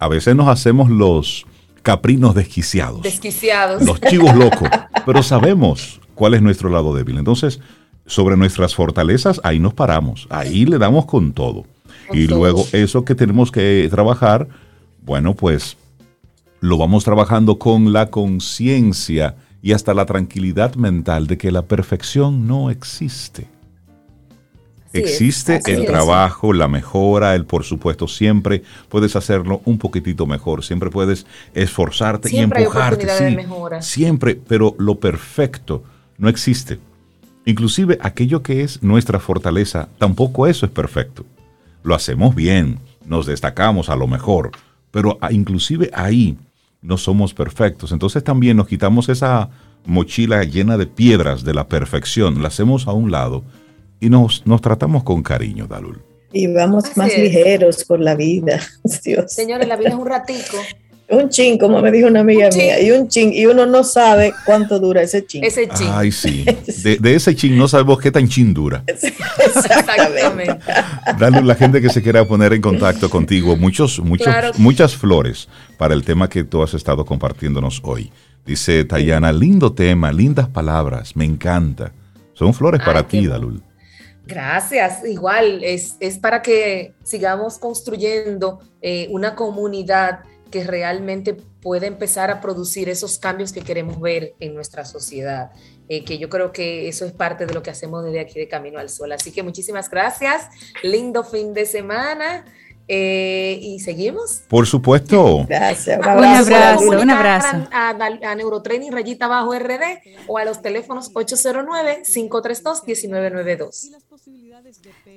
a 0.00 0.08
veces 0.08 0.34
nos 0.34 0.48
hacemos 0.48 0.90
los 0.90 1.46
caprinos 1.82 2.34
desquiciados. 2.34 3.02
Desquiciados. 3.02 3.82
Los 3.82 4.00
chivos 4.00 4.34
locos. 4.34 4.68
pero 5.06 5.22
sabemos 5.22 6.00
cuál 6.14 6.34
es 6.34 6.42
nuestro 6.42 6.70
lado 6.70 6.94
débil. 6.94 7.18
Entonces, 7.18 7.60
sobre 8.06 8.36
nuestras 8.36 8.74
fortalezas, 8.74 9.40
ahí 9.44 9.58
nos 9.58 9.74
paramos. 9.74 10.26
Ahí 10.30 10.64
le 10.64 10.78
damos 10.78 11.04
con 11.04 11.32
todo. 11.32 11.64
y 12.12 12.26
luego 12.26 12.66
eso 12.72 13.04
que 13.04 13.14
tenemos 13.14 13.52
que 13.52 13.86
trabajar, 13.90 14.48
bueno, 15.02 15.34
pues 15.34 15.76
lo 16.60 16.78
vamos 16.78 17.04
trabajando 17.04 17.58
con 17.58 17.92
la 17.92 18.10
conciencia 18.10 19.36
y 19.62 19.72
hasta 19.72 19.92
la 19.92 20.06
tranquilidad 20.06 20.74
mental 20.76 21.26
de 21.26 21.36
que 21.36 21.52
la 21.52 21.62
perfección 21.62 22.46
no 22.46 22.70
existe. 22.70 23.46
Existe 24.92 25.60
el 25.66 25.86
trabajo, 25.86 26.52
la 26.52 26.66
mejora, 26.66 27.34
el 27.34 27.44
por 27.44 27.64
supuesto, 27.64 28.08
siempre 28.08 28.62
puedes 28.88 29.14
hacerlo 29.14 29.62
un 29.64 29.78
poquitito 29.78 30.26
mejor, 30.26 30.64
siempre 30.64 30.90
puedes 30.90 31.26
esforzarte 31.54 32.34
y 32.34 32.38
empujarte. 32.38 33.06
sí, 33.08 33.36
siempre, 33.80 34.34
pero 34.34 34.74
lo 34.78 34.96
perfecto 34.96 35.84
no 36.18 36.28
existe. 36.28 36.80
Inclusive 37.44 37.98
aquello 38.02 38.42
que 38.42 38.62
es 38.62 38.82
nuestra 38.82 39.20
fortaleza, 39.20 39.88
tampoco 39.98 40.46
eso 40.46 40.66
es 40.66 40.72
perfecto. 40.72 41.24
Lo 41.84 41.94
hacemos 41.94 42.34
bien, 42.34 42.78
nos 43.06 43.26
destacamos 43.26 43.88
a 43.88 43.96
lo 43.96 44.06
mejor, 44.06 44.50
pero 44.90 45.18
inclusive 45.30 45.90
ahí 45.94 46.36
no 46.82 46.96
somos 46.96 47.32
perfectos. 47.32 47.92
Entonces 47.92 48.24
también 48.24 48.56
nos 48.56 48.66
quitamos 48.66 49.08
esa 49.08 49.50
mochila 49.86 50.42
llena 50.44 50.76
de 50.76 50.86
piedras 50.86 51.44
de 51.44 51.54
la 51.54 51.68
perfección, 51.68 52.42
la 52.42 52.48
hacemos 52.48 52.86
a 52.88 52.92
un 52.92 53.10
lado 53.10 53.44
y 54.00 54.08
nos, 54.08 54.46
nos 54.46 54.60
tratamos 54.60 55.04
con 55.04 55.22
cariño, 55.22 55.66
Dalul. 55.66 56.02
Y 56.32 56.46
vamos 56.46 56.96
más 56.96 57.16
ligeros 57.16 57.84
por 57.84 58.00
la 58.00 58.14
vida. 58.14 58.60
Dios. 59.04 59.32
Señores, 59.32 59.66
la 59.68 59.76
vida 59.76 59.90
es 59.90 59.94
un 59.94 60.06
ratico. 60.06 60.56
Un 61.08 61.28
chin, 61.28 61.58
como 61.58 61.82
me 61.82 61.90
dijo 61.90 62.06
una 62.06 62.20
amiga 62.20 62.50
mía, 62.54 62.80
y 62.80 62.92
un 62.92 63.08
chin, 63.08 63.32
y 63.32 63.44
uno 63.46 63.66
no 63.66 63.82
sabe 63.82 64.32
cuánto 64.46 64.78
dura 64.78 65.02
ese 65.02 65.26
chin. 65.26 65.42
Ese 65.42 65.68
chin. 65.68 65.88
Ay, 65.90 66.12
sí. 66.12 66.44
De, 67.00 67.14
ese 67.14 67.34
chin 67.34 67.58
no 67.58 67.66
sabemos 67.66 67.98
qué 67.98 68.12
tan 68.12 68.28
chin 68.28 68.54
dura. 68.54 68.84
Exactamente. 68.86 70.56
Dale 71.18 71.42
la 71.42 71.56
gente 71.56 71.80
que 71.80 71.88
se 71.88 72.00
quiera 72.00 72.24
poner 72.24 72.52
en 72.52 72.60
contacto 72.60 73.10
contigo, 73.10 73.56
muchos, 73.56 73.98
muchos, 73.98 74.28
muchas 74.56 74.94
flores 74.94 75.48
para 75.78 75.94
el 75.94 76.04
tema 76.04 76.28
que 76.28 76.44
tú 76.44 76.62
has 76.62 76.74
estado 76.74 77.04
compartiéndonos 77.04 77.80
hoy. 77.82 78.12
Dice 78.46 78.84
Tayana, 78.84 79.32
lindo 79.32 79.72
tema, 79.72 80.12
lindas 80.12 80.48
palabras, 80.48 81.16
me 81.16 81.24
encanta. 81.24 81.92
Son 82.34 82.54
flores 82.54 82.80
para 82.84 83.06
ti, 83.08 83.26
Dalul. 83.26 83.62
Gracias. 84.26 85.04
Igual 85.04 85.64
es, 85.64 85.96
es, 86.00 86.18
para 86.18 86.42
que 86.42 86.94
sigamos 87.02 87.58
construyendo 87.58 88.60
eh, 88.80 89.08
una 89.10 89.34
comunidad 89.34 90.20
que 90.50 90.64
realmente 90.64 91.34
pueda 91.34 91.86
empezar 91.86 92.30
a 92.30 92.40
producir 92.40 92.88
esos 92.88 93.18
cambios 93.18 93.52
que 93.52 93.62
queremos 93.62 94.00
ver 94.00 94.34
en 94.40 94.54
nuestra 94.54 94.84
sociedad. 94.84 95.52
Eh, 95.88 96.04
que 96.04 96.18
yo 96.18 96.28
creo 96.28 96.52
que 96.52 96.88
eso 96.88 97.04
es 97.04 97.12
parte 97.12 97.46
de 97.46 97.52
lo 97.54 97.64
que 97.64 97.70
hacemos 97.70 98.04
desde 98.04 98.20
aquí 98.20 98.38
de 98.38 98.46
Camino 98.46 98.78
al 98.78 98.88
Sol. 98.88 99.10
Así 99.10 99.32
que 99.32 99.42
muchísimas 99.42 99.90
gracias. 99.90 100.46
Lindo 100.84 101.24
fin 101.24 101.52
de 101.52 101.66
semana. 101.66 102.44
Eh, 102.92 103.60
y 103.62 103.78
seguimos. 103.78 104.42
Por 104.48 104.66
supuesto. 104.66 105.46
Gracias. 105.48 105.96
Un 105.96 106.24
abrazo. 106.24 106.90
Un 106.90 107.08
abrazo. 107.08 107.68
A, 107.70 107.90
a, 107.90 108.34
Neurotraining 108.34 108.90
Rayita 108.90 109.28
Bajo 109.28 109.56
RD 109.56 110.00
o 110.26 110.38
a 110.38 110.44
los 110.44 110.60
teléfonos 110.60 111.14
809-532-1992. 111.14 113.90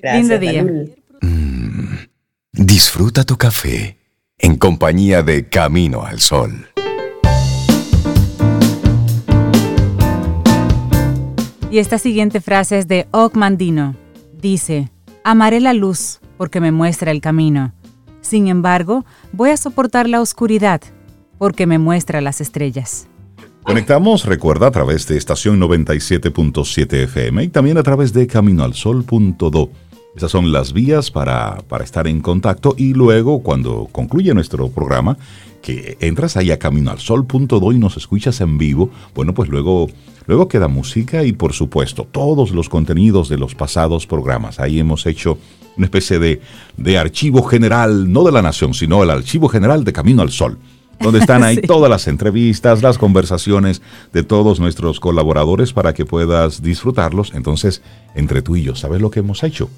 Lindo 0.04 0.38
día. 0.38 0.64
Mm, 1.22 1.98
disfruta 2.52 3.24
tu 3.24 3.38
café 3.38 3.98
en 4.38 4.58
compañía 4.58 5.24
de 5.24 5.50
Camino 5.50 6.06
al 6.06 6.20
Sol. 6.20 6.68
Y 11.72 11.80
esta 11.80 11.98
siguiente 11.98 12.40
frase 12.40 12.78
es 12.78 12.88
de 12.88 13.08
Mandino. 13.34 13.96
Dice, 14.40 14.92
amaré 15.24 15.60
la 15.60 15.74
luz 15.74 16.20
porque 16.38 16.60
me 16.60 16.72
muestra 16.72 17.12
el 17.12 17.22
camino. 17.22 17.74
Sin 18.22 18.48
embargo, 18.48 19.06
voy 19.32 19.52
a 19.52 19.58
soportar 19.58 20.08
la 20.08 20.22
oscuridad 20.22 20.82
porque 21.38 21.66
me 21.68 21.78
muestra 21.78 22.22
las 22.22 22.42
estrellas. 22.42 23.08
Conectamos, 23.64 24.26
recuerda, 24.26 24.68
a 24.68 24.72
través 24.72 25.08
de 25.08 25.18
estación 25.18 25.60
97.7 25.60 27.04
FM 27.04 27.44
y 27.44 27.48
también 27.48 27.78
a 27.78 27.84
través 27.84 28.12
de 28.12 28.28
caminoalsol.do. 28.28 29.70
Esas 30.16 30.32
son 30.32 30.52
las 30.52 30.74
vías 30.74 31.10
para, 31.10 31.58
para, 31.68 31.84
estar 31.84 32.08
en 32.08 32.22
contacto 32.22 32.76
y 32.78 32.94
luego 32.94 33.42
cuando 33.42 33.88
concluye 33.92 34.34
nuestro 34.34 34.70
programa, 34.70 35.18
que 35.64 35.98
entras 36.02 36.38
ahí 36.38 36.52
a 36.52 36.60
caminoalsol.do 36.60 37.72
y 37.72 37.80
nos 37.80 37.98
escuchas 37.98 38.40
en 38.42 38.60
vivo, 38.60 38.92
bueno, 39.16 39.34
pues 39.34 39.50
luego, 39.50 39.90
luego 40.28 40.48
queda 40.48 40.68
música 40.68 41.24
y 41.24 41.32
por 41.32 41.54
supuesto 41.54 42.06
todos 42.12 42.52
los 42.52 42.70
contenidos 42.70 43.30
de 43.30 43.38
los 43.38 43.56
pasados 43.56 44.06
programas. 44.06 44.60
Ahí 44.60 44.80
hemos 44.80 45.08
hecho 45.08 45.40
una 45.78 45.88
especie 45.88 46.20
de, 46.20 46.42
de 46.78 46.98
archivo 47.00 47.42
general, 47.42 48.12
no 48.12 48.24
de 48.24 48.32
la 48.32 48.44
nación, 48.44 48.76
sino 48.76 49.02
el 49.02 49.10
archivo 49.10 49.48
general 49.48 49.84
de 49.84 49.94
Camino 49.94 50.22
al 50.22 50.30
Sol 50.30 50.60
donde 51.00 51.20
están 51.20 51.44
ahí 51.44 51.58
todas 51.68 51.90
las 51.90 52.08
entrevistas, 52.08 52.82
las 52.82 52.98
conversaciones 52.98 53.82
de 54.14 54.24
todos 54.24 54.60
nuestros 54.60 55.00
colaboradores 55.00 55.74
para 55.74 55.94
que 55.94 56.06
puedas 56.06 56.62
disfrutarlos. 56.62 57.34
Entonces, 57.34 57.82
entre 58.16 58.42
tú 58.42 58.56
y 58.56 58.64
yo, 58.64 58.76
¿sabes 58.76 59.02
lo 59.02 59.10
que 59.12 59.20
hemos 59.20 59.44
hecho? 59.44 59.70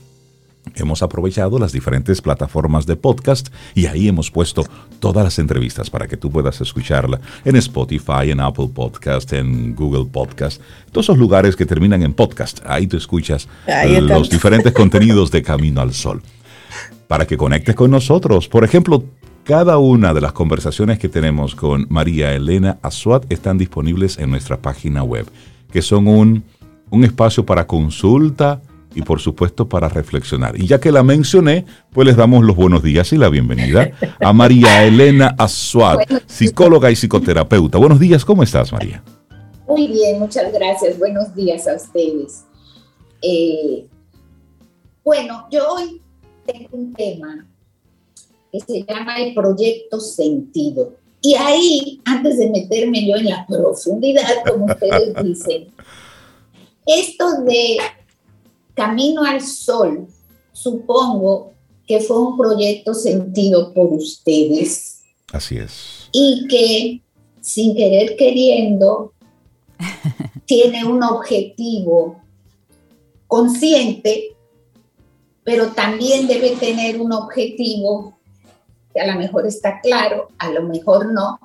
Hemos 0.74 1.04
aprovechado 1.04 1.60
las 1.60 1.72
diferentes 1.72 2.22
plataformas 2.22 2.86
de 2.86 2.96
podcast 2.96 3.50
y 3.74 3.86
ahí 3.86 4.08
hemos 4.08 4.32
puesto 4.32 4.64
todas 5.00 5.24
las 5.24 5.40
entrevistas 5.40 5.90
para 5.90 6.08
que 6.08 6.18
tú 6.18 6.32
puedas 6.32 6.60
escucharla 6.62 7.20
en 7.44 7.56
Spotify, 7.58 8.32
en 8.32 8.40
Apple 8.40 8.70
Podcast, 8.74 9.34
en 9.34 9.76
Google 9.76 10.06
Podcast, 10.06 10.62
todos 10.92 11.06
esos 11.06 11.18
lugares 11.18 11.56
que 11.56 11.66
terminan 11.66 12.04
en 12.04 12.14
podcast. 12.14 12.60
Ahí 12.66 12.88
tú 12.88 12.98
escuchas 12.98 13.48
los 14.02 14.30
diferentes 14.30 14.72
contenidos 14.74 15.32
de 15.32 15.42
Camino 15.44 15.82
al 15.82 15.94
Sol. 15.94 16.22
Para 17.08 17.28
que 17.28 17.38
conectes 17.38 17.76
con 17.76 17.92
nosotros. 17.92 18.48
Por 18.48 18.64
ejemplo, 18.64 19.04
cada 19.44 19.78
una 19.78 20.12
de 20.12 20.22
las 20.22 20.34
conversaciones 20.34 20.98
que 20.98 21.08
tenemos 21.08 21.54
con 21.54 21.86
María 21.90 22.34
Elena 22.34 22.80
Azuat 22.82 23.32
están 23.32 23.60
disponibles 23.60 24.18
en 24.18 24.32
nuestra 24.32 24.58
página 24.58 25.04
web, 25.04 25.28
que 25.72 25.84
son 25.84 26.08
un, 26.08 26.44
un 26.90 27.04
espacio 27.04 27.46
para 27.46 27.68
consulta, 27.68 28.64
y 28.96 29.02
por 29.02 29.20
supuesto 29.20 29.68
para 29.68 29.90
reflexionar. 29.90 30.60
Y 30.60 30.66
ya 30.68 30.80
que 30.80 30.92
la 30.92 31.04
mencioné, 31.04 31.66
pues 31.92 32.08
les 32.08 32.16
damos 32.16 32.44
los 32.44 32.56
buenos 32.56 32.82
días 32.82 33.12
y 33.14 33.18
la 33.18 33.30
bienvenida 33.30 33.92
a 34.20 34.34
María 34.34 34.84
Elena 34.86 35.36
Azuad, 35.38 36.00
psicóloga 36.26 36.90
y 36.90 36.96
psicoterapeuta. 36.96 37.78
Buenos 37.78 38.00
días, 38.00 38.24
¿cómo 38.24 38.42
estás 38.42 38.72
María? 38.72 39.04
Muy 39.68 39.88
bien, 39.88 40.20
muchas 40.20 40.52
gracias. 40.54 40.98
Buenos 40.98 41.36
días 41.36 41.68
a 41.68 41.76
ustedes. 41.76 42.46
Eh, 43.22 43.86
bueno, 45.04 45.48
yo 45.52 45.74
hoy 45.74 46.02
tengo 46.46 46.70
un 46.72 46.94
tema 46.94 47.46
que 48.52 48.60
se 48.62 48.84
llama 48.84 49.18
el 49.18 49.34
proyecto 49.34 50.00
sentido. 50.00 50.94
Y 51.22 51.36
ahí, 51.36 52.02
antes 52.06 52.38
de 52.38 52.50
meterme 52.50 53.08
yo 53.08 53.16
en 53.16 53.26
la 53.26 53.46
profundidad, 53.48 54.24
como 54.48 54.66
ustedes 54.66 55.14
dicen, 55.24 55.68
esto 56.86 57.42
de 57.42 57.78
Camino 58.76 59.24
al 59.24 59.42
Sol, 59.42 60.08
supongo 60.52 61.54
que 61.88 62.00
fue 62.00 62.20
un 62.20 62.38
proyecto 62.38 62.94
sentido 62.94 63.74
por 63.74 63.94
ustedes. 63.94 65.02
Así 65.32 65.58
es. 65.58 66.10
Y 66.12 66.48
que 66.48 67.02
sin 67.42 67.76
querer 67.76 68.16
queriendo 68.16 69.14
tiene 70.46 70.86
un 70.86 71.04
objetivo 71.04 72.22
consciente, 73.28 74.36
pero 75.44 75.68
también 75.74 76.28
debe 76.28 76.52
tener 76.52 77.00
un 77.00 77.14
objetivo 77.14 78.18
que 78.94 79.02
a 79.02 79.14
lo 79.14 79.20
mejor 79.20 79.46
está 79.46 79.80
claro, 79.82 80.30
a 80.38 80.52
lo 80.52 80.64
mejor 80.64 81.14
no, 81.14 81.40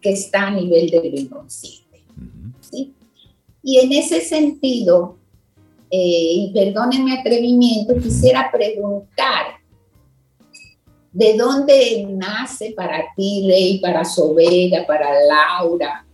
que 0.00 0.12
está 0.12 0.48
a 0.48 0.50
nivel 0.50 0.90
del 0.90 1.18
inconsciente. 1.18 2.02
¿sí? 2.60 2.94
Y 3.62 3.78
en 3.78 3.92
ese 3.92 4.20
sentido, 4.20 5.16
eh, 5.90 5.98
y 5.98 6.52
perdónenme 6.52 7.18
atrevimiento, 7.18 7.94
quisiera 7.96 8.50
preguntar, 8.50 9.46
¿de 11.12 11.36
dónde 11.36 12.06
nace 12.10 12.72
para 12.76 13.04
ti, 13.16 13.44
Rey, 13.46 13.78
para 13.78 14.04
Sobera, 14.04 14.86
para 14.86 15.06
Laura, 15.26 16.04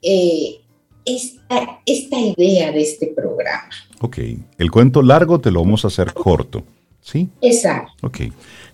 eh, 0.00 0.60
esta, 1.04 1.80
esta 1.84 2.18
idea 2.18 2.72
de 2.72 2.80
este 2.80 3.08
programa? 3.08 3.68
Ok, 4.00 4.18
el 4.58 4.70
cuento 4.70 5.02
largo 5.02 5.38
te 5.40 5.50
lo 5.50 5.60
vamos 5.60 5.84
a 5.84 5.88
hacer 5.88 6.14
corto, 6.14 6.64
¿sí? 7.00 7.28
Exacto. 7.42 7.92
Ok, 8.06 8.20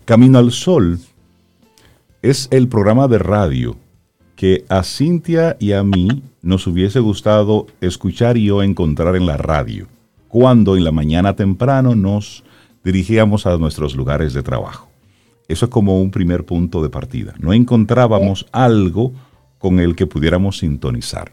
Camino 0.05 0.39
al 0.39 0.53
Sol 0.53 1.01
es 2.23 2.47
el 2.53 2.69
programa 2.69 3.09
de 3.09 3.19
radio 3.19 3.77
que 4.43 4.65
a 4.69 4.83
Cintia 4.83 5.57
y 5.61 5.71
a 5.71 5.85
mí 5.85 6.21
nos 6.43 6.67
hubiese 6.67 6.99
gustado 6.99 7.69
escuchar 7.81 8.37
y 8.37 8.51
o 8.51 8.65
encontrar 8.65 9.15
en 9.15 9.25
la 9.25 9.37
radio, 9.37 9.87
cuando 10.27 10.77
en 10.77 10.83
la 10.83 10.91
mañana 10.91 11.37
temprano 11.37 11.95
nos 11.95 12.43
dirigíamos 12.83 13.47
a 13.47 13.57
nuestros 13.57 13.95
lugares 13.95 14.35
de 14.35 14.43
trabajo. 14.43 14.89
Eso 15.47 15.67
es 15.67 15.71
como 15.71 16.03
un 16.03 16.11
primer 16.11 16.45
punto 16.45 16.83
de 16.83 16.89
partida. 16.89 17.35
No 17.39 17.53
encontrábamos 17.53 18.49
algo 18.51 19.13
con 19.61 19.79
el 19.79 19.95
que 19.95 20.09
pudiéramos 20.09 20.59
sintonizar. 20.59 21.31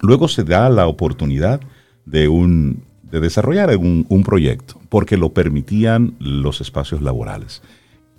Luego 0.00 0.26
se 0.26 0.42
da 0.42 0.68
la 0.70 0.88
oportunidad 0.88 1.60
de, 2.04 2.26
un, 2.26 2.82
de 3.04 3.20
desarrollar 3.20 3.76
un, 3.76 4.06
un 4.08 4.24
proyecto, 4.24 4.80
porque 4.88 5.16
lo 5.16 5.32
permitían 5.32 6.16
los 6.18 6.60
espacios 6.60 7.00
laborales. 7.00 7.62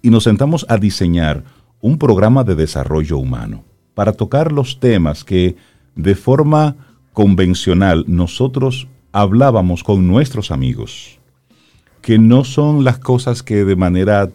Y 0.02 0.10
nos 0.10 0.24
sentamos 0.24 0.66
a 0.70 0.78
diseñar 0.78 1.44
un 1.82 1.98
programa 1.98 2.46
de 2.46 2.56
desarrollo 2.56 3.18
humano 3.18 3.66
para 4.00 4.14
tocar 4.14 4.54
los 4.54 4.80
temas 4.80 5.26
que 5.26 5.58
de 5.98 6.16
forma 6.16 6.78
convencional 7.12 8.06
nosotros 8.08 8.88
hablábamos 9.12 9.84
con 9.84 10.08
nuestros 10.08 10.52
amigos, 10.52 11.20
que 12.02 12.18
no 12.18 12.46
son 12.46 12.86
las 12.86 12.98
cosas 12.98 13.44
que 13.44 13.66
de 13.66 13.76
manera 13.76 14.30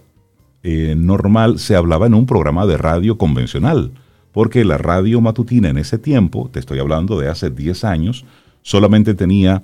eh, 0.62 0.94
normal 0.98 1.58
se 1.58 1.76
hablaba 1.76 2.06
en 2.06 2.12
un 2.12 2.26
programa 2.26 2.66
de 2.66 2.76
radio 2.76 3.16
convencional, 3.16 3.92
porque 4.32 4.66
la 4.66 4.76
radio 4.76 5.22
matutina 5.22 5.70
en 5.70 5.78
ese 5.78 5.96
tiempo, 5.96 6.50
te 6.52 6.60
estoy 6.60 6.78
hablando 6.78 7.18
de 7.18 7.30
hace 7.30 7.48
10 7.48 7.84
años, 7.84 8.26
solamente 8.60 9.14
tenía 9.14 9.62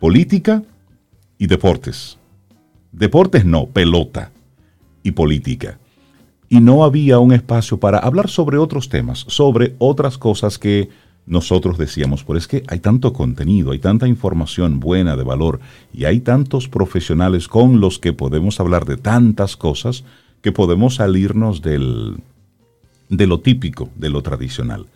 política 0.00 0.64
y 1.38 1.46
deportes. 1.46 2.18
Deportes 2.90 3.44
no, 3.44 3.66
pelota 3.66 4.32
y 5.04 5.12
política 5.12 5.78
y 6.50 6.60
no 6.60 6.84
había 6.84 7.20
un 7.20 7.32
espacio 7.32 7.78
para 7.78 7.98
hablar 7.98 8.28
sobre 8.28 8.58
otros 8.58 8.88
temas, 8.88 9.24
sobre 9.28 9.76
otras 9.78 10.18
cosas 10.18 10.58
que 10.58 10.90
nosotros 11.24 11.78
decíamos, 11.78 12.24
pero 12.24 12.38
es 12.38 12.48
que 12.48 12.64
hay 12.66 12.80
tanto 12.80 13.12
contenido, 13.12 13.70
hay 13.70 13.78
tanta 13.78 14.08
información 14.08 14.80
buena, 14.80 15.16
de 15.16 15.22
valor, 15.22 15.60
y 15.94 16.06
hay 16.06 16.18
tantos 16.20 16.68
profesionales 16.68 17.46
con 17.46 17.80
los 17.80 18.00
que 18.00 18.12
podemos 18.12 18.58
hablar 18.58 18.84
de 18.84 18.96
tantas 18.96 19.56
cosas 19.56 20.02
que 20.42 20.50
podemos 20.50 20.96
salirnos 20.96 21.62
del, 21.62 22.16
de 23.08 23.26
lo 23.28 23.38
típico, 23.38 23.88
de 23.94 24.10
lo 24.10 24.22
tradicional. 24.22 24.86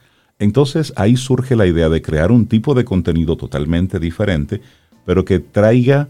Entonces 0.40 0.92
ahí 0.96 1.16
surge 1.16 1.54
la 1.54 1.66
idea 1.66 1.88
de 1.88 2.02
crear 2.02 2.32
un 2.32 2.46
tipo 2.46 2.74
de 2.74 2.84
contenido 2.84 3.36
totalmente 3.36 4.00
diferente, 4.00 4.60
pero 5.06 5.24
que 5.24 5.38
traiga 5.38 6.08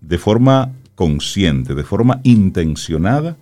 de 0.00 0.18
forma 0.18 0.70
consciente, 0.94 1.74
de 1.74 1.82
forma 1.82 2.20
intencionada, 2.22 3.36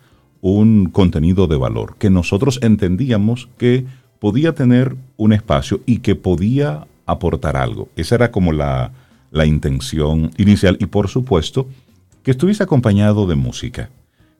un 0.52 0.90
contenido 0.90 1.48
de 1.48 1.56
valor, 1.56 1.96
que 1.98 2.08
nosotros 2.08 2.60
entendíamos 2.62 3.48
que 3.58 3.84
podía 4.20 4.54
tener 4.54 4.94
un 5.16 5.32
espacio 5.32 5.80
y 5.86 5.98
que 5.98 6.14
podía 6.14 6.86
aportar 7.04 7.56
algo. 7.56 7.88
Esa 7.96 8.14
era 8.14 8.30
como 8.30 8.52
la, 8.52 8.92
intención 9.44 10.30
inicial 10.38 10.78
y 10.80 10.86
por 10.86 11.08
supuesto 11.08 11.68
que 12.22 12.30
estuviese 12.30 12.62
acompañado 12.62 13.26
de 13.26 13.34
música. 13.34 13.90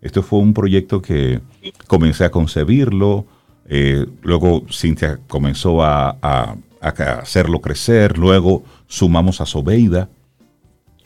Esto 0.00 0.22
fue 0.22 0.38
un 0.38 0.54
proyecto 0.54 1.02
que 1.02 1.40
comencé 1.86 2.24
a 2.24 2.30
concebirlo, 2.30 3.26
eh, 3.68 4.06
luego 4.22 4.64
Cintia 4.70 5.18
comenzó 5.26 5.82
a, 5.82 6.16
a, 6.22 6.56
hacerlo 6.80 7.60
crecer, 7.60 8.16
luego 8.16 8.62
sumamos 8.86 9.40
a 9.40 9.46
Sobeida. 9.46 10.08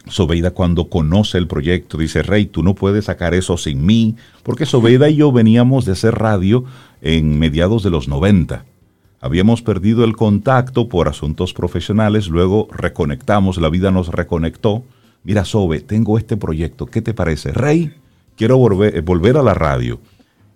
Sobeida 0.09 0.53
cuando 0.53 0.89
conoce 0.89 1.39
el 1.39 1.47
proyecto 1.47 1.99
dice, 1.99 2.23
Rey, 2.23 2.47
tú 2.47 2.63
no 2.63 2.75
puedes 2.75 3.07
sacar 3.07 3.35
eso 3.35 3.57
sin 3.57 3.85
mí, 3.85 4.17
porque 4.43 4.67
Sobeida 4.67 5.09
y 5.09 5.17
yo 5.17 5.31
veníamos 5.33 5.85
de 5.85 5.93
hacer 5.93 6.15
radio 6.15 6.65
en 7.03 7.39
mediados 7.39 7.83
de 7.83 7.91
los 7.91 8.09
90. 8.09 8.65
Habíamos 9.21 9.61
perdido 9.61 10.05
el 10.05 10.17
contacto 10.17 10.89
por 10.89 11.07
asuntos 11.07 11.53
profesionales, 11.53 12.29
luego 12.29 12.69
reconectamos, 12.73 13.59
la 13.59 13.69
vida 13.69 13.91
nos 13.91 14.09
reconectó. 14.09 14.83
Mira, 15.25 15.45
Sobe, 15.45 15.81
tengo 15.81 16.17
este 16.17 16.39
proyecto, 16.39 16.87
¿qué 16.87 17.03
te 17.03 17.13
parece? 17.13 17.53
Rey, 17.53 17.93
quiero 18.37 18.57
volver, 18.57 18.97
eh, 18.97 19.01
volver 19.03 19.37
a 19.37 19.43
la 19.43 19.53
radio 19.53 20.01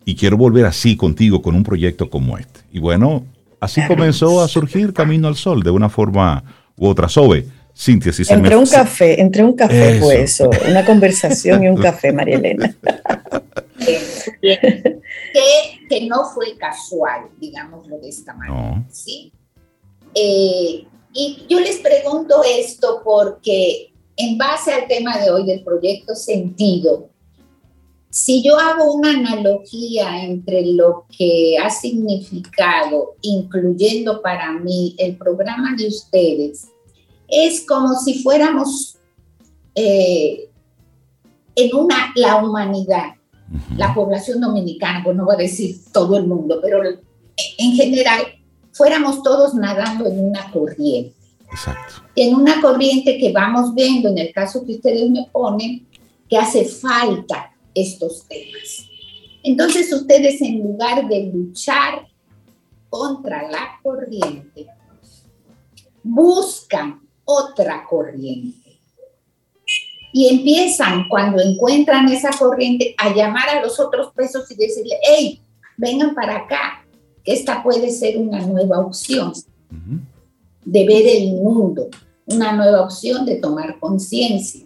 y 0.06 0.14
quiero 0.14 0.38
volver 0.38 0.64
así 0.64 0.96
contigo 0.96 1.42
con 1.42 1.54
un 1.54 1.62
proyecto 1.62 2.08
como 2.08 2.38
este. 2.38 2.60
Y 2.72 2.78
bueno, 2.78 3.24
así 3.60 3.82
comenzó 3.86 4.42
a 4.42 4.48
surgir 4.48 4.94
Camino 4.94 5.28
al 5.28 5.36
Sol 5.36 5.62
de 5.62 5.70
una 5.70 5.90
forma 5.90 6.44
u 6.76 6.86
otra. 6.86 7.10
Sobe, 7.10 7.46
Cintia, 7.76 8.12
si 8.12 8.24
se 8.24 8.34
entre 8.34 8.56
un 8.56 8.66
café, 8.66 9.20
entre 9.20 9.42
un 9.42 9.54
café 9.54 9.98
fue 10.00 10.22
eso, 10.22 10.48
una 10.68 10.86
conversación 10.86 11.64
y 11.64 11.68
un 11.68 11.76
café, 11.76 12.12
María 12.12 12.36
Elena. 12.36 12.76
que, 15.88 16.06
no 16.08 16.24
fue 16.32 16.56
casual, 16.56 17.28
digámoslo 17.40 17.98
de 17.98 18.08
esta 18.08 18.32
manera. 18.34 18.84
¿sí? 18.90 19.32
Eh, 20.14 20.86
y 21.12 21.46
yo 21.48 21.58
les 21.60 21.78
pregunto 21.78 22.42
esto 22.44 23.02
porque 23.04 23.92
en 24.16 24.38
base 24.38 24.72
al 24.72 24.86
tema 24.86 25.18
de 25.18 25.30
hoy 25.30 25.44
del 25.44 25.64
proyecto 25.64 26.14
Sentido, 26.14 27.10
si 28.10 28.44
yo 28.44 28.56
hago 28.56 28.92
una 28.92 29.10
analogía 29.10 30.22
entre 30.22 30.64
lo 30.66 31.06
que 31.18 31.56
ha 31.60 31.68
significado, 31.68 33.16
incluyendo 33.22 34.22
para 34.22 34.52
mí 34.52 34.94
el 34.98 35.16
programa 35.16 35.74
de 35.76 35.88
ustedes, 35.88 36.68
es 37.28 37.66
como 37.66 37.94
si 37.94 38.22
fuéramos 38.22 38.96
eh, 39.74 40.48
en 41.56 41.76
una, 41.76 42.12
la 42.16 42.36
humanidad, 42.36 43.14
la 43.76 43.94
población 43.94 44.40
dominicana, 44.40 45.02
pues 45.04 45.16
no 45.16 45.24
voy 45.24 45.34
a 45.34 45.38
decir 45.38 45.76
todo 45.92 46.16
el 46.16 46.26
mundo, 46.26 46.58
pero 46.62 46.82
en 47.58 47.72
general, 47.72 48.22
fuéramos 48.72 49.22
todos 49.22 49.54
nadando 49.54 50.06
en 50.06 50.24
una 50.24 50.50
corriente. 50.50 51.14
Exacto. 51.50 52.02
En 52.16 52.34
una 52.34 52.60
corriente 52.60 53.18
que 53.18 53.32
vamos 53.32 53.74
viendo, 53.74 54.08
en 54.08 54.18
el 54.18 54.32
caso 54.32 54.64
que 54.64 54.72
ustedes 54.72 55.08
me 55.10 55.28
ponen, 55.32 55.86
que 56.28 56.36
hace 56.36 56.64
falta 56.64 57.52
estos 57.74 58.26
temas. 58.26 58.88
Entonces 59.42 59.92
ustedes 59.92 60.40
en 60.40 60.62
lugar 60.62 61.06
de 61.06 61.30
luchar 61.32 62.08
contra 62.88 63.48
la 63.48 63.78
corriente, 63.82 64.66
buscan 66.02 67.03
otra 67.24 67.84
corriente 67.88 68.64
y 70.16 70.28
empiezan 70.28 71.08
cuando 71.08 71.42
encuentran 71.42 72.08
esa 72.08 72.30
corriente 72.30 72.94
a 72.98 73.12
llamar 73.12 73.48
a 73.48 73.60
los 73.60 73.80
otros 73.80 74.12
pesos 74.14 74.48
y 74.48 74.54
decirle, 74.54 74.96
hey, 75.02 75.40
vengan 75.76 76.14
para 76.14 76.36
acá, 76.36 76.86
que 77.24 77.32
esta 77.32 77.64
puede 77.64 77.90
ser 77.90 78.18
una 78.18 78.46
nueva 78.46 78.78
opción 78.78 79.32
de 80.64 80.86
ver 80.86 81.04
el 81.04 81.32
mundo, 81.32 81.88
una 82.26 82.52
nueva 82.52 82.82
opción 82.82 83.26
de 83.26 83.40
tomar 83.40 83.80
conciencia. 83.80 84.64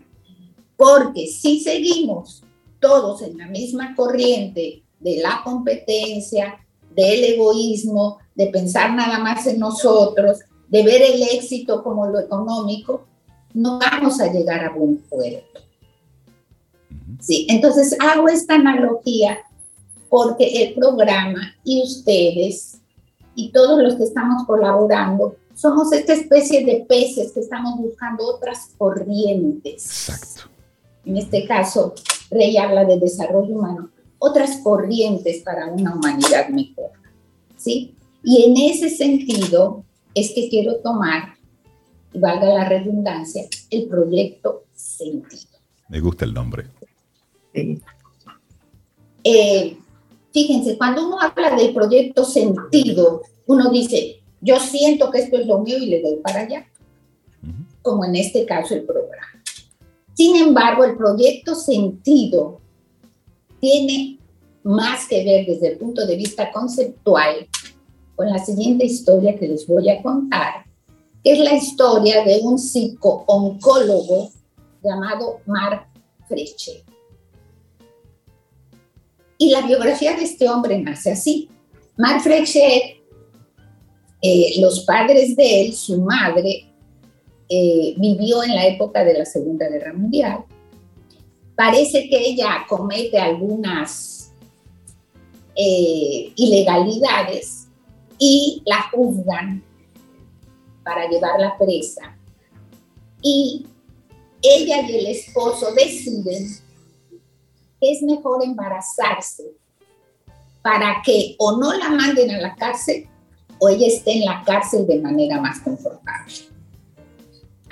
Porque 0.77 1.27
si 1.29 1.61
seguimos 1.61 2.43
todos 2.79 3.23
en 3.23 3.39
la 3.39 3.47
misma 3.47 3.95
corriente 3.97 4.83
de 5.01 5.17
la 5.17 5.41
competencia, 5.43 6.59
del 6.95 7.25
egoísmo, 7.25 8.19
de 8.35 8.49
pensar 8.49 8.93
nada 8.93 9.19
más 9.19 9.47
en 9.47 9.61
nosotros, 9.61 10.41
de 10.69 10.83
ver 10.83 11.03
el 11.03 11.23
éxito 11.23 11.83
como 11.83 12.07
lo 12.07 12.21
económico, 12.21 13.07
no 13.55 13.79
vamos 13.79 14.21
a 14.21 14.33
llegar 14.33 14.65
a 14.65 14.71
buen 14.71 14.99
puerto. 14.99 15.61
Sí, 17.21 17.47
entonces 17.49 17.97
hago 18.01 18.29
esta 18.29 18.55
analogía 18.55 19.39
porque 20.09 20.65
el 20.65 20.75
programa 20.75 21.55
y 21.65 21.83
ustedes 21.83 22.79
y 23.35 23.51
todos 23.51 23.83
los 23.83 23.97
que 23.97 24.05
estamos 24.05 24.45
colaborando 24.47 25.37
somos 25.55 25.93
esta 25.93 26.13
especie 26.13 26.65
de 26.65 26.85
peces 26.89 27.33
que 27.33 27.41
estamos 27.41 27.79
buscando 27.79 28.25
otras 28.25 28.71
corrientes. 28.79 30.09
Exacto. 30.09 30.51
En 31.05 31.17
este 31.17 31.47
caso, 31.47 31.95
Rey 32.31 32.57
habla 32.57 32.85
de 32.85 32.99
desarrollo 32.99 33.57
humano, 33.57 33.91
otras 34.19 34.59
corrientes 34.59 35.43
para 35.43 35.67
una 35.67 35.95
humanidad 35.95 36.49
mejor. 36.49 36.91
¿Sí? 37.57 37.95
Y 38.23 38.45
en 38.45 38.71
ese 38.71 38.91
sentido 38.91 39.85
es 40.21 40.33
que 40.35 40.49
quiero 40.49 40.77
tomar 40.77 41.39
valga 42.15 42.47
la 42.47 42.69
redundancia, 42.69 43.45
el 43.71 43.87
proyecto 43.87 44.65
Sentido. 44.73 45.59
Me 45.89 46.01
gusta 46.01 46.25
el 46.25 46.33
nombre. 46.33 46.67
Eh, 49.25 49.77
fíjense, 50.33 50.79
cuando 50.79 51.07
uno 51.07 51.21
habla 51.21 51.57
del 51.57 51.75
proyecto 51.75 52.25
Sentido, 52.25 53.23
uno 53.47 53.71
dice, 53.71 54.21
yo 54.41 54.61
siento 54.61 55.11
que 55.11 55.19
esto 55.19 55.39
es 55.39 55.47
lo 55.47 55.59
mío 55.61 55.79
y 55.79 55.87
le 55.87 56.01
doy 56.01 56.17
para 56.23 56.41
allá, 56.41 56.67
como 57.83 58.05
en 58.05 58.15
este 58.15 58.47
caso 58.47 58.75
el 58.75 58.85
programa. 58.85 59.43
Sin 60.15 60.37
embargo, 60.37 60.85
el 60.85 60.97
proyecto 60.97 61.55
Sentido 61.55 62.61
tiene 63.61 64.19
más 64.63 65.09
que 65.09 65.25
ver 65.25 65.47
desde 65.47 65.73
el 65.73 65.79
punto 65.79 66.07
de 66.07 66.17
vista 66.17 66.53
conceptual 66.53 67.49
con 68.19 68.29
la 68.29 68.45
siguiente 68.45 68.85
historia 68.85 69.39
que 69.39 69.47
les 69.47 69.65
voy 69.65 69.89
a 69.89 70.03
contar, 70.03 70.65
es 71.23 71.39
la 71.39 71.55
historia 71.55 72.25
de 72.25 72.41
un 72.43 72.59
psico-oncólogo 72.59 74.33
llamado 74.83 75.39
Mark 75.47 75.87
Freche. 76.27 76.83
Y 79.39 79.51
la 79.51 79.63
biografía 79.63 80.17
de 80.17 80.25
este 80.25 80.49
hombre 80.49 80.81
nace 80.81 81.13
así. 81.13 81.49
Mark 81.97 82.21
Freche, 82.23 83.01
eh, 84.21 84.61
los 84.61 84.81
padres 84.81 85.37
de 85.37 85.61
él, 85.61 85.73
su 85.73 86.03
madre, 86.03 86.73
eh, 87.49 87.95
vivió 87.99 88.43
en 88.43 88.53
la 88.53 88.67
época 88.67 89.05
de 89.05 89.17
la 89.17 89.27
Segunda 89.27 89.69
Guerra 89.69 89.93
Mundial. 89.93 90.45
Parece 91.55 92.09
que 92.09 92.19
ella 92.19 92.67
comete 92.69 93.17
algunas 93.17 94.33
eh, 95.55 96.33
ilegalidades 96.35 97.68
y 98.19 98.63
la 98.67 98.89
juzgan 98.91 99.63
para 100.83 101.09
llevarla 101.09 101.57
presa. 101.59 102.17
Y 103.23 103.67
ella 104.43 104.83
y 104.89 104.97
el 104.97 105.07
esposo 105.07 105.73
deciden 105.75 106.49
que 107.81 107.93
es 107.93 108.03
mejor 108.03 108.45
embarazarse 108.45 109.53
para 110.63 111.03
que 111.05 111.37
o 111.39 111.57
no 111.59 111.73
la 111.75 111.91
manden 111.91 112.31
a 112.31 112.39
la 112.39 112.55
cárcel 112.55 113.09
o 113.59 113.69
ella 113.69 113.87
esté 113.87 114.13
en 114.13 114.25
la 114.25 114.43
cárcel 114.45 114.87
de 114.87 115.01
manera 115.01 115.41
más 115.41 115.61
confortable. 115.61 116.35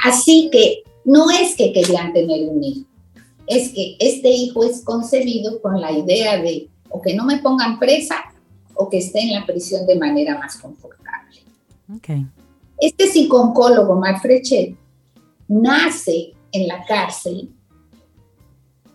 Así 0.03 0.49
que 0.53 0.83
no 1.05 1.31
es 1.31 1.57
que 1.57 1.73
querían 1.73 2.13
tener 2.13 2.49
un 2.49 2.63
hijo, 2.63 2.87
es 3.47 3.73
que 3.73 3.97
este 4.01 4.31
hijo 4.31 4.65
es 4.65 4.83
concebido 4.83 5.61
con 5.63 5.81
la 5.81 5.93
idea 5.93 6.41
de 6.41 6.69
o 6.91 7.01
que 7.01 7.15
no 7.15 7.25
me 7.25 7.39
pongan 7.39 7.79
presa 7.79 8.17
o 8.77 8.89
que 8.89 8.99
esté 8.99 9.21
en 9.21 9.33
la 9.33 9.47
prisión 9.47 9.87
de 9.87 9.97
manera 9.97 10.39
más 10.39 10.57
confortable. 10.57 11.41
Okay. 11.97 12.27
Este 12.79 13.07
psicólogo, 13.09 13.97
Marc 13.97 14.21
Frechet, 14.21 14.77
nace 15.49 16.35
en 16.53 16.69
la 16.69 16.85
cárcel 16.85 17.51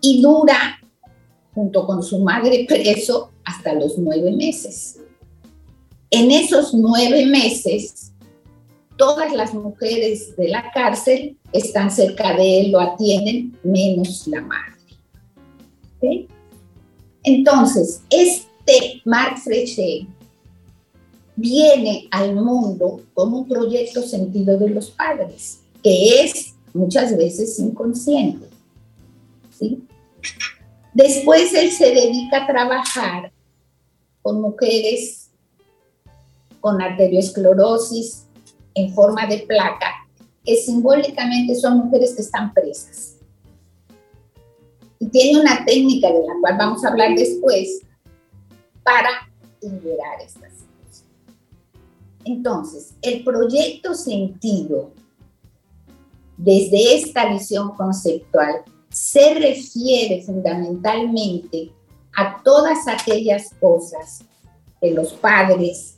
y 0.01 0.21
dura 0.21 0.79
junto 1.53 1.85
con 1.85 2.03
su 2.03 2.19
madre 2.19 2.65
preso 2.67 3.31
hasta 3.43 3.73
los 3.73 3.97
nueve 3.97 4.31
meses. 4.31 4.99
En 6.09 6.31
esos 6.31 6.73
nueve 6.73 7.25
meses, 7.25 8.11
todas 8.97 9.33
las 9.33 9.53
mujeres 9.53 10.35
de 10.35 10.49
la 10.49 10.71
cárcel 10.71 11.37
están 11.53 11.91
cerca 11.91 12.35
de 12.35 12.61
él, 12.61 12.71
lo 12.71 12.79
atienden, 12.79 13.57
menos 13.63 14.27
la 14.27 14.41
madre. 14.41 16.27
Entonces, 17.23 18.01
este 18.71 19.01
Marc 19.05 19.37
Frechet 19.37 20.07
viene 21.35 22.07
al 22.11 22.35
mundo 22.35 23.01
como 23.13 23.39
un 23.39 23.47
proyecto 23.47 24.01
sentido 24.01 24.57
de 24.57 24.69
los 24.69 24.91
padres, 24.91 25.59
que 25.83 26.21
es 26.21 26.53
muchas 26.73 27.17
veces 27.17 27.57
inconsciente. 27.59 28.47
Después 30.93 31.53
él 31.53 31.71
se 31.71 31.93
dedica 31.93 32.43
a 32.43 32.47
trabajar 32.47 33.31
con 34.21 34.41
mujeres 34.41 35.29
con 36.59 36.79
arteriosclerosis 36.79 38.25
en 38.75 38.93
forma 38.93 39.25
de 39.25 39.39
placa, 39.39 40.07
que 40.45 40.55
simbólicamente 40.57 41.55
son 41.55 41.79
mujeres 41.79 42.13
que 42.13 42.21
están 42.21 42.53
presas. 42.53 43.15
Y 44.99 45.07
tiene 45.07 45.39
una 45.39 45.65
técnica 45.65 46.09
de 46.09 46.19
la 46.19 46.33
cual 46.39 46.57
vamos 46.57 46.85
a 46.85 46.89
hablar 46.89 47.15
después 47.15 47.81
para 48.83 49.29
liberar 49.61 50.21
estas 50.21 50.53
cosas. 50.53 51.05
Entonces, 52.25 52.93
el 53.01 53.23
proyecto 53.23 53.93
sentido, 53.93 54.91
desde 56.37 56.95
esta 56.95 57.31
visión 57.31 57.75
conceptual, 57.75 58.63
se 58.89 59.33
refiere 59.35 60.21
fundamentalmente 60.23 61.71
a 62.15 62.41
todas 62.43 62.87
aquellas 62.87 63.49
cosas 63.59 64.19
que 64.81 64.91
los 64.91 65.13
padres, 65.13 65.97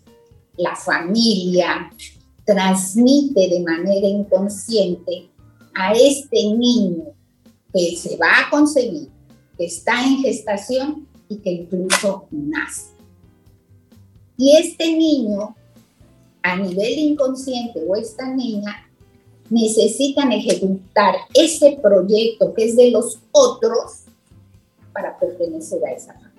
la 0.58 0.76
familia, 0.76 1.92
transmite 2.46 3.48
de 3.48 3.62
manera 3.62 4.08
inconsciente 4.08 5.30
a 5.74 5.94
este 5.94 6.54
niño 6.56 7.06
que 7.74 7.96
se 7.96 8.18
va 8.18 8.42
a 8.42 8.50
concebir, 8.50 9.10
que 9.58 9.66
está 9.66 10.04
en 10.06 10.18
gestación 10.20 11.08
y 11.30 11.38
que 11.38 11.52
incluso 11.52 12.28
nace. 12.32 12.92
Y 14.38 14.56
este 14.58 14.96
niño, 14.96 15.56
a 16.42 16.56
nivel 16.56 17.00
inconsciente, 17.00 17.82
o 17.88 17.96
esta 17.96 18.34
niña, 18.34 18.90
necesitan 19.50 20.32
ejecutar 20.32 21.16
ese 21.34 21.80
proyecto 21.82 22.54
que 22.54 22.66
es 22.66 22.76
de 22.76 22.92
los 22.92 23.20
otros 23.32 24.04
para 24.92 25.18
pertenecer 25.18 25.86
a 25.86 25.92
esa 25.92 26.14
familia. 26.14 26.34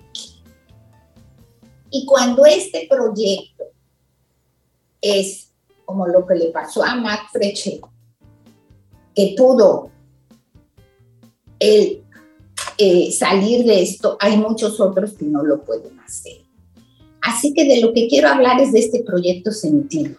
Y 1.89 2.05
cuando 2.05 2.45
este 2.45 2.87
proyecto 2.89 3.63
es 5.01 5.51
como 5.85 6.07
lo 6.07 6.25
que 6.25 6.35
le 6.35 6.47
pasó 6.47 6.83
a 6.83 6.95
Mac 6.95 7.29
Freche, 7.31 7.79
que 9.13 9.35
pudo 9.37 9.91
él 11.59 12.04
eh, 12.77 13.11
salir 13.11 13.65
de 13.65 13.81
esto, 13.81 14.17
hay 14.19 14.37
muchos 14.37 14.79
otros 14.79 15.13
que 15.13 15.25
no 15.25 15.43
lo 15.43 15.63
pueden 15.63 15.99
hacer. 15.99 16.41
Así 17.21 17.53
que 17.53 17.65
de 17.65 17.81
lo 17.81 17.93
que 17.93 18.07
quiero 18.07 18.27
hablar 18.27 18.59
es 18.61 18.71
de 18.71 18.79
este 18.79 19.03
proyecto 19.03 19.51
sentido, 19.51 20.17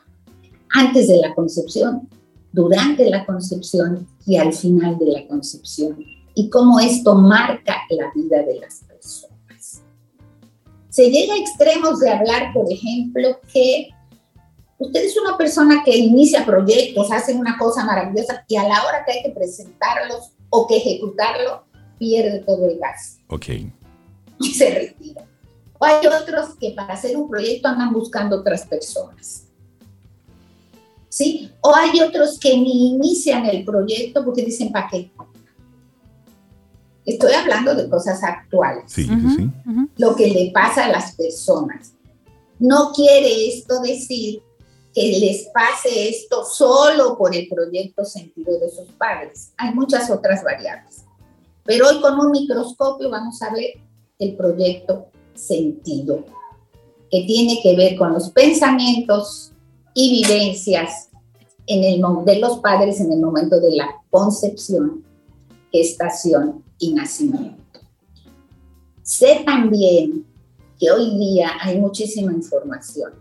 antes 0.73 1.09
de 1.09 1.19
la 1.19 1.35
concepción, 1.35 2.09
durante 2.53 3.09
la 3.11 3.25
concepción 3.27 4.09
y 4.27 4.37
al 4.37 4.53
final 4.53 4.99
de 4.99 5.13
la 5.13 5.27
concepción, 5.29 5.99
y 6.35 6.51
cómo 6.51 6.81
esto 6.81 7.15
marca 7.15 7.77
la 7.91 8.11
vida 8.15 8.43
de 8.43 8.61
las 8.61 8.81
personas. 8.89 9.83
Se 10.89 11.11
llega 11.11 11.35
a 11.35 11.39
extremos 11.39 12.01
de 12.01 12.11
hablar, 12.11 12.53
por 12.55 12.73
ejemplo, 12.73 13.39
que 13.53 13.89
usted 14.79 15.05
es 15.05 15.17
una 15.19 15.37
persona 15.37 15.83
que 15.85 15.97
inicia 15.97 16.45
proyectos, 16.45 17.13
hace 17.13 17.35
una 17.35 17.57
cosa 17.59 17.85
maravillosa 17.85 18.45
y 18.49 18.57
a 18.57 18.67
la 18.67 18.83
hora 18.85 19.05
que 19.05 19.13
hay 19.13 19.23
que 19.23 19.31
presentarlos 19.31 20.33
o 20.51 20.67
que 20.67 20.79
ejecutarlo, 20.79 21.66
pierde 21.99 22.41
todo 22.41 22.69
el 22.69 22.79
gas. 22.79 23.19
Ok. 23.29 23.47
Y 24.41 24.55
se 24.55 24.71
retira. 24.71 25.25
O 25.79 25.85
hay 25.85 26.07
otros 26.07 26.57
que 26.59 26.71
para 26.71 26.95
hacer 26.95 27.17
un 27.17 27.29
proyecto 27.29 27.69
andan 27.69 27.93
buscando 27.93 28.41
otras 28.41 28.67
personas. 28.67 29.45
¿Sí? 31.09 31.51
O 31.61 31.75
hay 31.75 32.01
otros 32.01 32.39
que 32.39 32.57
ni 32.57 32.91
inician 32.91 33.47
el 33.47 33.65
proyecto 33.65 34.25
porque 34.25 34.45
dicen, 34.45 34.71
¿para 34.71 34.89
qué? 34.89 35.11
Estoy 37.07 37.33
hablando 37.33 37.75
de 37.75 37.89
cosas 37.89 38.23
actuales. 38.23 38.85
Sí, 38.87 39.05
sí. 39.05 39.51
Lo 39.97 40.17
que 40.17 40.27
le 40.27 40.51
pasa 40.51 40.87
a 40.87 40.89
las 40.89 41.15
personas. 41.15 41.93
No 42.59 42.93
quiere 42.93 43.49
esto 43.49 43.81
decir 43.81 44.43
que 44.93 45.19
les 45.21 45.49
pase 45.55 46.09
esto 46.09 46.45
solo 46.45 47.17
por 47.17 47.35
el 47.35 47.49
proyecto 47.49 48.05
sentido 48.05 48.59
de 48.59 48.71
sus 48.71 48.91
padres. 48.93 49.53
Hay 49.57 49.75
muchas 49.75 50.11
otras 50.11 50.43
variables. 50.43 51.06
Pero 51.67 51.89
hoy 51.89 52.01
con 52.01 52.19
un 52.19 52.31
microscopio 52.31 53.11
vamos 53.11 53.43
a 53.43 53.53
ver 53.53 53.71
el 54.19 54.37
proyecto 54.37 55.07
sentido, 55.35 56.25
que 57.11 57.25
tiene 57.27 57.61
que 57.63 57.77
ver 57.77 57.97
con 57.97 58.13
los 58.13 58.31
pensamientos 58.31 59.53
y 59.95 60.23
vivencias 60.23 61.11
en 61.67 61.85
el, 61.85 62.25
de 62.25 62.39
los 62.39 62.59
padres 62.59 63.01
en 63.01 63.13
el 63.13 63.21
momento 63.21 63.61
de 63.61 63.73
la 63.73 64.03
concepción, 64.11 65.05
gestación 65.73 66.65
y 66.79 66.93
nacimiento. 66.93 67.81
Sé 69.03 69.43
también 69.45 70.27
que 70.79 70.91
hoy 70.91 71.17
día 71.19 71.51
hay 71.61 71.79
muchísima 71.79 72.33
información 72.33 73.13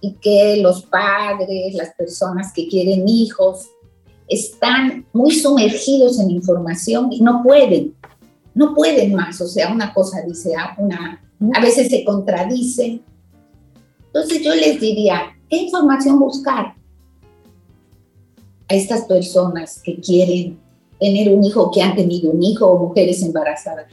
y 0.00 0.12
que 0.14 0.58
los 0.58 0.84
padres, 0.84 1.74
las 1.74 1.94
personas 1.94 2.52
que 2.52 2.68
quieren 2.68 3.08
hijos, 3.08 3.68
están 4.28 5.06
muy 5.12 5.32
sumergidos 5.34 6.18
en 6.20 6.30
información 6.30 7.12
y 7.12 7.20
no 7.20 7.42
pueden, 7.42 7.94
no 8.54 8.74
pueden 8.74 9.14
más. 9.14 9.40
O 9.40 9.46
sea, 9.46 9.72
una 9.72 9.92
cosa 9.92 10.22
dice, 10.26 10.54
una, 10.78 11.22
a 11.54 11.60
veces 11.60 11.88
se 11.88 12.04
contradicen. 12.04 13.02
Entonces 14.06 14.42
yo 14.42 14.54
les 14.54 14.80
diría, 14.80 15.36
¿qué 15.48 15.56
información 15.58 16.18
buscar 16.18 16.74
a 18.68 18.74
estas 18.74 19.04
personas 19.04 19.80
que 19.82 20.00
quieren 20.00 20.58
tener 20.98 21.34
un 21.34 21.44
hijo, 21.44 21.70
que 21.70 21.82
han 21.82 21.94
tenido 21.94 22.30
un 22.30 22.42
hijo 22.42 22.66
o 22.66 22.88
mujeres 22.88 23.22
embarazadas? 23.22 23.86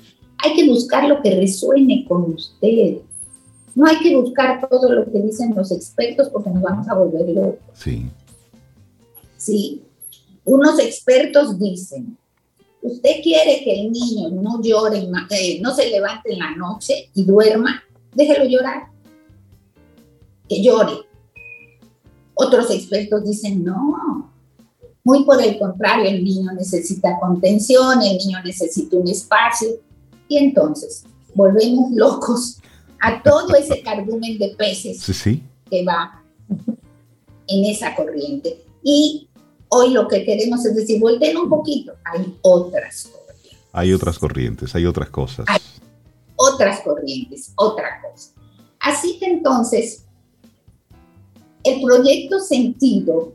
Hay 0.44 0.54
que 0.56 0.68
buscar 0.68 1.08
lo 1.08 1.22
que 1.22 1.36
resuene 1.36 2.06
con 2.08 2.34
usted, 2.34 2.98
no 3.76 3.88
hay 3.88 3.98
que 4.00 4.16
buscar 4.16 4.68
todo 4.68 4.92
lo 4.92 5.12
que 5.12 5.20
dicen 5.20 5.56
los 5.56 5.72
expertos 5.72 6.30
porque 6.30 6.50
nos 6.50 6.62
vamos 6.62 6.88
a 6.88 6.96
volver 6.96 7.30
locos. 7.30 7.60
Sí. 7.74 8.08
Sí. 9.38 9.83
Unos 10.46 10.80
expertos 10.80 11.58
dicen, 11.58 12.18
usted 12.82 13.22
quiere 13.22 13.64
que 13.64 13.82
el 13.82 13.92
niño 13.92 14.30
no 14.30 14.62
llore, 14.62 15.08
eh, 15.32 15.60
no 15.62 15.74
se 15.74 15.90
levante 15.90 16.34
en 16.34 16.40
la 16.40 16.56
noche 16.56 17.10
y 17.14 17.24
duerma, 17.24 17.84
déjelo 18.14 18.46
llorar. 18.46 18.88
Que 20.48 20.62
llore. 20.62 20.94
Otros 22.34 22.70
expertos 22.72 23.24
dicen, 23.24 23.64
no, 23.64 24.32
muy 25.04 25.26
por 25.26 25.42
el 25.42 25.60
contrario, 25.60 26.10
el 26.10 26.24
niño 26.24 26.52
necesita 26.54 27.20
contención, 27.20 28.02
el 28.02 28.18
niño 28.18 28.42
necesita 28.44 28.96
un 28.98 29.08
espacio. 29.08 29.68
Y 30.28 30.38
entonces 30.38 31.04
volvemos 31.36 31.92
locos 31.92 32.60
a 33.02 33.22
todo 33.22 33.54
ese 33.56 33.82
cardumen 33.82 34.38
de 34.38 34.56
peces 34.58 35.06
que 35.70 35.84
va 35.84 36.24
en 37.48 37.66
esa 37.66 37.96
corriente. 37.96 38.64
Y 38.82 39.28
hoy 39.74 39.90
lo 39.90 40.08
que 40.08 40.24
queremos 40.24 40.64
es 40.66 40.76
decir, 40.76 41.02
volteen 41.02 41.36
un 41.36 41.50
poquito, 41.50 41.94
hay 42.06 42.38
otras 42.42 43.10
corrientes. 43.12 43.60
Hay 43.72 43.94
otras 43.94 44.20
corrientes, 44.20 44.76
hay 44.76 44.86
otras 44.86 45.10
cosas. 45.10 45.46
Hay 45.50 45.60
otras 46.36 46.82
corrientes, 46.82 47.52
otra 47.56 48.02
cosa. 48.02 48.30
Así 48.80 49.18
que 49.18 49.26
entonces, 49.26 50.06
el 51.64 51.82
proyecto 51.82 52.40
sentido 52.40 53.34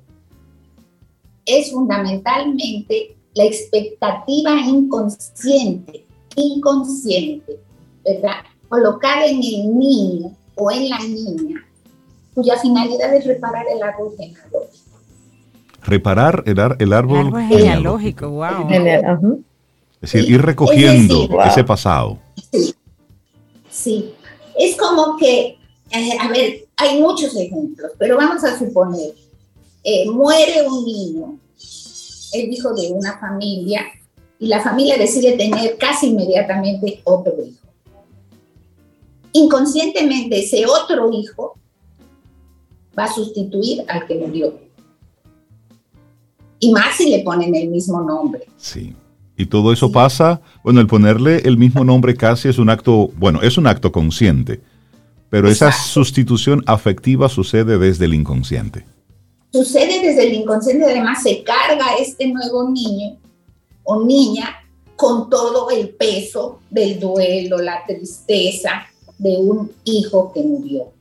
es 1.45 1.72
fundamentalmente 1.72 3.16
la 3.34 3.45
expectativa 3.45 4.61
inconsciente, 4.61 6.07
inconsciente, 6.36 7.59
¿verdad? 8.05 8.45
colocar 8.68 9.24
en 9.24 9.43
el 9.43 9.76
niño 9.76 10.36
o 10.55 10.70
en 10.70 10.89
la 10.89 10.99
niña, 11.01 11.66
cuya 12.34 12.57
finalidad 12.59 13.12
es 13.14 13.26
reparar 13.26 13.64
el 13.74 13.82
árbol 13.82 14.14
genealógico. 14.16 14.67
Reparar 15.82 16.42
el, 16.46 16.58
el 16.78 16.92
árbol, 16.92 17.32
genealógico, 17.48 18.28
wow. 18.30 18.68
Es 20.00 20.12
decir, 20.12 20.30
ir 20.30 20.42
recogiendo 20.42 21.28
ese 21.44 21.64
pasado. 21.64 22.18
Sí, 22.52 22.74
sí. 23.70 24.14
Es 24.56 24.76
como 24.76 25.16
que, 25.16 25.56
eh, 25.90 26.18
a 26.20 26.28
ver, 26.28 26.66
hay 26.76 27.00
muchos 27.00 27.34
ejemplos, 27.36 27.92
pero 27.98 28.16
vamos 28.16 28.44
a 28.44 28.58
suponer, 28.58 29.14
eh, 29.84 30.08
muere 30.10 30.66
un 30.68 30.84
niño, 30.84 31.38
el 32.32 32.52
hijo 32.52 32.74
de 32.74 32.92
una 32.92 33.18
familia, 33.18 33.86
y 34.38 34.46
la 34.46 34.60
familia 34.60 34.96
decide 34.96 35.36
tener 35.36 35.76
casi 35.78 36.08
inmediatamente 36.08 37.00
otro 37.04 37.34
hijo 37.44 37.68
inconscientemente 39.32 40.40
ese 40.40 40.66
otro 40.66 41.10
hijo 41.12 41.58
va 42.98 43.04
a 43.04 43.12
sustituir 43.12 43.84
al 43.88 44.06
que 44.06 44.14
murió. 44.16 44.67
Y 46.61 46.72
más 46.72 46.96
si 46.96 47.11
le 47.11 47.20
ponen 47.20 47.54
el 47.54 47.68
mismo 47.68 48.00
nombre. 48.02 48.46
Sí. 48.56 48.94
Y 49.36 49.46
todo 49.46 49.72
eso 49.72 49.92
pasa, 49.92 50.40
bueno, 50.64 50.80
el 50.80 50.88
ponerle 50.88 51.42
el 51.44 51.56
mismo 51.56 51.84
nombre 51.84 52.16
casi 52.16 52.48
es 52.48 52.59
un 52.59 52.70
acto, 52.70 53.11
bueno, 53.16 53.40
es 53.40 53.56
un 53.56 53.68
acto 53.68 53.92
consciente, 53.92 54.61
pero 55.30 55.48
esa 55.48 55.70
sustitución 55.70 56.64
afectiva 56.66 57.28
sucede 57.28 57.78
desde 57.78 58.06
el 58.06 58.14
inconsciente. 58.14 58.84
Sucede 59.52 60.00
desde 60.02 60.26
el 60.26 60.34
inconsciente, 60.34 60.86
además 60.86 61.22
se 61.22 61.44
carga 61.44 61.86
este 62.00 62.26
nuevo 62.26 62.68
niño 62.68 63.16
o 63.84 64.04
niña 64.04 64.56
con 64.96 65.30
todo 65.30 65.70
el 65.70 65.90
peso 65.90 66.59
del 66.68 66.98
duelo, 66.98 67.59
la 67.59 67.84
tristeza 67.86 68.88
de 69.18 69.36
un 69.36 69.70
hijo 69.84 70.32
que 70.32 70.42
murió. 70.42 70.92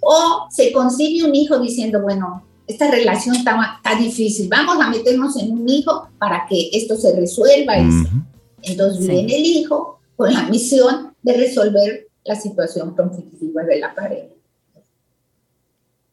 O 0.00 0.48
se 0.50 0.72
concibe 0.72 1.28
un 1.28 1.34
hijo 1.36 1.58
diciendo, 1.60 2.02
bueno, 2.02 2.42
esta 2.66 2.90
relación 2.90 3.36
está, 3.36 3.56
está 3.76 3.98
difícil, 3.98 4.48
vamos 4.48 4.76
a 4.80 4.90
meternos 4.90 5.36
en 5.40 5.52
un 5.52 5.68
hijo 5.68 6.08
para 6.18 6.46
que 6.48 6.70
esto 6.72 6.96
se 6.96 7.14
resuelva. 7.14 7.76
Entonces 8.62 9.06
viene 9.06 9.36
el 9.36 9.44
hijo 9.44 10.00
con 10.16 10.32
la 10.32 10.44
misión 10.44 11.14
de 11.22 11.36
resolver 11.36 12.08
la 12.24 12.34
situación 12.34 12.94
conflictiva 12.96 13.62
de 13.62 13.78
la 13.78 13.94
pareja. 13.94 14.34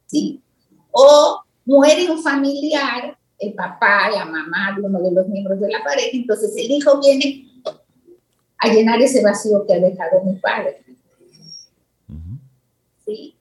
¿Sí? 0.05 0.41
O 0.91 1.41
muere 1.65 2.09
un 2.11 2.21
familiar, 2.21 3.17
el 3.39 3.53
papá, 3.53 4.11
la 4.11 4.25
mamá 4.25 4.75
de 4.75 4.83
uno 4.83 5.01
de 5.01 5.11
los 5.11 5.27
miembros 5.27 5.59
de 5.59 5.71
la 5.71 5.83
pareja, 5.83 6.09
entonces 6.13 6.53
el 6.55 6.69
hijo 6.69 6.99
viene 6.99 7.47
a 8.59 8.67
llenar 8.71 9.01
ese 9.01 9.23
vacío 9.23 9.65
que 9.65 9.73
ha 9.73 9.79
dejado 9.79 10.23
mi 10.23 10.35
padre. 10.35 10.83
¿Sí? 13.05 13.35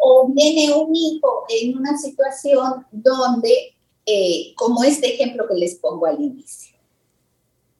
O 0.00 0.28
viene 0.28 0.72
un 0.72 0.94
hijo 0.94 1.44
en 1.48 1.76
una 1.76 1.96
situación 1.98 2.86
donde, 2.90 3.76
eh, 4.06 4.54
como 4.56 4.84
este 4.84 5.14
ejemplo 5.14 5.46
que 5.48 5.54
les 5.54 5.76
pongo 5.76 6.06
al 6.06 6.20
inicio, 6.20 6.76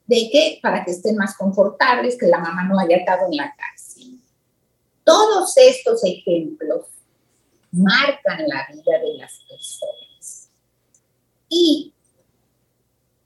de 0.06 0.28
que 0.30 0.58
para 0.62 0.84
que 0.84 0.92
estén 0.92 1.16
más 1.16 1.36
confortables, 1.36 2.16
que 2.18 2.26
la 2.26 2.38
mamá 2.38 2.64
no 2.64 2.78
haya 2.78 2.96
estado 2.96 3.26
en 3.30 3.36
la 3.36 3.54
cárcel. 3.54 4.18
Todos 5.04 5.56
estos 5.56 6.02
ejemplos 6.04 6.86
marcan 7.70 8.46
la 8.46 8.66
vida 8.72 8.98
de 8.98 9.14
las 9.18 9.32
personas. 9.48 10.48
Y 11.48 11.92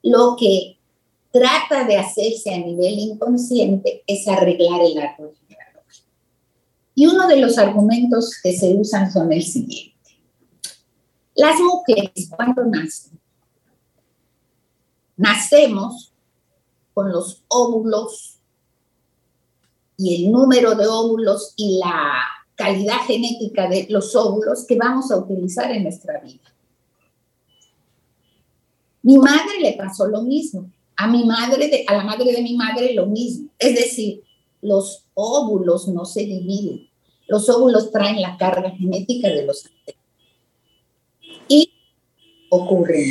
lo 0.03 0.36
que 0.36 0.78
trata 1.30 1.84
de 1.84 1.97
hacerse 1.97 2.53
a 2.53 2.59
nivel 2.59 2.99
inconsciente 2.99 4.03
es 4.07 4.26
arreglar 4.28 4.80
el 4.82 4.99
árbol 4.99 5.34
y 7.03 7.07
uno 7.09 7.26
de 7.26 7.36
los 7.38 7.59
argumentos 7.59 8.38
que 8.40 8.57
se 8.57 8.76
usan 8.76 9.11
son 9.11 9.32
el 9.32 9.42
siguiente. 9.42 10.20
Las 11.34 11.59
mujeres 11.59 12.30
cuando 12.30 12.64
nacen, 12.64 13.18
nacemos 15.16 16.12
con 16.94 17.11
los 17.11 17.42
óvulos 17.48 18.38
y 19.96 20.14
el 20.14 20.30
número 20.30 20.76
de 20.76 20.86
óvulos 20.86 21.55
y 21.57 21.80
la 21.80 22.22
calidad 22.55 22.98
genética 23.05 23.68
de 23.68 23.88
los 23.90 24.14
óvulos 24.14 24.64
que 24.64 24.76
vamos 24.76 25.11
a 25.11 25.16
utilizar 25.16 25.72
en 25.72 25.82
nuestra 25.82 26.20
vida. 26.20 26.55
Mi 29.03 29.18
madre 29.18 29.59
le 29.61 29.72
pasó 29.72 30.07
lo 30.07 30.22
mismo, 30.22 30.70
a 30.94 31.09
mi 31.09 31.24
madre, 31.24 31.84
a 31.84 31.96
la 31.96 32.05
madre 32.05 32.30
de 32.30 32.42
mi 32.42 32.55
madre 32.55 32.94
lo 32.94 33.07
mismo. 33.07 33.48
Es 33.59 33.74
decir, 33.74 34.22
los 34.61 35.05
óvulos 35.14 35.88
no 35.88 36.05
se 36.05 36.20
dividen. 36.20 36.91
Los 37.33 37.49
óvulos 37.49 37.91
traen 37.91 38.20
la 38.20 38.37
carga 38.37 38.72
genética 38.72 39.26
de 39.26 39.47
los 39.47 39.66
y 41.49 41.72
ocurre 42.51 43.07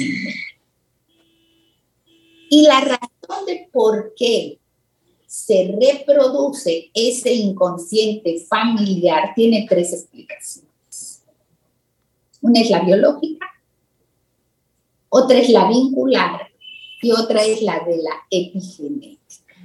Y 2.48 2.62
la 2.62 2.82
razón 2.82 3.48
de 3.48 3.68
por 3.74 4.14
qué 4.16 4.60
se 5.26 5.76
reproduce 5.82 6.92
ese 6.94 7.34
inconsciente 7.34 8.46
familiar 8.48 9.34
tiene 9.36 9.66
tres 9.68 9.92
explicaciones. 9.92 11.24
Una 12.42 12.62
es 12.62 12.70
la 12.70 12.82
biológica, 12.82 13.48
otra 15.10 15.40
es 15.40 15.50
la 15.50 15.68
vincular 15.68 16.48
y 17.02 17.12
otra 17.12 17.44
es 17.44 17.64
la 17.64 17.80
de 17.80 17.98
la 17.98 18.14
epigenética. 18.30 19.56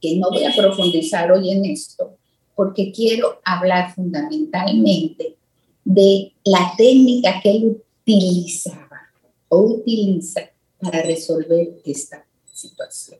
Que 0.00 0.16
no 0.16 0.30
voy 0.30 0.42
a 0.42 0.52
profundizar 0.52 1.30
hoy 1.30 1.52
en 1.52 1.66
esto, 1.66 2.18
porque 2.54 2.92
quiero 2.92 3.40
hablar 3.44 3.94
fundamentalmente 3.94 5.36
de 5.84 6.32
la 6.44 6.72
técnica 6.76 7.40
que 7.42 7.50
él 7.50 7.82
utilizaba 8.02 9.00
o 9.48 9.58
utiliza 9.60 10.42
para 10.80 11.02
resolver 11.02 11.80
esta 11.84 12.24
situación. 12.52 13.18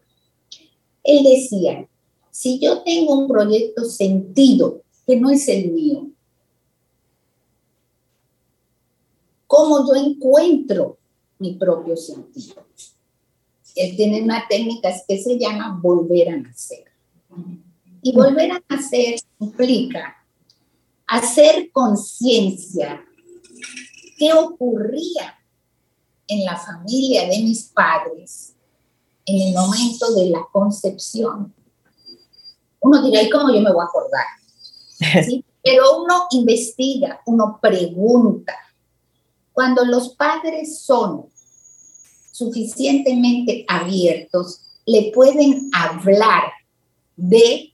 Él 1.02 1.22
decía, 1.22 1.86
si 2.30 2.58
yo 2.58 2.82
tengo 2.82 3.18
un 3.18 3.28
proyecto 3.28 3.84
sentido 3.84 4.82
que 5.06 5.16
no 5.16 5.30
es 5.30 5.46
el 5.48 5.70
mío, 5.70 6.08
¿cómo 9.46 9.86
yo 9.86 9.94
encuentro 9.94 10.98
mi 11.38 11.54
propio 11.54 11.96
sentido? 11.96 12.64
Él 13.76 13.96
tiene 13.96 14.22
una 14.22 14.46
técnica 14.48 14.90
que 15.06 15.18
se 15.18 15.38
llama 15.38 15.78
volver 15.82 16.28
a 16.30 16.36
nacer. 16.36 16.84
Y 18.04 18.12
volver 18.12 18.52
a 18.52 18.62
nacer 18.68 19.14
implica 19.40 20.14
hacer 21.06 21.70
conciencia 21.72 23.02
qué 24.18 24.34
ocurría 24.34 25.38
en 26.28 26.44
la 26.44 26.54
familia 26.54 27.26
de 27.28 27.38
mis 27.38 27.64
padres 27.64 28.52
en 29.24 29.48
el 29.48 29.54
momento 29.54 30.12
de 30.14 30.26
la 30.28 30.46
concepción. 30.52 31.54
Uno 32.80 33.02
dirá, 33.02 33.22
¿y 33.22 33.30
cómo 33.30 33.54
yo 33.54 33.62
me 33.62 33.72
voy 33.72 33.82
a 33.82 33.88
acordar? 33.88 34.26
Pero 35.62 36.02
uno 36.02 36.26
investiga, 36.32 37.22
uno 37.24 37.58
pregunta. 37.58 38.54
Cuando 39.54 39.82
los 39.86 40.10
padres 40.10 40.80
son 40.80 41.30
suficientemente 42.32 43.64
abiertos, 43.66 44.60
le 44.84 45.10
pueden 45.10 45.70
hablar 45.72 46.52
de 47.16 47.73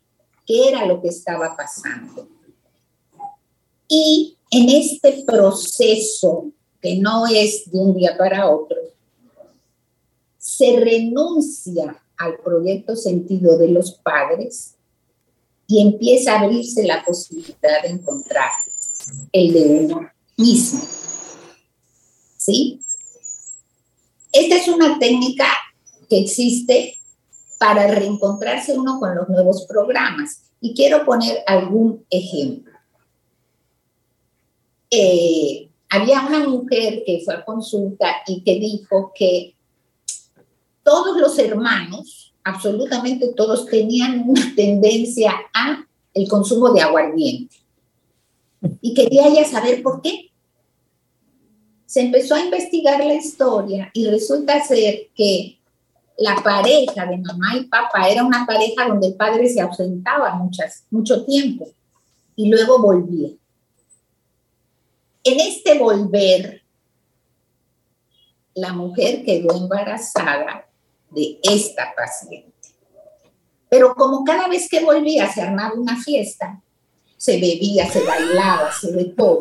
qué 0.51 0.69
era 0.69 0.85
lo 0.85 1.01
que 1.01 1.09
estaba 1.09 1.57
pasando. 1.57 2.29
Y 3.87 4.37
en 4.51 4.69
este 4.69 5.23
proceso, 5.25 6.51
que 6.81 6.97
no 6.97 7.29
es 7.29 7.71
de 7.71 7.79
un 7.79 7.95
día 7.95 8.19
para 8.19 8.51
otro, 8.51 8.77
se 10.39 10.81
renuncia 10.81 12.03
al 12.17 12.39
proyecto 12.39 12.97
sentido 12.97 13.59
de 13.59 13.69
los 13.69 13.93
padres 13.93 14.75
y 15.69 15.83
empieza 15.83 16.33
a 16.33 16.41
abrirse 16.41 16.85
la 16.85 17.05
posibilidad 17.05 17.83
de 17.85 17.91
encontrar 17.91 18.51
el 19.33 19.53
de 19.53 19.63
uno 19.63 20.11
mismo. 20.37 20.81
¿Sí? 22.37 22.81
Esta 24.33 24.57
es 24.57 24.67
una 24.67 24.99
técnica 24.99 25.47
que 26.09 26.19
existe 26.19 27.00
para 27.61 27.89
reencontrarse 27.89 28.73
uno 28.73 28.99
con 28.99 29.15
los 29.15 29.29
nuevos 29.29 29.67
programas. 29.67 30.51
Y 30.63 30.73
quiero 30.73 31.05
poner 31.05 31.45
algún 31.47 32.07
ejemplo. 32.09 32.73
Eh, 34.91 35.69
había 35.91 36.23
una 36.23 36.49
mujer 36.49 37.03
que 37.05 37.21
fue 37.23 37.35
a 37.35 37.45
consulta 37.45 38.07
y 38.27 38.43
que 38.43 38.55
dijo 38.59 39.13
que 39.15 39.55
todos 40.83 41.21
los 41.21 41.39
hermanos, 41.39 42.33
absolutamente 42.45 43.35
todos, 43.37 43.67
tenían 43.67 44.25
una 44.27 44.55
tendencia 44.57 45.35
a 45.53 45.85
el 46.15 46.29
consumo 46.29 46.73
de 46.73 46.81
aguardiente. 46.81 47.57
Y 48.81 48.95
quería 48.95 49.29
ella 49.29 49.45
saber 49.45 49.83
por 49.83 50.01
qué 50.01 50.31
se 51.85 52.01
empezó 52.01 52.37
a 52.37 52.43
investigar 52.43 53.05
la 53.05 53.15
historia 53.15 53.91
y 53.93 54.07
resulta 54.07 54.65
ser 54.65 55.11
que 55.15 55.60
la 56.21 56.37
pareja 56.37 57.07
de 57.07 57.17
mamá 57.17 57.57
y 57.57 57.65
papá 57.65 58.11
era 58.11 58.23
una 58.23 58.45
pareja 58.45 58.87
donde 58.87 59.09
el 59.09 59.15
padre 59.15 59.49
se 59.49 59.63
ausentaba 59.63 60.35
muchas, 60.35 60.85
mucho 60.91 61.25
tiempo 61.25 61.67
y 62.37 62.51
luego 62.51 62.79
volvía. 62.79 63.31
En 65.25 65.41
este 65.41 65.79
volver, 65.79 66.63
la 68.55 68.75
mujer 68.75 69.25
quedó 69.25 69.57
embarazada 69.57 70.69
de 71.11 71.39
esta 71.43 71.95
paciente. 71.97 72.53
Pero 73.71 73.95
como 73.95 74.23
cada 74.23 74.47
vez 74.47 74.69
que 74.69 74.85
volvía 74.85 75.33
se 75.33 75.41
armaba 75.41 75.73
una 75.75 75.97
fiesta, 76.03 76.61
se 77.17 77.41
bebía, 77.41 77.91
se 77.91 78.03
bailaba, 78.03 78.71
se 78.73 78.93
de 78.93 79.05
todo. 79.07 79.39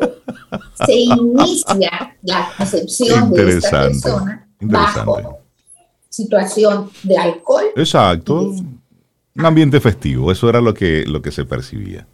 Se 0.86 0.94
inicia 0.94 2.16
la 2.22 2.50
concepción 2.56 3.30
de 3.32 3.58
esta 3.58 3.82
persona 3.82 4.48
bajo 4.60 5.40
situación 6.10 6.90
de 7.04 7.16
alcohol. 7.16 7.64
Exacto. 7.76 8.40
Un 8.42 9.46
ambiente 9.46 9.80
festivo, 9.80 10.30
eso 10.30 10.48
era 10.50 10.60
lo 10.60 10.74
que, 10.74 11.04
lo 11.06 11.22
que 11.22 11.32
se 11.32 11.46
percibía. 11.46 12.06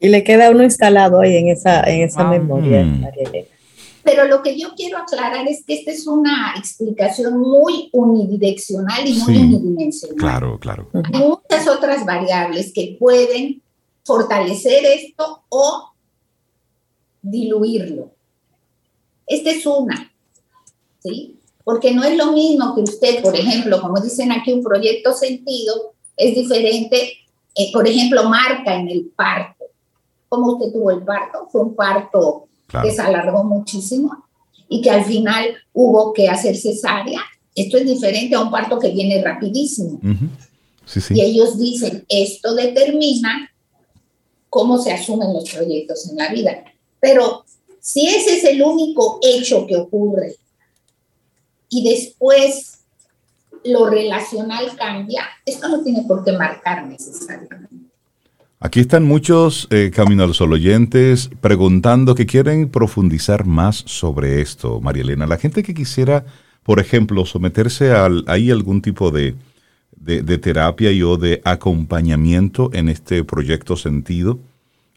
Y 0.00 0.08
le 0.08 0.24
queda 0.24 0.50
uno 0.50 0.64
instalado 0.64 1.20
ahí 1.20 1.36
en 1.36 1.48
esa, 1.48 1.84
en 1.84 2.02
esa 2.02 2.22
ah, 2.22 2.30
memoria, 2.30 2.82
mm. 2.82 3.06
Pero 4.04 4.26
lo 4.26 4.42
que 4.42 4.58
yo 4.58 4.74
quiero 4.74 4.98
aclarar 4.98 5.46
es 5.46 5.62
que 5.64 5.74
esta 5.74 5.92
es 5.92 6.08
una 6.08 6.54
explicación 6.56 7.38
muy 7.38 7.88
unidireccional 7.92 9.06
y 9.06 9.14
muy 9.14 9.36
unidimensional. 9.36 10.16
Claro, 10.16 10.58
claro. 10.58 10.88
Hay 10.92 11.20
muchas 11.20 11.68
otras 11.68 12.04
variables 12.04 12.72
que 12.72 12.96
pueden 12.98 13.62
fortalecer 14.04 14.84
esto 14.84 15.44
o 15.48 15.92
diluirlo. 17.22 18.10
Esta 19.24 19.50
es 19.50 19.64
una, 19.66 20.12
¿sí? 20.98 21.38
Porque 21.64 21.92
no 21.92 22.02
es 22.04 22.16
lo 22.16 22.32
mismo 22.32 22.74
que 22.74 22.82
usted, 22.82 23.22
por 23.22 23.36
ejemplo, 23.36 23.80
como 23.80 24.00
dicen 24.00 24.32
aquí, 24.32 24.52
un 24.52 24.62
proyecto 24.62 25.12
sentido 25.12 25.94
es 26.16 26.34
diferente, 26.34 27.12
eh, 27.54 27.70
por 27.72 27.86
ejemplo, 27.86 28.28
marca 28.28 28.74
en 28.74 28.88
el 28.88 29.12
parto. 29.14 29.64
¿Cómo 30.28 30.52
usted 30.52 30.72
tuvo 30.72 30.90
el 30.90 31.02
parto? 31.02 31.48
Fue 31.50 31.62
un 31.62 31.74
parto 31.74 32.48
que 32.82 32.90
se 32.90 33.02
alargó 33.02 33.44
muchísimo 33.44 34.24
y 34.68 34.80
que 34.80 34.90
al 34.90 35.04
final 35.04 35.54
hubo 35.72 36.12
que 36.12 36.28
hacer 36.28 36.56
cesárea. 36.56 37.20
Esto 37.54 37.76
es 37.76 37.86
diferente 37.86 38.34
a 38.34 38.40
un 38.40 38.50
parto 38.50 38.78
que 38.78 38.90
viene 38.90 39.22
rapidísimo. 39.22 40.00
Y 41.10 41.20
ellos 41.20 41.58
dicen, 41.58 42.04
esto 42.08 42.54
determina 42.54 43.50
cómo 44.48 44.78
se 44.78 44.92
asumen 44.92 45.32
los 45.34 45.50
proyectos 45.50 46.08
en 46.10 46.16
la 46.16 46.32
vida. 46.32 46.64
Pero 46.98 47.44
si 47.80 48.06
ese 48.06 48.38
es 48.38 48.44
el 48.44 48.62
único 48.62 49.18
hecho 49.22 49.66
que 49.66 49.76
ocurre 49.76 50.36
y 51.72 51.88
después 51.88 52.84
lo 53.64 53.88
relacional 53.88 54.76
cambia, 54.76 55.24
esto 55.46 55.68
no 55.68 55.82
tiene 55.82 56.04
por 56.06 56.22
qué 56.22 56.32
marcar 56.32 56.86
necesariamente. 56.86 57.68
Aquí 58.60 58.80
están 58.80 59.04
muchos 59.04 59.66
eh, 59.70 59.90
Camino 59.92 60.22
al 60.22 60.34
Sol 60.34 60.52
oyentes 60.52 61.30
preguntando 61.40 62.14
que 62.14 62.26
quieren 62.26 62.68
profundizar 62.68 63.46
más 63.46 63.82
sobre 63.86 64.40
esto, 64.40 64.80
María 64.80 65.02
Elena. 65.02 65.26
La 65.26 65.38
gente 65.38 65.62
que 65.62 65.74
quisiera, 65.74 66.26
por 66.62 66.78
ejemplo, 66.78 67.24
someterse 67.24 67.92
a 67.92 68.08
ahí 68.26 68.50
algún 68.50 68.82
tipo 68.82 69.10
de, 69.10 69.34
de, 69.96 70.38
terapia 70.38 70.90
o 71.06 71.16
de 71.16 71.40
acompañamiento 71.44 72.70
en 72.72 72.88
este 72.88 73.24
proyecto 73.24 73.76
sentido, 73.76 74.38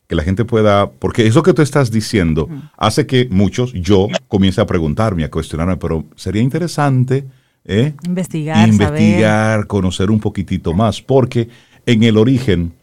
que 0.08 0.16
la 0.16 0.24
gente 0.24 0.46
pueda, 0.46 0.90
porque 0.90 1.26
eso 1.26 1.44
que 1.44 1.54
tú 1.54 1.62
estás 1.62 1.92
diciendo 1.92 2.48
hace 2.78 3.08
que 3.08 3.28
muchos, 3.32 3.74
yo, 3.74 4.08
comience 4.28 4.62
a 4.62 4.66
preguntarme, 4.66 5.24
a 5.24 5.32
cuestionarme, 5.32 5.78
pero 5.78 6.06
sería 6.16 6.42
interesante 6.42 7.26
¿eh? 7.66 7.94
investigar, 8.06 8.68
investigar 8.70 9.68
conocer 9.68 10.12
un 10.12 10.20
poquitito 10.20 10.74
más, 10.74 11.02
porque 11.02 11.50
en 11.86 12.04
el 12.04 12.18
origen 12.18 12.74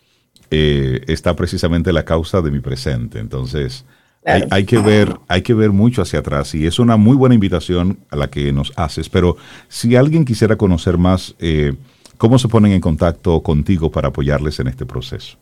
eh, 0.51 1.01
está 1.07 1.35
precisamente 1.35 1.93
la 1.93 2.05
causa 2.05 2.43
de 2.43 2.51
mi 2.51 2.61
presente. 2.61 3.19
Entonces, 3.19 3.85
hay, 4.25 4.65
que 4.65 4.79
ver, 4.79 5.17
hay 5.29 5.43
que 5.43 5.55
ver 5.55 5.71
mucho 5.71 6.03
hacia 6.03 6.21
atrás 6.21 6.55
y 6.55 6.67
es 6.67 6.79
una 6.79 6.97
muy 6.97 7.17
buena 7.17 7.35
invitación 7.35 7.99
a 8.11 8.17
la 8.17 8.29
que 8.29 8.53
nos 8.53 8.73
haces. 8.77 9.09
Pero 9.09 9.37
si 9.69 9.97
alguien 9.97 10.25
quisiera 10.25 10.57
conocer 10.57 10.99
más, 10.99 11.35
eh, 11.39 11.75
¿cómo 12.19 12.39
se 12.39 12.49
ponen 12.49 12.73
en 12.73 12.81
contacto 12.81 13.43
contigo 13.43 13.91
para 13.91 14.09
apoyarles 14.09 14.61
en 14.61 14.69
este 14.69 14.87
proceso? 14.87 15.39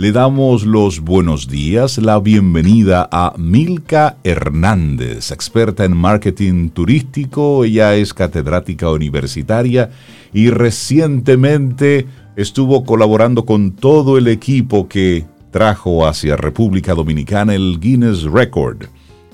Le 0.00 0.12
damos 0.12 0.64
los 0.64 1.00
buenos 1.00 1.46
días, 1.46 1.98
la 1.98 2.18
bienvenida 2.20 3.06
a 3.12 3.34
Milka 3.36 4.16
Hernández, 4.24 5.30
experta 5.30 5.84
en 5.84 5.94
marketing 5.94 6.70
turístico. 6.70 7.64
Ella 7.64 7.94
es 7.94 8.14
catedrática 8.14 8.90
universitaria 8.90 9.90
y 10.32 10.48
recientemente 10.48 12.06
estuvo 12.34 12.82
colaborando 12.86 13.44
con 13.44 13.72
todo 13.72 14.16
el 14.16 14.28
equipo 14.28 14.88
que 14.88 15.26
trajo 15.50 16.06
hacia 16.06 16.34
República 16.34 16.94
Dominicana 16.94 17.54
el 17.54 17.78
Guinness 17.78 18.22
Record 18.22 18.86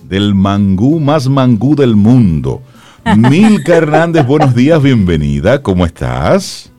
del 0.02 0.34
mangú 0.34 0.98
más 0.98 1.28
mangú 1.28 1.76
del 1.76 1.94
mundo. 1.94 2.60
Milka 3.16 3.76
Hernández, 3.76 4.26
buenos 4.26 4.52
días, 4.52 4.82
bienvenida, 4.82 5.62
¿cómo 5.62 5.86
estás? 5.86 6.72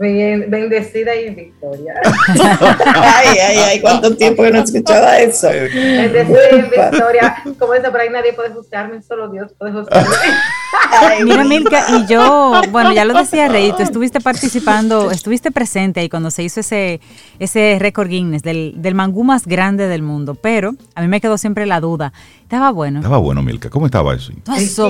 Bien, 0.00 0.46
bendecida 0.48 1.14
y 1.14 1.34
victoria. 1.34 1.94
ay, 2.26 3.38
ay, 3.38 3.56
ay, 3.56 3.80
cuánto 3.80 4.16
tiempo 4.16 4.42
que 4.42 4.50
no 4.50 4.62
escuchaba 4.62 5.18
eso. 5.18 5.48
Bendecida 5.48 6.50
y 6.52 6.62
victoria. 6.62 7.36
Como 7.58 7.72
dice 7.74 7.90
por 7.90 8.00
ahí, 8.00 8.10
nadie 8.10 8.32
puede 8.32 8.50
juzgarme, 8.50 9.02
solo 9.02 9.28
Dios 9.28 9.52
puede 9.58 9.72
juzgarme. 9.72 10.14
Mira, 11.24 11.44
Milka, 11.44 11.84
y 11.90 12.06
yo, 12.06 12.60
bueno, 12.70 12.92
ya 12.92 13.04
lo 13.04 13.14
decía 13.14 13.48
Rey, 13.48 13.72
tú 13.76 13.82
estuviste 13.82 14.20
participando, 14.20 15.10
estuviste 15.10 15.50
presente 15.50 16.00
ahí 16.00 16.08
cuando 16.08 16.30
se 16.30 16.42
hizo 16.42 16.60
ese, 16.60 17.00
ese 17.38 17.78
récord 17.80 18.08
Guinness 18.08 18.42
del, 18.42 18.74
del 18.76 18.94
mangú 18.94 19.24
más 19.24 19.46
grande 19.46 19.88
del 19.88 20.02
mundo, 20.02 20.34
pero 20.34 20.72
a 20.94 21.00
mí 21.00 21.08
me 21.08 21.20
quedó 21.20 21.38
siempre 21.38 21.66
la 21.66 21.80
duda. 21.80 22.12
Estaba 22.42 22.70
bueno. 22.70 23.00
Estaba 23.00 23.18
bueno, 23.18 23.42
Milka. 23.42 23.68
¿Cómo 23.70 23.86
estaba 23.86 24.14
eso? 24.14 24.32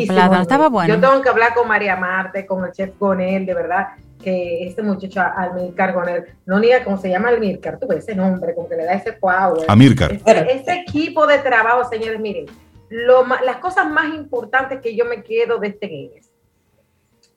Plátano, 0.06 0.42
estaba 0.42 0.68
bueno. 0.68 0.94
Yo 0.94 1.00
tengo 1.00 1.20
que 1.22 1.28
hablar 1.28 1.54
con 1.54 1.66
María 1.66 1.96
Marte, 1.96 2.46
con 2.46 2.64
el 2.64 2.72
chef 2.72 2.90
Gonel, 2.98 3.46
de 3.46 3.54
verdad 3.54 3.88
que 4.28 4.66
este 4.66 4.82
muchacho 4.82 5.20
Almircar 5.20 5.94
Gonel, 5.94 6.24
no 6.46 6.58
niega 6.58 6.84
cómo 6.84 6.98
se 6.98 7.08
llama 7.08 7.28
Almircar, 7.28 7.78
tú 7.78 7.86
ves 7.86 8.00
ese 8.00 8.14
nombre, 8.14 8.54
como 8.54 8.68
que 8.68 8.76
le 8.76 8.84
da 8.84 8.92
ese 8.92 9.12
power. 9.12 9.64
Amilcar. 9.68 10.12
Este, 10.12 10.52
este, 10.52 10.72
equipo 10.80 11.26
de 11.26 11.38
trabajo, 11.38 11.88
señores, 11.88 12.20
miren, 12.20 12.46
lo, 12.90 13.26
las 13.44 13.56
cosas 13.56 13.88
más 13.88 14.14
importantes 14.14 14.80
que 14.80 14.94
yo 14.94 15.04
me 15.04 15.22
quedo 15.22 15.58
de 15.58 15.68
este 15.68 15.86
Guinness, 15.86 16.30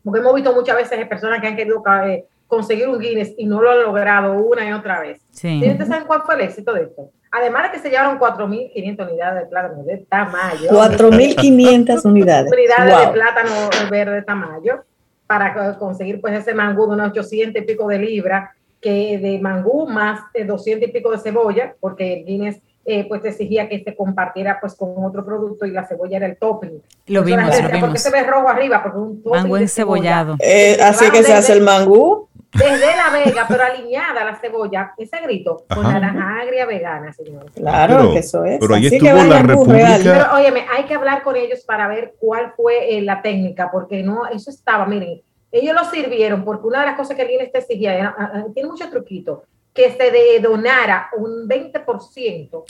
porque 0.04 0.20
hemos 0.20 0.36
visto 0.36 0.54
muchas 0.54 0.76
veces 0.76 1.08
personas 1.08 1.40
que 1.40 1.48
han 1.48 1.56
querido 1.56 1.82
eh, 2.06 2.26
conseguir 2.48 2.90
un 2.90 3.00
Guinness 3.00 3.34
y 3.38 3.46
no 3.46 3.62
lo 3.62 3.72
han 3.72 3.84
logrado 3.84 4.34
una 4.34 4.68
y 4.68 4.74
otra 4.74 5.00
vez. 5.00 5.22
Sí. 5.32 5.62
¿Ustedes 5.62 5.88
saben 5.88 6.06
cuál 6.06 6.24
fue 6.24 6.36
el 6.36 6.42
éxito 6.42 6.74
de 6.74 6.84
esto? 6.84 7.10
Además 7.32 7.64
de 7.64 7.72
que 7.72 7.80
se 7.80 7.90
llevaron 7.90 8.20
4.500 8.20 9.10
unidades 9.10 9.44
de 9.44 9.50
plátano 9.50 9.84
de 9.84 9.98
tamaño. 10.00 10.70
4.500 10.70 12.04
unidades. 12.04 12.52
Unidades 12.52 13.08
de 13.08 13.14
plátano 13.14 13.70
verde 13.90 14.16
de 14.16 14.22
tamaño 14.24 14.84
para 15.32 15.78
conseguir 15.78 16.20
pues 16.20 16.38
ese 16.38 16.54
mangú 16.54 16.88
de 16.88 16.96
unos 16.96 17.12
800 17.12 17.62
y 17.62 17.66
pico 17.66 17.88
de 17.88 17.98
libras, 18.00 18.50
que 18.82 19.18
de 19.18 19.40
mangú 19.40 19.88
más 19.88 20.20
de 20.34 20.44
200 20.44 20.90
y 20.90 20.92
pico 20.92 21.10
de 21.10 21.20
cebolla, 21.20 21.74
porque 21.80 22.16
el 22.16 22.26
Guinness 22.26 22.60
eh, 22.84 23.08
pues 23.08 23.24
exigía 23.26 23.70
que 23.70 23.84
se 23.84 23.96
compartiera 23.96 24.60
pues 24.60 24.76
con 24.76 24.94
otro 25.04 25.24
producto 25.24 25.66
y 25.66 25.72
la 25.72 25.86
cebolla 25.86 26.18
era 26.18 26.26
el 26.26 26.38
topping. 26.38 26.82
Lo 27.08 27.24
vimos, 27.24 27.46
lo 27.46 27.68
vimos. 27.68 27.80
¿Por 27.80 27.92
qué 27.94 27.98
se 28.00 28.12
ve 28.12 28.24
rojo 28.24 28.50
arriba? 28.50 28.82
Porque 28.82 28.98
un 28.98 29.22
mangú 29.24 29.58
encebollado. 29.58 30.36
Eh, 30.40 30.78
así 30.82 31.10
que 31.12 31.24
se 31.24 31.34
hace 31.34 31.54
el 31.54 31.62
mangú. 31.62 32.28
Desde 32.54 32.98
la 32.98 33.10
vega, 33.12 33.46
pero 33.48 33.64
alineada 33.64 34.26
la 34.26 34.36
cebolla, 34.36 34.94
ese 34.98 35.22
grito, 35.22 35.64
con 35.74 35.84
naranja 35.84 36.42
agria 36.42 36.66
vegana, 36.66 37.14
señor. 37.14 37.50
Claro, 37.52 38.12
que 38.12 38.20
eso 38.20 38.44
es. 38.44 38.60
Pero 38.60 38.76
ahí 38.76 38.88
estuvo 38.88 39.24
la 39.24 39.42
República. 39.42 39.98
Pero 40.04 40.34
óyeme, 40.36 40.66
hay 40.70 40.84
que 40.84 40.94
hablar 40.94 41.24
con 41.24 41.38
ellos 41.38 41.62
para 41.62 41.88
ver 41.88 42.16
cuál 42.20 42.52
fue 42.58 42.98
eh, 42.98 43.02
la 43.04 43.22
técnica, 43.22 43.72
porque 43.72 44.04
no, 44.04 44.28
eso 44.28 44.50
estaba, 44.50 44.86
miren, 44.86 45.22
ellos 45.50 45.74
lo 45.74 45.90
sirvieron, 45.90 46.44
porque 46.44 46.68
una 46.68 46.82
de 46.82 46.88
las 46.88 46.98
cosas 46.98 47.16
que 47.16 47.22
alguien 47.22 47.50
te 47.50 47.60
exigía, 47.60 48.16
tiene 48.54 48.70
mucho 48.70 48.90
truquito, 48.90 49.44
que 49.74 49.92
se 49.92 50.40
donara 50.42 51.10
un 51.18 51.48
20% 51.48 52.64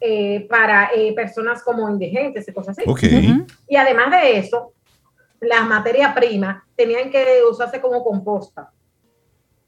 eh, 0.00 0.46
para 0.48 0.90
eh, 0.94 1.12
personas 1.12 1.62
como 1.62 1.88
indigentes 1.90 2.46
y 2.46 2.52
cosas 2.52 2.78
así. 2.78 2.88
Y 3.68 3.76
además 3.76 4.10
de 4.10 4.38
eso, 4.38 4.72
las 5.40 5.66
materias 5.66 6.14
primas 6.14 6.62
tenían 6.76 7.10
que 7.10 7.40
usarse 7.50 7.80
como 7.80 8.04
composta. 8.04 8.70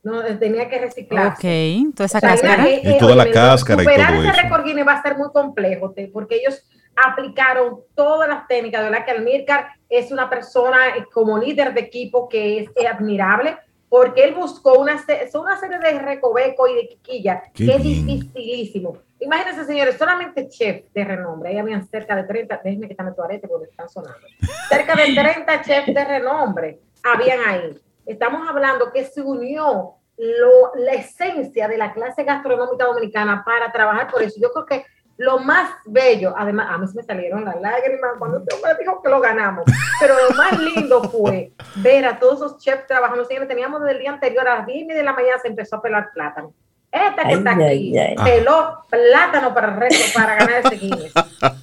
No, 0.02 0.22
tenía 0.38 0.68
que 0.68 0.78
reciclarse. 0.78 1.82
Ok, 1.88 1.94
toda 1.96 2.06
esa 2.06 2.20
cáscara. 2.20 2.70
y 2.70 2.98
toda 2.98 3.16
la 3.16 3.28
cáscara 3.28 3.82
y 3.82 3.84
todo 3.84 4.22
ese 4.22 4.42
récord 4.42 4.64
Guinness 4.64 4.86
va 4.86 4.92
a 4.92 5.02
ser 5.02 5.16
muy 5.16 5.30
complejo, 5.32 5.92
porque 6.12 6.36
ellos 6.36 6.62
aplicaron 6.94 7.80
todas 7.96 8.28
las 8.28 8.46
técnicas, 8.46 8.82
de 8.82 8.90
verdad 8.90 9.04
que 9.04 9.10
Almircar 9.10 9.68
es 9.88 10.12
una 10.12 10.30
persona 10.30 10.78
como 11.12 11.36
líder 11.38 11.74
de 11.74 11.80
equipo 11.80 12.28
que 12.28 12.60
es 12.60 12.70
admirable, 12.86 13.58
porque 13.88 14.24
él 14.24 14.34
buscó 14.34 14.78
una, 14.78 15.02
una 15.34 15.56
serie 15.56 15.78
de 15.78 15.98
recoveco 15.98 16.68
y 16.68 16.74
de 16.74 16.88
quiquilla 16.88 17.42
que 17.54 17.74
es 17.74 17.82
dificilísimo. 17.82 18.98
Imagínense, 19.20 19.64
señores, 19.64 19.96
solamente 19.96 20.48
chef 20.48 20.92
de 20.92 21.04
renombre, 21.04 21.50
ahí 21.50 21.58
habían 21.58 21.86
cerca 21.88 22.14
de 22.14 22.24
30, 22.24 22.60
déjenme 22.62 22.88
quitarme 22.88 23.12
tu 23.12 23.22
arete 23.22 23.48
porque 23.48 23.70
están 23.70 23.88
sonando, 23.88 24.26
cerca 24.68 24.94
de 24.94 25.14
30 25.14 25.62
chefs 25.62 25.94
de 25.94 26.04
renombre 26.04 26.80
habían 27.02 27.40
ahí. 27.46 27.78
Estamos 28.04 28.48
hablando 28.48 28.92
que 28.92 29.04
se 29.04 29.22
unió 29.22 29.94
lo, 30.16 30.72
la 30.76 30.92
esencia 30.92 31.68
de 31.68 31.78
la 31.78 31.92
clase 31.92 32.24
gastronómica 32.24 32.84
dominicana 32.84 33.42
para 33.44 33.70
trabajar 33.72 34.10
por 34.10 34.22
eso. 34.22 34.40
Yo 34.40 34.50
creo 34.50 34.66
que 34.66 34.86
lo 35.18 35.38
más 35.38 35.70
bello, 35.86 36.34
además, 36.36 36.68
a 36.70 36.78
mí 36.78 36.86
se 36.86 36.94
me 36.94 37.02
salieron 37.02 37.44
las 37.44 37.60
lágrimas 37.60 38.12
cuando 38.18 38.38
este 38.38 38.54
hombre 38.54 38.72
dijo 38.78 39.02
que 39.02 39.08
lo 39.08 39.20
ganamos, 39.20 39.64
pero 39.98 40.14
lo 40.28 40.36
más 40.36 40.58
lindo 40.58 41.04
fue 41.04 41.52
ver 41.76 42.04
a 42.04 42.18
todos 42.18 42.36
esos 42.36 42.58
chefs 42.58 42.86
trabajando. 42.86 43.26
Teníamos 43.26 43.80
desde 43.80 43.94
el 43.94 44.00
día 44.00 44.10
anterior 44.10 44.46
a 44.46 44.58
las 44.58 44.66
10 44.66 44.88
de 44.88 45.02
la 45.02 45.12
mañana 45.12 45.38
se 45.38 45.48
empezó 45.48 45.76
a 45.76 45.82
pelar 45.82 46.10
plátano. 46.12 46.52
Esta 46.92 47.24
que 47.24 47.32
está 47.34 47.52
aquí 47.52 47.94
peló 48.24 48.84
plátano 48.88 49.52
para 49.52 49.68
el 49.68 49.76
resto, 49.80 50.18
para 50.18 50.36
ganar 50.36 50.62
ese 50.64 50.76
Guinness. 50.76 51.12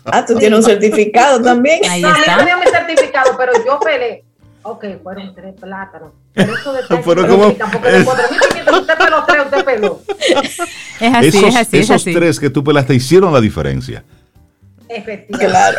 Ah, 0.06 0.24
tú 0.26 0.36
tienes 0.38 0.60
un 0.60 0.64
certificado 0.64 1.42
también. 1.42 1.80
Ahí 1.90 2.02
no, 2.02 2.10
está. 2.10 2.34
a 2.34 2.38
mí 2.38 2.40
tenía 2.40 2.58
mi 2.58 2.68
certificado, 2.68 3.36
pero 3.38 3.54
yo 3.66 3.80
pelé. 3.80 4.24
Ok, 4.64 4.86
fueron 5.04 5.36
tres 5.36 5.54
plátanos. 5.60 6.14
Pero 6.34 6.56
eso 6.56 6.74
de 6.74 7.04
Fueron 7.04 7.28
como. 7.28 7.52
Tampoco 7.54 7.88
es... 7.88 8.08
usted 8.08 8.98
peló 8.98 9.24
tres, 9.26 9.46
usted 9.46 9.66
peló. 9.66 10.02
Es 11.00 11.14
así, 11.14 11.28
esos, 11.28 11.44
es 11.44 11.56
así. 11.56 11.78
Esos 11.80 11.96
es 11.96 12.02
así. 12.02 12.14
tres 12.14 12.40
que 12.40 12.50
tú 12.50 12.64
pelaste 12.64 12.94
hicieron 12.94 13.34
la 13.34 13.42
diferencia. 13.42 14.04
Efectivamente. 14.88 15.48
Claro. 15.48 15.78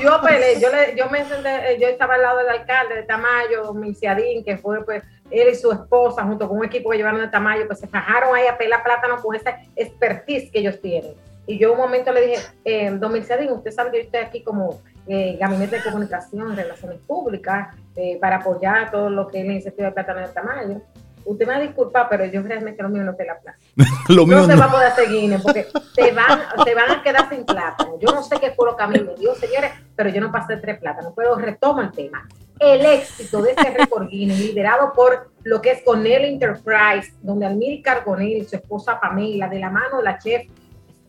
Yo 0.00 0.20
peleé, 0.22 0.60
yo, 0.60 0.68
le, 0.70 0.96
yo 0.96 1.10
me 1.10 1.24
senté, 1.24 1.78
yo 1.80 1.88
estaba 1.88 2.14
al 2.14 2.22
lado 2.22 2.38
del 2.38 2.48
alcalde 2.48 2.94
de 2.94 3.02
Tamayo, 3.02 3.74
Minciadín, 3.74 4.42
que 4.42 4.56
fue 4.56 4.84
pues 4.84 5.02
él 5.30 5.48
y 5.50 5.54
su 5.54 5.70
esposa, 5.70 6.24
junto 6.24 6.48
con 6.48 6.58
un 6.58 6.64
equipo 6.64 6.90
que 6.90 6.96
llevaron 6.96 7.20
de 7.20 7.28
Tamayo, 7.28 7.66
pues 7.66 7.80
se 7.80 7.86
fajaron 7.86 8.34
ahí 8.34 8.46
a 8.46 8.56
pelar 8.56 8.82
plátano 8.82 9.20
con 9.20 9.34
esa 9.34 9.58
expertise 9.76 10.50
que 10.50 10.60
ellos 10.60 10.80
tienen. 10.80 11.12
Y 11.46 11.58
yo 11.58 11.72
un 11.72 11.78
momento 11.78 12.12
le 12.12 12.26
dije, 12.26 12.42
eh, 12.64 12.90
don 12.90 13.12
Minciadín, 13.12 13.50
usted 13.50 13.70
sabe 13.70 13.90
que 13.90 13.98
yo 13.98 14.04
estoy 14.04 14.20
aquí 14.20 14.42
como 14.42 14.80
eh, 15.06 15.36
gabinete 15.40 15.76
de 15.76 15.82
comunicación, 15.82 16.56
relaciones 16.56 16.98
públicas, 17.06 17.74
eh, 17.96 18.18
para 18.20 18.36
apoyar 18.36 18.90
todo 18.90 19.10
lo 19.10 19.28
que 19.28 19.40
es 19.40 19.46
la 19.46 19.52
iniciativa 19.52 19.88
de 19.88 19.92
Plátano 19.92 20.20
de 20.20 20.28
Tamayo. 20.28 20.80
Usted 21.24 21.46
me 21.46 21.52
va 21.52 21.58
a 21.58 21.62
disculpar, 21.62 22.08
pero 22.08 22.24
yo 22.24 22.42
realmente 22.42 22.82
lo 22.82 22.88
mío 22.88 23.04
no 23.04 23.14
te 23.14 23.24
la 23.24 23.38
plaza. 23.38 23.58
lo 24.08 24.26
no 24.26 24.46
se 24.46 24.56
va 24.56 24.64
a 24.64 24.70
poder 24.70 24.92
seguir, 24.92 25.38
porque 25.42 25.66
se 25.94 26.12
van, 26.12 26.40
se 26.64 26.74
van 26.74 26.90
a 26.90 27.02
quedar 27.02 27.28
sin 27.28 27.44
plátano. 27.44 27.98
Yo 28.00 28.12
no 28.12 28.22
sé 28.22 28.36
qué 28.40 28.50
fue 28.52 28.66
lo 28.66 28.76
que 28.76 28.82
a 28.82 28.86
mí 28.88 28.98
me 28.98 29.14
dio, 29.14 29.34
señores, 29.36 29.70
pero 29.94 30.10
yo 30.10 30.20
no 30.20 30.32
pasé 30.32 30.56
tres 30.56 30.78
plátanos. 30.78 31.12
Pero 31.14 31.36
retomo 31.36 31.80
el 31.80 31.92
tema. 31.92 32.26
El 32.58 32.84
éxito 32.84 33.42
de 33.42 33.50
este 33.50 33.70
récord 33.70 34.08
Guinness, 34.08 34.38
liderado 34.38 34.92
por 34.92 35.30
lo 35.42 35.60
que 35.60 35.72
es 35.72 35.82
Conel 35.84 36.24
Enterprise, 36.24 37.12
donde 37.20 37.46
Almir 37.46 37.82
Cargonel 37.82 38.38
y 38.38 38.44
su 38.44 38.56
esposa 38.56 39.00
Pamela, 39.00 39.48
de 39.48 39.58
la 39.58 39.70
mano 39.70 39.98
de 39.98 40.04
la 40.04 40.18
chef 40.18 40.46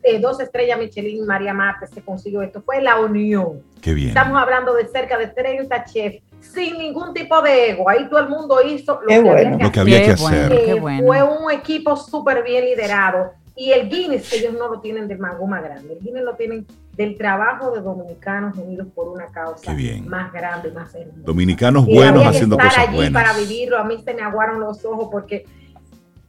eh, 0.03 0.19
dos 0.19 0.39
estrellas 0.41 0.77
Michelin, 0.77 1.25
María 1.25 1.53
Marte, 1.53 1.88
se 1.88 2.01
consiguió 2.01 2.41
esto. 2.41 2.61
Fue 2.61 2.81
la 2.81 2.99
unión. 2.99 3.63
Qué 3.81 3.93
bien. 3.93 4.09
Estamos 4.09 4.39
hablando 4.39 4.73
de 4.73 4.86
cerca 4.89 5.17
de 5.17 5.27
30 5.27 5.86
chefs 5.86 6.21
sin 6.43 6.77
ningún 6.77 7.13
tipo 7.13 7.41
de 7.41 7.71
ego. 7.71 7.89
Ahí 7.89 8.07
todo 8.09 8.19
el 8.19 8.29
mundo 8.29 8.57
hizo 8.63 8.99
lo, 9.01 9.07
que, 9.07 9.15
había 9.15 9.57
que 9.57 9.63
lo 9.63 9.71
que, 9.71 9.79
había 9.79 10.03
que, 10.03 10.11
hacer. 10.11 10.51
Eh, 10.53 11.01
fue 11.05 11.23
un 11.23 11.51
equipo 11.51 11.95
súper 11.95 12.43
bien 12.43 12.65
liderado. 12.65 13.31
Y 13.55 13.71
el 13.71 13.87
Guinness, 13.87 14.33
ellos 14.33 14.53
no 14.53 14.67
lo 14.67 14.79
tienen 14.79 15.07
del 15.07 15.19
mago 15.19 15.45
más 15.45 15.63
grande. 15.63 15.93
El 15.93 15.99
Guinness 15.99 16.23
lo 16.23 16.35
tienen 16.35 16.65
del 16.93 17.17
trabajo 17.17 17.71
de 17.71 17.81
dominicanos 17.81 18.57
unidos 18.57 18.87
por 18.93 19.07
una 19.07 19.27
causa 19.27 19.75
más 20.05 20.31
grande, 20.33 20.71
más 20.71 20.93
hermosa. 20.93 21.19
Dominicanos 21.23 21.85
buenos 21.85 22.25
haciendo 22.25 22.57
cosas 22.57 22.77
allí 22.77 22.95
buenas. 22.95 23.23
para 23.23 23.37
vivirlo. 23.37 23.77
A 23.77 23.83
mí 23.83 24.01
se 24.03 24.13
me 24.13 24.21
aguaron 24.21 24.59
los 24.59 24.83
ojos 24.85 25.09
porque 25.11 25.45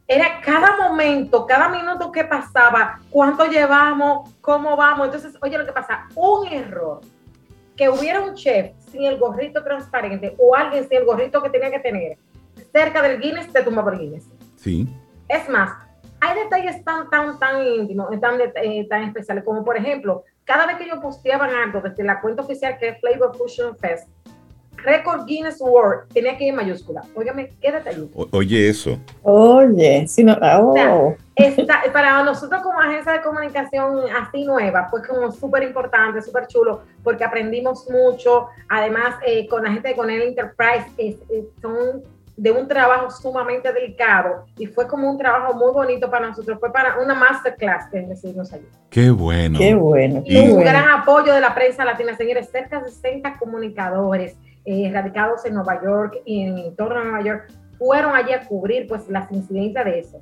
era 0.07 0.39
cada 0.43 0.77
momento, 0.77 1.45
cada 1.47 1.69
minuto 1.69 2.11
que 2.11 2.23
pasaba, 2.23 2.99
cuánto 3.09 3.45
llevamos, 3.45 4.29
cómo 4.39 4.77
vamos. 4.77 5.07
Entonces, 5.07 5.33
oye, 5.41 5.57
lo 5.57 5.65
que 5.65 5.71
pasa, 5.71 6.07
un 6.15 6.47
error, 6.47 7.01
que 7.75 7.89
hubiera 7.89 8.21
un 8.21 8.35
chef 8.35 8.71
sin 8.95 9.05
el 9.05 9.17
gorrito 9.17 9.63
transparente 9.63 10.35
o 10.37 10.55
alguien 10.55 10.87
sin 10.87 10.99
el 10.99 11.05
gorrito 11.05 11.41
que 11.43 11.49
tenía 11.49 11.69
que 11.69 11.79
tener 11.79 12.17
cerca 12.71 13.01
del 13.01 13.19
Guinness, 13.19 13.51
te 13.51 13.61
tumba 13.61 13.83
por 13.83 13.97
Guinness. 13.97 14.29
Sí. 14.55 14.87
Es 15.27 15.49
más, 15.49 15.71
hay 16.21 16.39
detalles 16.43 16.83
tan, 16.83 17.09
tan, 17.09 17.37
tan 17.37 17.65
íntimos, 17.65 18.09
tan, 18.19 18.39
eh, 18.41 18.87
tan 18.89 19.03
especiales, 19.03 19.43
como 19.43 19.63
por 19.63 19.77
ejemplo, 19.77 20.23
cada 20.45 20.65
vez 20.65 20.77
que 20.77 20.87
yo 20.87 21.01
posteaba 21.01 21.45
algo 21.45 21.81
desde 21.81 22.03
la 22.03 22.21
cuenta 22.21 22.43
oficial 22.43 22.77
que 22.77 22.89
es 22.89 22.99
Flavor 22.99 23.35
Fusion 23.35 23.77
Fest, 23.77 24.07
Record 24.77 25.25
Guinness 25.25 25.59
World 25.59 26.07
tenía 26.13 26.37
que 26.37 26.45
ir 26.45 26.49
en 26.51 26.55
mayúscula. 26.55 27.03
Óigame, 27.15 27.51
qué 27.61 27.71
detallito. 27.71 28.27
oye, 28.31 28.69
eso. 28.69 28.99
Oye, 29.23 30.07
si 30.07 30.23
no, 30.23 30.37
oh. 30.41 31.15
para 31.91 32.23
nosotros 32.23 32.61
como 32.61 32.79
agencia 32.79 33.13
de 33.13 33.21
comunicación 33.21 33.99
así 34.15 34.45
nueva, 34.45 34.87
fue 34.89 35.05
como 35.05 35.31
súper 35.31 35.63
importante, 35.63 36.21
súper 36.21 36.47
chulo, 36.47 36.81
porque 37.03 37.23
aprendimos 37.23 37.89
mucho. 37.89 38.47
Además, 38.69 39.15
eh, 39.25 39.47
con 39.47 39.63
la 39.63 39.71
gente 39.71 39.89
de 39.89 39.95
Conel 39.95 40.21
Enterprise, 40.21 41.17
son 41.61 42.03
de 42.37 42.51
un 42.51 42.67
trabajo 42.67 43.09
sumamente 43.11 43.71
delicado 43.71 44.45
y 44.57 44.65
fue 44.65 44.87
como 44.87 45.09
un 45.09 45.17
trabajo 45.17 45.53
muy 45.53 45.71
bonito 45.71 46.09
para 46.09 46.27
nosotros. 46.27 46.59
Fue 46.59 46.71
para 46.71 46.99
una 46.99 47.13
masterclass 47.13 47.89
que 47.89 48.01
decidimos 48.01 48.51
allí. 48.51 48.67
Qué 48.89 49.09
bueno. 49.09 49.57
Qué 49.57 49.73
bueno. 49.73 50.21
Y 50.25 50.49
un 50.49 50.59
gran 50.59 50.89
apoyo 50.89 51.33
de 51.33 51.39
la 51.39 51.55
prensa 51.55 51.85
latina, 51.85 52.15
señores, 52.15 52.49
cerca 52.51 52.81
de 52.81 52.89
60 52.89 53.37
comunicadores 53.37 54.35
eh, 54.65 54.89
radicados 54.91 55.45
en 55.45 55.53
Nueva 55.53 55.81
York 55.83 56.21
y 56.25 56.41
en 56.41 56.57
el 56.57 56.65
entorno 56.65 57.03
Nueva 57.03 57.21
York, 57.21 57.51
fueron 57.77 58.15
allí 58.15 58.33
a 58.33 58.45
cubrir 58.45 58.87
pues 58.87 59.07
las 59.09 59.31
incidencias 59.31 59.85
de 59.85 59.99
eso. 59.99 60.21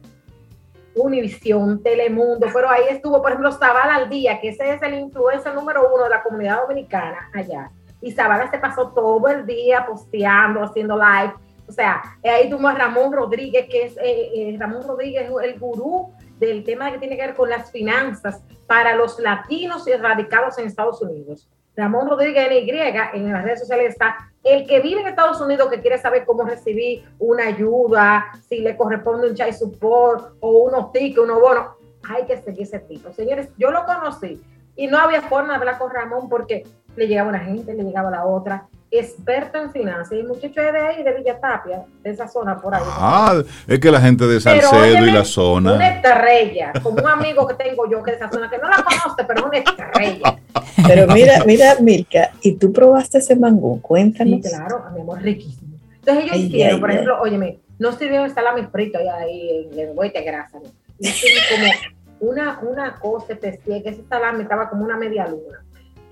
Univisión, 0.95 1.81
Telemundo, 1.81 2.47
pero 2.53 2.69
ahí 2.69 2.83
estuvo, 2.89 3.21
por 3.21 3.31
ejemplo, 3.31 3.51
Zavala 3.51 3.95
al 3.95 4.09
día, 4.09 4.39
que 4.39 4.49
ese 4.49 4.73
es 4.73 4.81
el 4.81 4.95
influencer 4.95 5.53
número 5.55 5.89
uno 5.93 6.03
de 6.03 6.09
la 6.09 6.21
comunidad 6.21 6.61
dominicana 6.61 7.29
allá. 7.33 7.71
Y 8.01 8.11
Zavala 8.11 8.51
se 8.51 8.59
pasó 8.59 8.89
todo 8.89 9.27
el 9.29 9.45
día 9.45 9.85
posteando, 9.85 10.61
haciendo 10.61 10.97
live. 10.97 11.33
O 11.67 11.71
sea, 11.71 12.01
ahí 12.23 12.49
tuvo 12.49 12.67
a 12.67 12.73
Ramón 12.73 13.13
Rodríguez, 13.13 13.67
que 13.69 13.85
es 13.85 13.97
eh, 13.97 14.29
eh, 14.35 14.57
Ramón 14.59 14.83
Rodríguez, 14.85 15.31
el 15.41 15.57
gurú 15.57 16.11
del 16.37 16.63
tema 16.63 16.91
que 16.91 16.97
tiene 16.97 17.15
que 17.15 17.27
ver 17.27 17.35
con 17.35 17.49
las 17.49 17.71
finanzas 17.71 18.41
para 18.67 18.95
los 18.95 19.17
latinos 19.19 19.87
y 19.87 19.93
radicados 19.93 20.57
en 20.57 20.67
Estados 20.67 21.01
Unidos. 21.01 21.49
Ramón 21.75 22.09
Rodríguez 22.09 22.49
NY 22.49 22.71
en 23.13 23.31
las 23.31 23.43
redes 23.43 23.61
sociales 23.61 23.93
está 23.93 24.32
el 24.43 24.67
que 24.67 24.81
vive 24.81 25.01
en 25.01 25.07
Estados 25.07 25.39
Unidos 25.39 25.69
que 25.69 25.81
quiere 25.81 25.97
saber 25.97 26.25
cómo 26.25 26.43
recibir 26.43 27.05
una 27.19 27.47
ayuda, 27.47 28.25
si 28.47 28.59
le 28.59 28.75
corresponde 28.75 29.29
un 29.29 29.35
chai 29.35 29.53
support 29.53 30.35
o 30.41 30.63
unos 30.63 30.91
tickets, 30.91 31.19
unos 31.19 31.39
bonos, 31.39 31.67
hay 32.09 32.25
que 32.25 32.41
seguir 32.41 32.63
ese 32.63 32.79
tipo. 32.79 33.11
Señores, 33.13 33.49
yo 33.57 33.71
lo 33.71 33.85
conocí 33.85 34.41
y 34.75 34.87
no 34.87 34.97
había 34.97 35.21
forma 35.21 35.53
de 35.53 35.59
hablar 35.59 35.77
con 35.77 35.91
Ramón 35.91 36.27
porque 36.27 36.65
le 36.95 37.07
llegaba 37.07 37.29
una 37.29 37.39
gente, 37.39 37.73
le 37.73 37.83
llegaba 37.83 38.11
la 38.11 38.25
otra 38.25 38.67
experto 38.99 39.57
en 39.57 39.71
finanzas. 39.71 40.11
Y 40.11 40.19
el 40.19 40.27
muchacho 40.27 40.61
es 40.61 40.73
de 40.73 40.79
ahí, 40.79 41.03
de 41.03 41.13
Villa 41.13 41.39
Tapia, 41.39 41.83
de 42.03 42.09
esa 42.09 42.27
zona 42.27 42.59
por 42.61 42.75
ahí. 42.75 42.83
Ah, 42.85 43.41
es 43.67 43.79
que 43.79 43.91
la 43.91 43.99
gente 43.99 44.25
de 44.27 44.39
Salcedo 44.39 45.05
y 45.05 45.11
la 45.11 45.25
zona. 45.25 45.73
Una 45.73 45.87
estrella, 45.95 46.73
como 46.81 46.97
un 46.99 47.07
amigo 47.07 47.47
que 47.47 47.55
tengo 47.55 47.89
yo 47.89 48.03
que 48.03 48.11
de 48.11 48.17
esa 48.17 48.29
zona, 48.29 48.49
que 48.49 48.57
no 48.57 48.69
la 48.69 48.83
conoce, 48.83 49.23
pero 49.27 49.39
es 49.39 49.45
una 49.45 49.57
estrella. 49.57 50.39
Pero 50.87 51.07
mira, 51.13 51.43
mira, 51.45 51.75
Milka, 51.79 52.31
¿y 52.41 52.53
tú 52.55 52.71
probaste 52.71 53.17
ese 53.17 53.35
mangú? 53.35 53.81
Cuéntanos. 53.81 54.41
Sí, 54.43 54.49
claro, 54.49 54.83
a 54.85 54.91
mi 54.91 55.01
amor, 55.01 55.21
riquísimo. 55.21 55.73
Entonces 55.95 56.25
ellos 56.25 56.37
hicieron, 56.37 56.79
por 56.79 56.91
ejemplo, 56.91 57.21
óyeme, 57.21 57.59
no 57.79 57.91
sirvieron 57.93 58.25
el 58.25 58.33
salami 58.33 58.63
frito 58.71 58.99
ahí, 58.99 59.07
ahí 59.07 59.69
en 59.71 59.79
el 59.79 59.95
de 59.95 60.23
grasa, 60.23 60.59
¿no? 60.59 60.69
Hicieron 60.99 61.43
como 61.49 62.31
una, 62.31 62.59
una 62.61 62.95
cosa 62.99 63.33
especial, 63.33 63.81
que 63.81 63.89
ese 63.89 64.03
salami 64.07 64.43
estaba 64.43 64.69
como 64.69 64.83
una 64.83 64.97
media 64.97 65.27
luna 65.27 65.62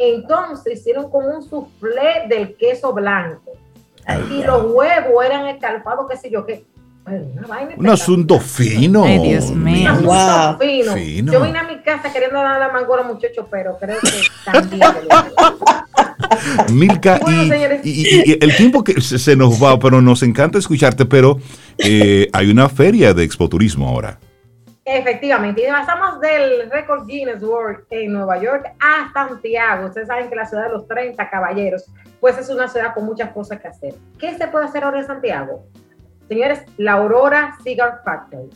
entonces 0.02 0.80
hicieron 0.80 1.10
como 1.10 1.28
un 1.28 1.44
soufflé 1.44 2.28
del 2.28 2.56
queso 2.56 2.94
blanco. 2.94 3.52
y 4.32 4.44
los 4.44 4.72
huevos 4.72 5.26
eran 5.26 5.48
escalpados, 5.48 6.08
qué 6.10 6.18
sé 6.18 6.30
yo, 6.30 6.46
qué. 6.46 6.66
un 7.78 7.90
asunto 7.90 8.40
fino. 8.40 9.04
Ay, 9.04 9.20
Dios 9.20 9.52
mío. 9.52 9.94
Un 10.02 10.10
asunto 10.10 10.60
fino. 10.96 11.32
Yo 11.32 11.42
vine 11.42 11.60
a 11.60 11.64
mi 11.64 11.82
casa 11.82 12.12
queriendo 12.12 12.40
dar 12.40 12.60
la 12.60 12.72
mango 12.72 12.94
a 12.96 12.98
los 12.98 13.08
muchachos, 13.08 13.46
pero 13.50 13.78
creo 13.80 14.00
que 14.00 14.52
también. 14.52 14.82
Milka, 16.72 17.20
y, 17.84 18.38
el 18.40 18.56
tiempo 18.56 18.84
que 18.84 19.00
se 19.02 19.36
nos 19.36 19.62
va, 19.62 19.78
pero 19.80 20.02
nos 20.02 20.24
encanta 20.24 20.58
escucharte, 20.58 21.06
pero 21.06 21.38
eh, 21.78 22.30
hay 22.34 22.50
una 22.50 22.70
feria 22.70 23.14
de 23.14 23.24
expoturismo 23.24 23.88
ahora. 23.88 24.20
Efectivamente, 24.84 25.64
y 25.64 25.72
pasamos 25.72 26.20
del 26.20 26.70
récord 26.72 27.06
Guinness 27.06 27.44
World 27.44 27.86
en 27.92 28.14
Nueva 28.14 28.38
York 28.40 28.74
a 28.80 29.12
Santiago. 29.14 29.88
Ustedes 29.88 30.08
saben 30.08 30.28
que 30.28 30.36
la 30.36 30.46
ciudad 30.46 30.64
de 30.64 30.72
los 30.72 30.88
30 30.88 31.30
caballeros, 31.30 31.86
pues 32.20 32.38
es 32.40 32.50
una 32.50 32.68
ciudad 32.68 32.94
con 32.96 33.06
muchas 33.06 33.32
cosas 33.32 33.60
que 33.60 33.68
hacer. 33.68 33.94
¿Qué 34.18 34.36
se 34.36 34.48
puede 34.48 34.66
hacer 34.66 34.84
ahora 34.84 35.00
en 35.00 35.06
Santiago? 35.06 35.66
Señores, 36.28 36.64
la 36.78 36.94
Aurora 36.94 37.58
Cigar 37.64 38.02
Factory. 38.04 38.50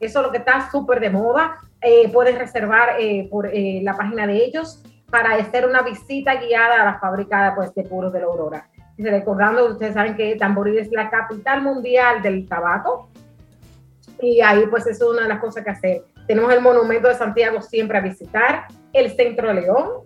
Eso 0.00 0.20
es 0.20 0.26
lo 0.26 0.32
que 0.32 0.38
está 0.38 0.70
súper 0.70 0.98
de 0.98 1.10
moda. 1.10 1.58
Eh, 1.82 2.10
puedes 2.10 2.38
reservar 2.38 2.96
eh, 2.98 3.28
por 3.30 3.46
eh, 3.46 3.80
la 3.82 3.94
página 3.94 4.26
de 4.26 4.36
ellos 4.36 4.82
para 5.10 5.34
hacer 5.34 5.66
una 5.66 5.82
visita 5.82 6.36
guiada 6.36 6.82
a 6.82 6.84
la 6.86 6.98
fábrica 6.98 7.52
pues, 7.54 7.74
de 7.74 7.82
puros 7.82 8.12
de 8.14 8.20
la 8.20 8.26
Aurora. 8.26 8.70
Y 8.96 9.04
recordando, 9.04 9.66
ustedes 9.66 9.94
saben 9.94 10.16
que 10.16 10.36
Tamboril 10.36 10.78
es 10.78 10.90
la 10.90 11.10
capital 11.10 11.62
mundial 11.62 12.22
del 12.22 12.48
tabaco 12.48 13.10
y 14.20 14.40
ahí 14.40 14.64
pues 14.68 14.86
eso 14.86 15.06
es 15.06 15.10
una 15.10 15.22
de 15.22 15.28
las 15.28 15.40
cosas 15.40 15.64
que 15.64 15.70
hacer. 15.70 16.02
Tenemos 16.26 16.52
el 16.52 16.60
Monumento 16.60 17.08
de 17.08 17.14
Santiago 17.14 17.60
siempre 17.60 17.98
a 17.98 18.00
visitar, 18.00 18.66
el 18.92 19.10
Centro 19.16 19.52
León. 19.52 20.04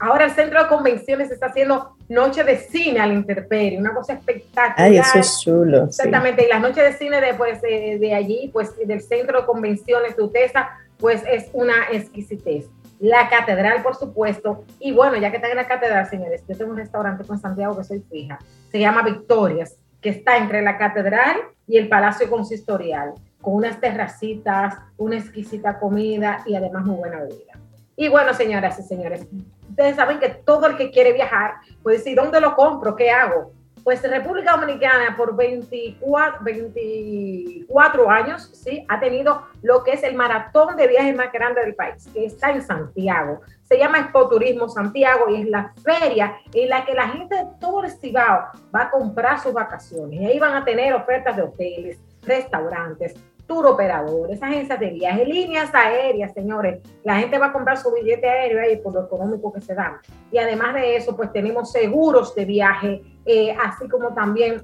Ahora 0.00 0.26
el 0.26 0.30
Centro 0.30 0.62
de 0.62 0.68
Convenciones 0.68 1.30
está 1.30 1.46
haciendo 1.46 1.96
noche 2.08 2.44
de 2.44 2.56
cine 2.56 3.00
al 3.00 3.12
Interperio, 3.12 3.80
una 3.80 3.92
cosa 3.92 4.14
espectacular. 4.14 4.74
Ay, 4.76 4.98
eso 4.98 5.18
es 5.18 5.40
chulo. 5.40 5.84
Exactamente, 5.84 6.44
y 6.44 6.48
las 6.48 6.60
noches 6.60 6.84
de 6.84 6.92
cine 6.92 7.20
de, 7.20 7.34
pues, 7.34 7.60
de 7.60 8.14
allí, 8.14 8.50
pues 8.52 8.74
del 8.86 9.00
Centro 9.00 9.40
de 9.40 9.46
Convenciones 9.46 10.16
de 10.16 10.22
UTESA, 10.22 10.70
pues 10.98 11.22
es 11.28 11.48
una 11.52 11.74
exquisitez. 11.90 12.66
La 13.00 13.28
catedral, 13.28 13.82
por 13.82 13.94
supuesto, 13.94 14.64
y 14.80 14.92
bueno, 14.92 15.16
ya 15.16 15.30
que 15.30 15.36
están 15.36 15.52
en 15.52 15.56
la 15.56 15.68
catedral, 15.68 16.08
señores, 16.08 16.42
yo 16.48 16.56
tengo 16.56 16.72
un 16.72 16.76
restaurante 16.76 17.24
con 17.24 17.38
Santiago 17.38 17.76
que 17.76 17.84
soy 17.84 18.02
fija, 18.10 18.38
se 18.70 18.78
llama 18.78 19.02
Victorias, 19.02 19.76
que 20.00 20.10
está 20.10 20.36
entre 20.36 20.62
la 20.62 20.78
catedral 20.78 21.36
y 21.66 21.76
el 21.76 21.88
Palacio 21.88 22.28
Consistorial 22.30 23.14
con 23.40 23.54
unas 23.54 23.80
terracitas, 23.80 24.76
una 24.96 25.16
exquisita 25.16 25.78
comida 25.78 26.42
y 26.46 26.54
además 26.54 26.84
muy 26.84 26.96
buena 26.96 27.20
bebida. 27.20 27.58
Y 27.96 28.08
bueno, 28.08 28.32
señoras 28.32 28.78
y 28.78 28.82
señores, 28.82 29.26
ustedes 29.68 29.96
saben 29.96 30.18
que 30.18 30.28
todo 30.28 30.66
el 30.66 30.76
que 30.76 30.90
quiere 30.90 31.12
viajar 31.12 31.54
puede 31.82 31.98
decir, 31.98 32.16
¿dónde 32.16 32.40
lo 32.40 32.54
compro? 32.54 32.94
¿Qué 32.94 33.10
hago? 33.10 33.52
Pues 33.82 34.02
República 34.02 34.52
Dominicana 34.52 35.16
por 35.16 35.34
24, 35.34 36.44
24 36.44 38.10
años 38.10 38.50
¿sí? 38.52 38.84
ha 38.86 39.00
tenido 39.00 39.46
lo 39.62 39.82
que 39.82 39.92
es 39.92 40.02
el 40.02 40.14
maratón 40.14 40.76
de 40.76 40.86
viajes 40.86 41.16
más 41.16 41.32
grande 41.32 41.62
del 41.62 41.74
país, 41.74 42.06
que 42.12 42.26
está 42.26 42.50
en 42.50 42.62
Santiago. 42.62 43.40
Se 43.62 43.78
llama 43.78 43.98
Expo 43.98 44.28
Turismo 44.28 44.68
Santiago 44.68 45.28
y 45.30 45.42
es 45.42 45.48
la 45.48 45.72
feria 45.82 46.36
en 46.52 46.68
la 46.68 46.84
que 46.84 46.94
la 46.94 47.08
gente 47.08 47.34
de 47.34 47.46
todo 47.58 47.82
el 47.82 47.90
Cibao 47.90 48.48
va 48.74 48.82
a 48.82 48.90
comprar 48.90 49.40
sus 49.40 49.52
vacaciones. 49.52 50.20
Y 50.20 50.26
ahí 50.26 50.38
van 50.38 50.54
a 50.54 50.64
tener 50.64 50.92
ofertas 50.94 51.36
de 51.36 51.42
hoteles, 51.42 51.98
restaurantes, 52.28 53.14
tour 53.48 53.66
operadores, 53.66 54.42
agencias 54.42 54.78
de 54.78 54.90
viaje, 54.90 55.24
líneas 55.24 55.74
aéreas, 55.74 56.32
señores. 56.34 56.80
La 57.02 57.16
gente 57.16 57.38
va 57.38 57.46
a 57.46 57.52
comprar 57.52 57.78
su 57.78 57.90
billete 57.92 58.28
aéreo 58.28 58.60
ahí 58.60 58.76
por 58.76 58.92
lo 58.92 59.04
económico 59.04 59.52
que 59.52 59.60
se 59.60 59.74
da. 59.74 60.00
Y 60.30 60.38
además 60.38 60.74
de 60.74 60.96
eso, 60.96 61.16
pues 61.16 61.32
tenemos 61.32 61.72
seguros 61.72 62.34
de 62.34 62.44
viaje, 62.44 63.02
eh, 63.24 63.56
así 63.60 63.88
como 63.88 64.14
también, 64.14 64.62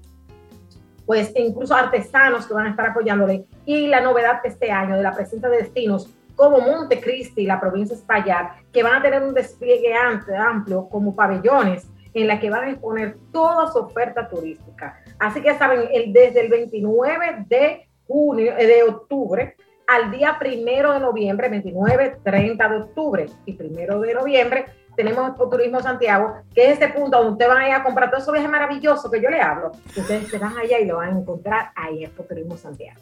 pues 1.06 1.32
incluso 1.34 1.74
artesanos 1.74 2.46
que 2.46 2.54
van 2.54 2.66
a 2.66 2.70
estar 2.70 2.86
apoyándole. 2.86 3.46
Y 3.64 3.86
la 3.86 4.00
novedad 4.00 4.42
de 4.42 4.50
este 4.50 4.70
año 4.70 4.96
de 4.96 5.02
la 5.02 5.12
presencia 5.12 5.48
de 5.48 5.58
destinos 5.58 6.14
como 6.36 6.60
Montecristi, 6.60 7.46
la 7.46 7.60
provincia 7.60 7.96
Espaillat, 7.96 8.52
que 8.72 8.82
van 8.82 8.96
a 8.96 9.02
tener 9.02 9.22
un 9.22 9.34
despliegue 9.34 9.94
amplio 9.94 10.88
como 10.88 11.14
pabellones 11.14 11.88
en 12.12 12.28
la 12.28 12.38
que 12.38 12.50
van 12.50 12.64
a 12.64 12.70
exponer 12.70 13.16
toda 13.32 13.70
su 13.72 13.78
oferta 13.78 14.28
turística. 14.28 15.00
Así 15.18 15.40
que 15.40 15.56
saben, 15.56 15.88
el, 15.92 16.12
desde 16.12 16.40
el 16.40 16.48
29 16.48 17.46
de 17.48 17.86
junio, 18.06 18.54
eh, 18.58 18.66
de 18.66 18.82
octubre 18.82 19.56
al 19.86 20.10
día 20.10 20.36
primero 20.38 20.92
de 20.92 21.00
noviembre, 21.00 21.48
29, 21.48 22.16
30 22.22 22.68
de 22.68 22.76
octubre 22.76 23.26
y 23.44 23.52
primero 23.52 24.00
de 24.00 24.14
noviembre, 24.14 24.66
tenemos 24.96 25.36
Turismo 25.36 25.80
Santiago, 25.80 26.34
que 26.54 26.70
es 26.70 26.78
ese 26.78 26.88
punto 26.88 27.18
donde 27.18 27.32
ustedes 27.32 27.50
van 27.50 27.62
a 27.62 27.68
ir 27.68 27.74
a 27.74 27.82
comprar 27.82 28.10
todo 28.10 28.20
esos 28.20 28.32
viajes 28.32 28.50
maravillosos 28.50 29.10
que 29.10 29.20
yo 29.20 29.28
le 29.28 29.40
hablo. 29.40 29.72
Ustedes 29.96 30.28
se 30.28 30.38
van 30.38 30.56
allá 30.56 30.78
y 30.78 30.86
lo 30.86 30.98
van 30.98 31.16
a 31.16 31.20
encontrar 31.20 31.70
ahí 31.74 32.04
en 32.04 32.10
Turismo 32.12 32.56
Santiago. 32.56 33.00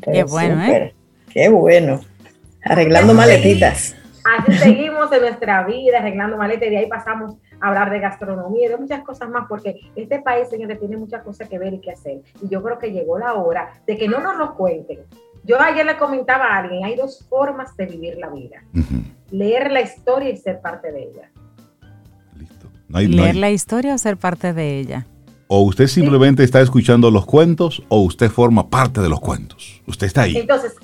Qué 0.00 0.24
bueno, 0.24 0.62
¿eh? 0.64 0.94
Qué 1.32 1.48
bueno. 1.48 2.00
Arreglando 2.62 3.12
maletitas. 3.12 3.96
Así 4.24 4.56
seguimos 4.56 5.12
en 5.12 5.20
nuestra 5.20 5.64
vida, 5.64 5.98
arreglando 5.98 6.38
maletas 6.38 6.68
y 6.68 6.70
de 6.70 6.78
ahí 6.78 6.86
pasamos 6.86 7.36
hablar 7.60 7.90
de 7.90 8.00
gastronomía 8.00 8.66
y 8.66 8.70
de 8.70 8.76
muchas 8.76 9.02
cosas 9.02 9.28
más, 9.28 9.46
porque 9.48 9.80
este 9.96 10.20
país, 10.20 10.48
señores, 10.48 10.78
tiene 10.78 10.96
muchas 10.96 11.22
cosas 11.22 11.48
que 11.48 11.58
ver 11.58 11.74
y 11.74 11.80
que 11.80 11.90
hacer. 11.90 12.22
Y 12.42 12.48
yo 12.48 12.62
creo 12.62 12.78
que 12.78 12.92
llegó 12.92 13.18
la 13.18 13.34
hora 13.34 13.70
de 13.86 13.96
que 13.96 14.08
no 14.08 14.20
nos 14.20 14.36
lo 14.36 14.54
cuenten. 14.54 15.00
Yo 15.44 15.60
ayer 15.60 15.84
le 15.84 15.96
comentaba 15.96 16.46
a 16.46 16.58
alguien, 16.58 16.84
hay 16.84 16.96
dos 16.96 17.26
formas 17.28 17.76
de 17.76 17.86
vivir 17.86 18.16
la 18.16 18.30
vida. 18.30 18.62
Leer 19.30 19.70
la 19.70 19.82
historia 19.82 20.30
y 20.30 20.36
ser 20.36 20.60
parte 20.60 20.90
de 20.90 21.02
ella. 21.02 21.30
Listo. 22.36 22.68
Leer 22.88 23.36
la 23.36 23.50
historia 23.50 23.94
o 23.94 23.98
ser 23.98 24.16
parte 24.16 24.52
de 24.52 24.78
ella. 24.78 25.06
O 25.46 25.60
usted 25.60 25.86
simplemente 25.86 26.42
está 26.42 26.60
escuchando 26.62 27.10
los 27.10 27.26
cuentos 27.26 27.82
o 27.88 28.00
usted 28.00 28.30
forma 28.30 28.70
parte 28.70 29.00
de 29.00 29.08
los 29.08 29.20
cuentos. 29.20 29.82
Usted 29.86 30.06
está 30.06 30.22
ahí. 30.22 30.36
Entonces, 30.38 30.74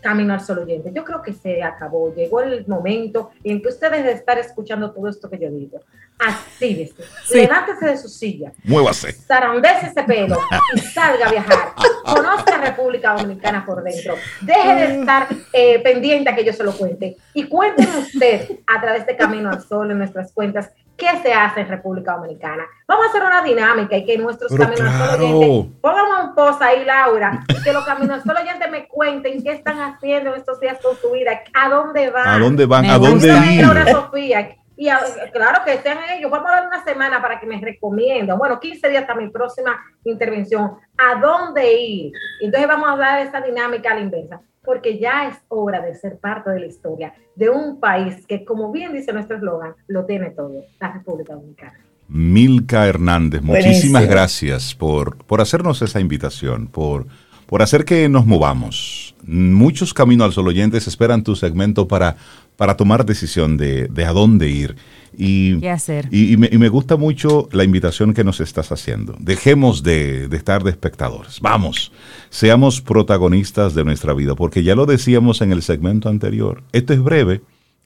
Camino 0.00 0.32
al 0.32 0.40
Sol 0.40 0.58
Oyente. 0.58 0.92
Yo 0.94 1.04
creo 1.04 1.22
que 1.22 1.32
se 1.32 1.62
acabó, 1.62 2.14
llegó 2.14 2.40
el 2.40 2.66
momento 2.66 3.30
en 3.44 3.60
que 3.60 3.68
ustedes 3.68 4.04
de 4.04 4.12
estar 4.12 4.38
escuchando 4.38 4.92
todo 4.92 5.08
esto 5.08 5.28
que 5.28 5.38
yo 5.38 5.50
digo, 5.50 5.80
actívese, 6.20 7.02
levántese 7.32 7.86
de 7.86 7.96
su 7.96 8.08
silla, 8.08 8.52
muévase, 8.64 9.12
zarandece 9.12 9.86
ese 9.86 10.02
pelo 10.02 10.38
y 10.74 10.78
salga 10.80 11.26
a 11.26 11.30
viajar. 11.30 11.72
Conozca 12.04 12.56
a 12.56 12.58
República 12.58 13.14
Dominicana 13.14 13.64
por 13.64 13.82
dentro. 13.82 14.14
Deje 14.40 14.74
de 14.74 15.00
estar 15.00 15.28
eh, 15.52 15.78
pendiente 15.80 16.30
a 16.30 16.36
que 16.36 16.44
yo 16.44 16.52
se 16.52 16.64
lo 16.64 16.72
cuente 16.72 17.16
y 17.34 17.44
cuéntenme 17.44 17.98
usted 17.98 18.58
a 18.66 18.80
través 18.80 19.06
de 19.06 19.16
Camino 19.16 19.50
al 19.50 19.62
Sol 19.62 19.90
en 19.90 19.98
nuestras 19.98 20.32
cuentas 20.32 20.70
qué 21.00 21.08
se 21.22 21.32
hace 21.32 21.60
en 21.60 21.68
República 21.68 22.12
Dominicana. 22.12 22.64
Vamos 22.86 23.06
a 23.06 23.08
hacer 23.08 23.22
una 23.22 23.42
dinámica 23.42 23.96
y 23.96 24.04
que 24.04 24.18
nuestros 24.18 24.52
caminos 24.52 25.18
oyentes, 25.18 25.78
pongamos 25.80 26.24
un 26.28 26.34
post 26.34 26.60
ahí, 26.60 26.84
Laura, 26.84 27.42
y 27.48 27.62
que 27.62 27.72
los 27.72 27.84
caminos 27.86 28.22
oyentes 28.26 28.70
me 28.70 28.86
cuenten 28.86 29.42
qué 29.42 29.52
están 29.52 29.80
haciendo 29.80 30.34
en 30.34 30.40
estos 30.40 30.60
días 30.60 30.78
con 30.82 30.96
su 30.96 31.10
vida, 31.10 31.40
a 31.54 31.68
dónde 31.70 32.10
van. 32.10 32.28
A 32.28 32.38
dónde 32.38 32.66
van, 32.66 32.84
a 32.84 32.98
dónde 32.98 33.28
ir. 33.28 33.66
Sofía, 33.90 34.56
y 34.80 34.88
claro 35.30 35.62
que 35.62 35.74
estén 35.74 35.98
ellos. 36.16 36.30
Vamos 36.30 36.48
a 36.50 36.54
dar 36.54 36.66
una 36.68 36.82
semana 36.82 37.20
para 37.20 37.38
que 37.38 37.44
me 37.44 37.60
recomienden. 37.60 38.38
Bueno, 38.38 38.58
15 38.58 38.88
días 38.88 39.02
hasta 39.02 39.14
mi 39.14 39.28
próxima 39.28 39.78
intervención. 40.04 40.72
¿A 40.96 41.20
dónde 41.20 41.70
ir? 41.74 42.12
Entonces 42.40 42.66
vamos 42.66 42.88
a 42.88 42.96
dar 42.96 43.26
esa 43.26 43.42
dinámica 43.42 43.90
a 43.90 43.96
la 43.96 44.00
inversa 44.00 44.40
porque 44.64 44.98
ya 44.98 45.28
es 45.28 45.36
hora 45.48 45.82
de 45.82 45.94
ser 45.94 46.18
parte 46.18 46.48
de 46.48 46.60
la 46.60 46.66
historia 46.66 47.12
de 47.34 47.50
un 47.50 47.78
país 47.78 48.26
que, 48.26 48.42
como 48.42 48.72
bien 48.72 48.94
dice 48.94 49.12
nuestro 49.12 49.36
eslogan, 49.36 49.74
lo 49.86 50.06
tiene 50.06 50.30
todo, 50.30 50.64
la 50.80 50.92
República 50.92 51.34
Dominicana. 51.34 51.78
Milka 52.08 52.86
Hernández, 52.86 53.42
muchísimas 53.42 54.08
gracias 54.08 54.74
por, 54.74 55.16
por 55.24 55.42
hacernos 55.42 55.82
esa 55.82 56.00
invitación, 56.00 56.68
por, 56.68 57.06
por 57.50 57.62
hacer 57.62 57.84
que 57.84 58.08
nos 58.08 58.26
movamos. 58.26 59.16
Muchos 59.26 59.92
caminos 59.92 60.24
al 60.26 60.32
sol 60.32 60.46
oyentes 60.46 60.86
esperan 60.86 61.24
tu 61.24 61.34
segmento 61.34 61.88
para, 61.88 62.16
para 62.56 62.76
tomar 62.76 63.04
decisión 63.04 63.56
de, 63.56 63.88
de 63.88 64.04
a 64.04 64.12
dónde 64.12 64.48
ir. 64.48 64.76
Y, 65.18 65.66
hacer? 65.66 66.08
Y, 66.12 66.36
me, 66.36 66.68
gusta 66.68 66.96
mucho 66.96 67.48
la 67.50 67.64
invitación 67.64 68.14
que 68.14 68.22
nos 68.22 68.38
estás 68.38 68.70
haciendo. 68.70 69.16
Dejemos 69.18 69.82
de, 69.82 70.28
estar 70.30 70.62
de 70.62 70.70
espectadores. 70.70 71.40
Vamos, 71.40 71.90
seamos 72.28 72.80
protagonistas 72.80 73.74
de 73.74 73.84
nuestra 73.84 74.14
vida, 74.14 74.36
porque 74.36 74.62
ya 74.62 74.76
lo 74.76 74.86
decíamos 74.86 75.40
en 75.40 75.50
el 75.50 75.62
segmento 75.62 76.08
anterior. 76.08 76.62
Esto 76.70 76.92
es 76.92 77.02
breve 77.02 77.42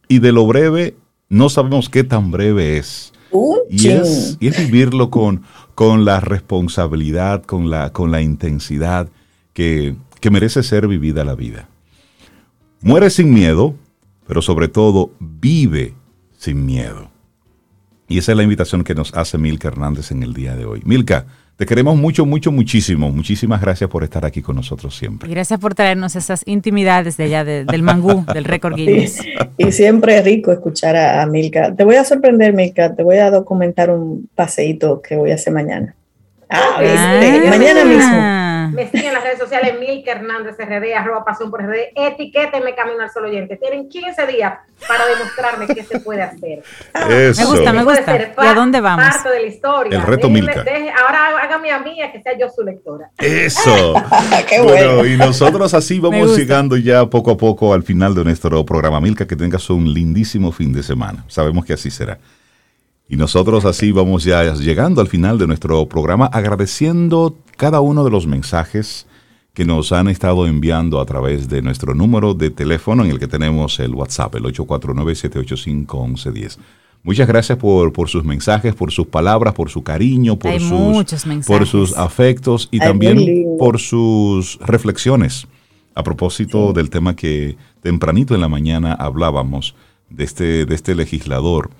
y 0.08 0.18
de 0.18 0.32
lo 0.32 0.46
breve 0.46 0.94
no 1.30 1.48
sabemos 1.48 1.88
qué 1.88 2.04
tan 2.04 2.30
breve 2.30 2.76
es. 2.76 3.14
y, 3.70 3.88
es 3.88 4.36
vivirlo 4.40 5.08
con, 5.08 5.40
con 5.74 6.04
la 6.04 6.20
responsabilidad, 6.20 7.42
con 7.44 7.70
la, 7.70 7.94
con 7.94 8.10
la 8.10 8.20
intensidad 8.20 9.08
que, 9.54 9.94
que 10.20 10.30
merece 10.30 10.62
ser 10.62 10.86
vivida 10.86 11.24
la 11.24 11.34
vida. 11.34 11.68
Muere 12.82 13.08
sin 13.08 13.32
miedo, 13.32 13.74
pero 14.26 14.42
sobre 14.42 14.68
todo 14.68 15.12
vive 15.18 15.94
sin 16.36 16.66
miedo. 16.66 17.10
Y 18.06 18.18
esa 18.18 18.32
es 18.32 18.36
la 18.36 18.44
invitación 18.44 18.84
que 18.84 18.94
nos 18.94 19.14
hace 19.14 19.38
Milka 19.38 19.68
Hernández 19.68 20.10
en 20.10 20.22
el 20.22 20.34
día 20.34 20.54
de 20.54 20.66
hoy. 20.66 20.82
Milka, 20.84 21.24
te 21.56 21.66
queremos 21.66 21.96
mucho, 21.96 22.26
mucho, 22.26 22.52
muchísimo. 22.52 23.10
Muchísimas 23.10 23.60
gracias 23.60 23.88
por 23.88 24.02
estar 24.02 24.26
aquí 24.26 24.42
con 24.42 24.56
nosotros 24.56 24.96
siempre. 24.96 25.28
Y 25.30 25.32
gracias 25.32 25.60
por 25.60 25.74
traernos 25.74 26.16
esas 26.16 26.42
intimidades 26.46 27.16
de 27.16 27.24
allá 27.24 27.44
del 27.44 27.82
mangú, 27.82 28.24
del 28.34 28.44
récord 28.44 28.74
Guinness. 28.74 29.22
Y, 29.56 29.72
siempre 29.72 30.18
es 30.18 30.24
rico 30.24 30.52
escuchar 30.52 30.96
a, 30.96 31.24
Milka. 31.26 31.74
Te 31.74 31.84
voy 31.84 31.94
a 31.94 32.04
sorprender, 32.04 32.52
Milka. 32.52 32.94
Te 32.94 33.02
voy 33.02 33.16
a 33.18 33.30
documentar 33.30 33.90
un 33.90 34.28
paseíto 34.34 35.00
que 35.00 35.16
voy 35.16 35.30
a 35.30 35.36
hacer 35.36 35.52
mañana. 35.52 35.94
Ah, 36.50 36.82
mañana 37.48 37.84
mismo. 37.84 38.43
Me 38.72 38.90
siguen 38.90 39.06
en 39.06 39.14
las 39.14 39.22
redes 39.24 39.38
sociales, 39.38 39.74
Milka 39.78 40.12
Hernández 40.12 40.56
RD, 40.58 40.94
arroba 40.94 41.24
pasión 41.24 41.50
por 41.50 41.62
RD, 41.62 41.92
etiquéteme 41.94 42.74
Camino 42.74 43.02
al 43.02 43.10
Sol 43.10 43.24
Oyente. 43.24 43.56
Tienen 43.56 43.88
15 43.88 44.26
días 44.26 44.54
para 44.86 45.06
demostrarme 45.06 45.66
qué 45.66 45.82
se 45.82 46.00
puede 46.00 46.22
hacer. 46.22 46.62
Eso. 47.10 47.42
Me 47.42 47.46
gusta, 47.46 47.72
me 47.72 47.84
gusta. 47.84 48.16
¿Y 48.42 48.46
a 48.46 48.54
dónde 48.54 48.80
vamos? 48.80 49.04
Parte 49.04 49.30
de 49.30 49.40
la 49.40 49.46
historia. 49.46 49.98
El 49.98 50.04
reto 50.04 50.28
Milka. 50.28 50.64
ahora 50.98 51.38
hágame 51.42 51.70
a 51.70 51.78
mí, 51.78 51.98
que 52.12 52.22
sea 52.22 52.36
yo 52.38 52.48
su 52.48 52.62
lectora. 52.62 53.10
Eso. 53.18 53.94
qué 54.48 54.60
bueno. 54.60 55.04
Y 55.04 55.16
nosotros 55.16 55.74
así 55.74 56.00
vamos 56.00 56.36
llegando 56.36 56.76
ya 56.76 57.06
poco 57.06 57.32
a 57.32 57.36
poco 57.36 57.74
al 57.74 57.82
final 57.82 58.14
de 58.14 58.24
nuestro 58.24 58.64
programa. 58.64 59.00
Milka, 59.00 59.26
que 59.26 59.36
tengas 59.36 59.68
un 59.70 59.92
lindísimo 59.92 60.52
fin 60.52 60.72
de 60.72 60.82
semana. 60.82 61.24
Sabemos 61.28 61.64
que 61.64 61.72
así 61.72 61.90
será. 61.90 62.18
Y 63.14 63.16
nosotros 63.16 63.64
así 63.64 63.92
vamos 63.92 64.24
ya 64.24 64.54
llegando 64.54 65.00
al 65.00 65.06
final 65.06 65.38
de 65.38 65.46
nuestro 65.46 65.86
programa 65.86 66.26
agradeciendo 66.26 67.36
cada 67.56 67.80
uno 67.80 68.02
de 68.02 68.10
los 68.10 68.26
mensajes 68.26 69.06
que 69.52 69.64
nos 69.64 69.92
han 69.92 70.08
estado 70.08 70.48
enviando 70.48 71.00
a 71.00 71.06
través 71.06 71.48
de 71.48 71.62
nuestro 71.62 71.94
número 71.94 72.34
de 72.34 72.50
teléfono 72.50 73.04
en 73.04 73.12
el 73.12 73.20
que 73.20 73.28
tenemos 73.28 73.78
el 73.78 73.94
WhatsApp, 73.94 74.34
el 74.34 74.42
849-785-1110. 74.42 76.58
Muchas 77.04 77.28
gracias 77.28 77.56
por, 77.56 77.92
por, 77.92 78.08
sus 78.08 78.24
mensajes, 78.24 78.74
por 78.74 78.90
sus 78.90 79.06
palabras, 79.06 79.54
por 79.54 79.70
su 79.70 79.84
cariño, 79.84 80.36
por, 80.36 80.58
sus, 80.58 81.24
por 81.46 81.68
sus 81.68 81.96
afectos 81.96 82.68
y 82.72 82.80
también 82.80 83.44
por 83.60 83.78
sus 83.78 84.58
reflexiones. 84.58 85.46
A 85.94 86.02
propósito 86.02 86.72
del 86.72 86.90
tema 86.90 87.14
que 87.14 87.56
tempranito 87.80 88.34
en 88.34 88.40
la 88.40 88.48
mañana 88.48 88.92
hablábamos 88.92 89.76
de 90.10 90.24
este, 90.24 90.66
de 90.66 90.74
este 90.74 90.96
legislador 90.96 91.70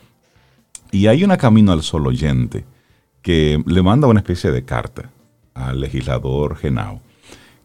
y 0.95 1.09
hay 1.09 1.25
una 1.25 1.37
camino 1.37 1.73
al 1.73 1.83
sol 1.83 2.07
oyente 2.07 2.65
que 3.21 3.61
le 3.67 3.83
manda 3.83 4.07
una 4.07 4.21
especie 4.21 4.53
de 4.53 4.65
carta 4.65 5.11
al 5.53 5.81
legislador 5.81 6.57
Genao, 6.57 7.01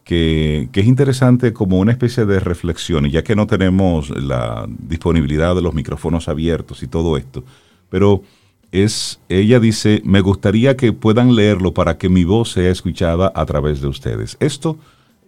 que, 0.02 0.68
es 0.72 0.86
interesante 0.86 1.52
como 1.52 1.78
una 1.78 1.92
especie 1.92 2.26
de 2.26 2.40
reflexión, 2.40 3.08
ya 3.08 3.22
que 3.22 3.36
no 3.36 3.46
tenemos 3.46 4.10
la 4.10 4.66
disponibilidad 4.68 5.54
de 5.54 5.62
los 5.62 5.74
micrófonos 5.74 6.28
abiertos 6.28 6.82
y 6.82 6.88
todo 6.88 7.16
esto, 7.16 7.44
pero 7.88 8.24
es, 8.72 9.20
ella 9.28 9.60
dice, 9.60 10.02
me 10.04 10.22
gustaría 10.22 10.76
que 10.76 10.92
puedan 10.92 11.36
leerlo 11.36 11.72
para 11.72 11.98
que 11.98 12.08
mi 12.08 12.24
voz 12.24 12.50
sea 12.50 12.70
escuchada 12.70 13.30
a 13.36 13.46
través 13.46 13.80
de 13.80 13.86
ustedes. 13.86 14.36
Esto, 14.40 14.76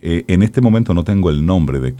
eh, 0.00 0.24
en 0.26 0.42
este 0.42 0.60
momento 0.60 0.92
no 0.92 1.04
tengo 1.04 1.30
el 1.30 1.46
nombre 1.46 1.78
de 1.78 1.94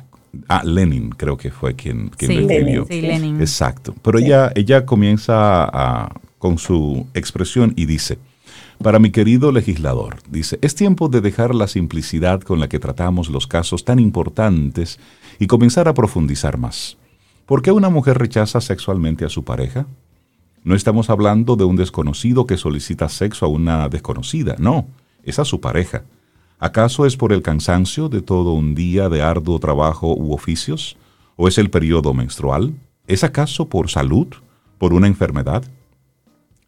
Ah, 0.48 0.62
Lenin 0.64 1.10
creo 1.10 1.36
que 1.36 1.50
fue 1.50 1.74
quien, 1.74 2.08
quien 2.10 2.34
lo 2.34 2.40
escribió. 2.42 2.86
Sí, 2.88 3.00
Lenin. 3.00 3.40
Exacto. 3.40 3.94
Pero 4.02 4.18
ella, 4.18 4.52
ella 4.54 4.86
comienza 4.86 6.10
con 6.38 6.58
su 6.58 7.06
expresión 7.14 7.72
y 7.76 7.86
dice, 7.86 8.18
para 8.82 8.98
mi 8.98 9.10
querido 9.10 9.52
legislador, 9.52 10.16
dice, 10.28 10.58
es 10.60 10.74
tiempo 10.74 11.08
de 11.08 11.20
dejar 11.20 11.54
la 11.54 11.68
simplicidad 11.68 12.40
con 12.40 12.58
la 12.58 12.68
que 12.68 12.78
tratamos 12.78 13.28
los 13.28 13.46
casos 13.46 13.84
tan 13.84 13.98
importantes 13.98 14.98
y 15.38 15.46
comenzar 15.46 15.86
a 15.86 15.94
profundizar 15.94 16.58
más. 16.58 16.96
¿Por 17.46 17.62
qué 17.62 17.70
una 17.70 17.90
mujer 17.90 18.18
rechaza 18.18 18.60
sexualmente 18.60 19.24
a 19.24 19.28
su 19.28 19.44
pareja? 19.44 19.86
No 20.64 20.74
estamos 20.74 21.10
hablando 21.10 21.56
de 21.56 21.64
un 21.64 21.76
desconocido 21.76 22.46
que 22.46 22.56
solicita 22.56 23.08
sexo 23.08 23.46
a 23.46 23.48
una 23.48 23.88
desconocida, 23.88 24.56
no, 24.58 24.86
es 25.24 25.38
a 25.38 25.44
su 25.44 25.60
pareja. 25.60 26.04
¿Acaso 26.62 27.06
es 27.06 27.16
por 27.16 27.32
el 27.32 27.42
cansancio 27.42 28.08
de 28.08 28.22
todo 28.22 28.52
un 28.52 28.76
día 28.76 29.08
de 29.08 29.20
arduo 29.20 29.58
trabajo 29.58 30.14
u 30.14 30.32
oficios? 30.32 30.96
¿O 31.34 31.48
es 31.48 31.58
el 31.58 31.70
periodo 31.70 32.14
menstrual? 32.14 32.72
¿Es 33.08 33.24
acaso 33.24 33.68
por 33.68 33.90
salud? 33.90 34.28
¿Por 34.78 34.94
una 34.94 35.08
enfermedad? 35.08 35.64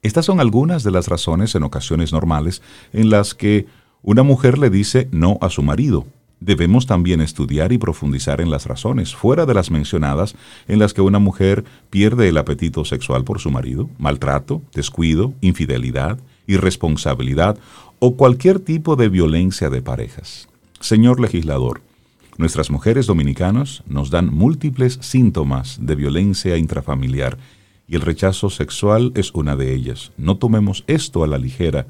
Estas 0.03 0.25
son 0.25 0.41
algunas 0.41 0.83
de 0.83 0.91
las 0.91 1.07
razones 1.07 1.55
en 1.55 1.63
ocasiones 1.63 2.13
normales 2.13 2.61
en 2.93 3.09
las 3.09 3.35
que 3.35 3.67
una 4.03 4.25
mujer 4.25 4.59
le 4.59 4.69
dice 4.69 5.07
no 5.13 5.39
a 5.41 5.49
su 5.49 5.63
marido. 5.63 6.05
Debemos 6.41 6.87
también 6.87 7.21
estudiar 7.21 7.71
y 7.71 7.79
profundizar 7.79 8.41
en 8.41 8.51
las 8.51 8.67
razones, 8.67 9.15
fuera 9.15 9.47
de 9.47 9.55
las 9.55 9.71
mencionadas, 9.71 10.35
en 10.67 10.81
las 10.81 10.93
que 10.93 11.03
una 11.03 11.21
mujer 11.21 11.65
pierde 11.91 12.29
el 12.29 12.39
apetito 12.39 12.85
sexual 12.85 13.23
por 13.23 13.39
su 13.39 13.53
marido, 13.53 13.89
maltrato, 13.99 14.61
descuido, 14.73 15.35
infidelidad, 15.41 16.19
irresponsabilidad 16.47 17.59
o 17.99 18.17
cualquier 18.17 18.61
tipo 18.61 18.97
de 18.97 19.09
violencia 19.09 19.71
de 19.71 19.83
parejas. 19.83 20.49
Señor 20.81 21.21
legislador, 21.21 21.81
nuestras 22.37 22.71
mujeres 22.71 23.07
dominicanas 23.07 23.83
nos 23.87 24.11
dan 24.11 24.33
múltiples 24.33 24.99
síntomas 25.01 25.79
de 25.81 25.95
violencia 25.95 26.57
intrafamiliar 26.57 27.39
y 27.87 27.97
el 27.97 28.01
rechazo 28.01 28.51
sexual 28.51 29.13
es 29.15 29.33
una 29.33 29.57
de 29.57 29.75
ellas. 29.75 30.13
No 30.17 30.37
tomemos 30.37 30.85
esto 30.87 31.23
a 31.23 31.27
la 31.27 31.39
ligera 31.39 31.87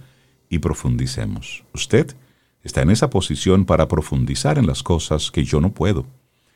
y 0.48 0.58
profundicemos. 0.58 1.64
Usted 1.72 2.14
está 2.62 2.82
en 2.82 2.90
esa 2.90 3.10
posición 3.10 3.64
para 3.64 3.88
profundizar 3.88 4.58
en 4.58 4.66
las 4.66 4.82
cosas 4.82 5.30
que 5.30 5.44
yo 5.44 5.60
no 5.60 5.72
puedo 5.72 6.06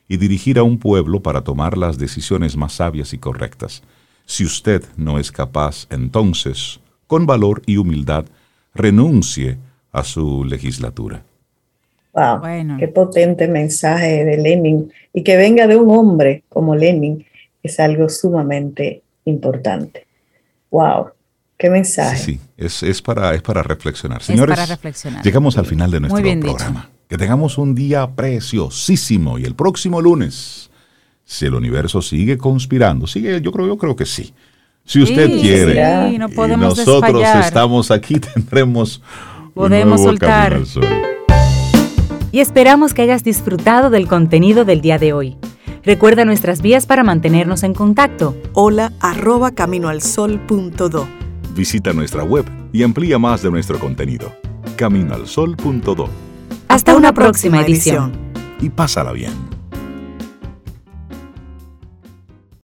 y 0.09 0.17
dirigir 0.17 0.59
a 0.59 0.63
un 0.63 0.79
pueblo 0.79 1.23
para 1.23 1.43
tomar 1.43 1.77
las 1.77 1.99
decisiones 1.99 2.57
más 2.57 2.75
sabias 2.75 3.13
y 3.13 3.19
correctas. 3.19 3.83
Si 4.25 4.45
usted 4.45 4.85
no 4.97 5.19
es 5.19 5.31
capaz, 5.31 5.87
entonces, 5.91 6.81
con 7.09 7.27
valor 7.27 7.63
y 7.67 7.79
humildad, 7.79 8.27
renuncie 8.75 9.57
a 9.91 10.05
su 10.05 10.45
legislatura. 10.45 11.25
Wow, 12.13 12.41
qué 12.79 12.89
potente 12.89 13.49
mensaje 13.49 14.25
de 14.25 14.37
Lenin. 14.37 14.93
Y 15.13 15.23
que 15.23 15.37
venga 15.37 15.67
de 15.67 15.77
un 15.77 15.91
hombre 15.91 16.45
como 16.49 16.77
Lenin 16.77 17.25
es 17.63 17.81
algo 17.81 18.09
sumamente 18.09 19.03
importante. 19.25 20.07
Wow, 20.71 21.09
qué 21.57 21.71
mensaje. 21.71 22.17
Sí, 22.17 22.41
sí. 22.69 22.87
Es, 22.87 23.03
para, 23.03 23.35
es 23.35 23.43
para 23.43 23.63
reflexionar. 23.63 24.23
Señores, 24.23 24.57
para 24.57 24.67
reflexionar. 24.67 25.25
llegamos 25.25 25.57
al 25.59 25.67
final 25.67 25.91
de 25.91 26.01
nuestro 26.01 26.41
programa. 26.41 26.91
Que 27.09 27.17
tengamos 27.17 27.57
un 27.57 27.75
día 27.75 28.07
preciosísimo 28.07 29.39
y 29.39 29.45
el 29.45 29.55
próximo 29.55 30.03
lunes, 30.03 30.71
si 31.25 31.47
el 31.47 31.55
universo 31.55 32.03
sigue 32.03 32.37
conspirando, 32.37 33.07
sigue, 33.07 33.41
yo 33.41 33.51
creo, 33.51 33.67
yo 33.67 33.79
creo 33.79 33.97
que 33.97 34.05
sí 34.05 34.35
si 34.89 35.03
usted 35.03 35.41
quiere, 35.41 36.11
y 36.15 36.19
nosotros 36.19 37.23
estamos 37.45 37.91
aquí, 37.91 38.19
tendremos 38.35 39.03
Podemos 39.53 40.03
soltar. 40.03 40.61
Y 42.31 42.41
esperamos 42.41 42.95
que 42.95 43.03
hayas 43.03 43.25
disfrutado 43.25 43.91
del 43.91 44.07
contenido 44.07 44.65
del 44.65 44.81
día 44.81 44.99
de 44.99 45.13
hoy. 45.13 45.37
Recuerda 45.83 46.25
nuestras 46.25 46.63
vías 46.63 46.87
para 46.87 47.03
mantenernos 47.03 47.65
en 47.65 47.75
contacto. 47.75 48.37
Hola 48.53 48.93
arroba 49.01 49.51
caminoalsol.do. 49.51 51.09
Visita 51.55 51.93
nuestra 51.93 52.23
web 52.23 52.45
y 52.73 52.83
amplía 52.83 53.19
más 53.19 53.43
de 53.43 53.51
nuestro 53.51 53.79
contenido. 53.79 54.33
Caminoalsol.do. 54.77 56.09
Hasta, 56.69 56.97
una, 56.97 57.13
próxima, 57.13 57.61
edición. 57.63 58.13
Y 58.61 58.71
pásala 58.71 59.13
bien. 59.13 59.58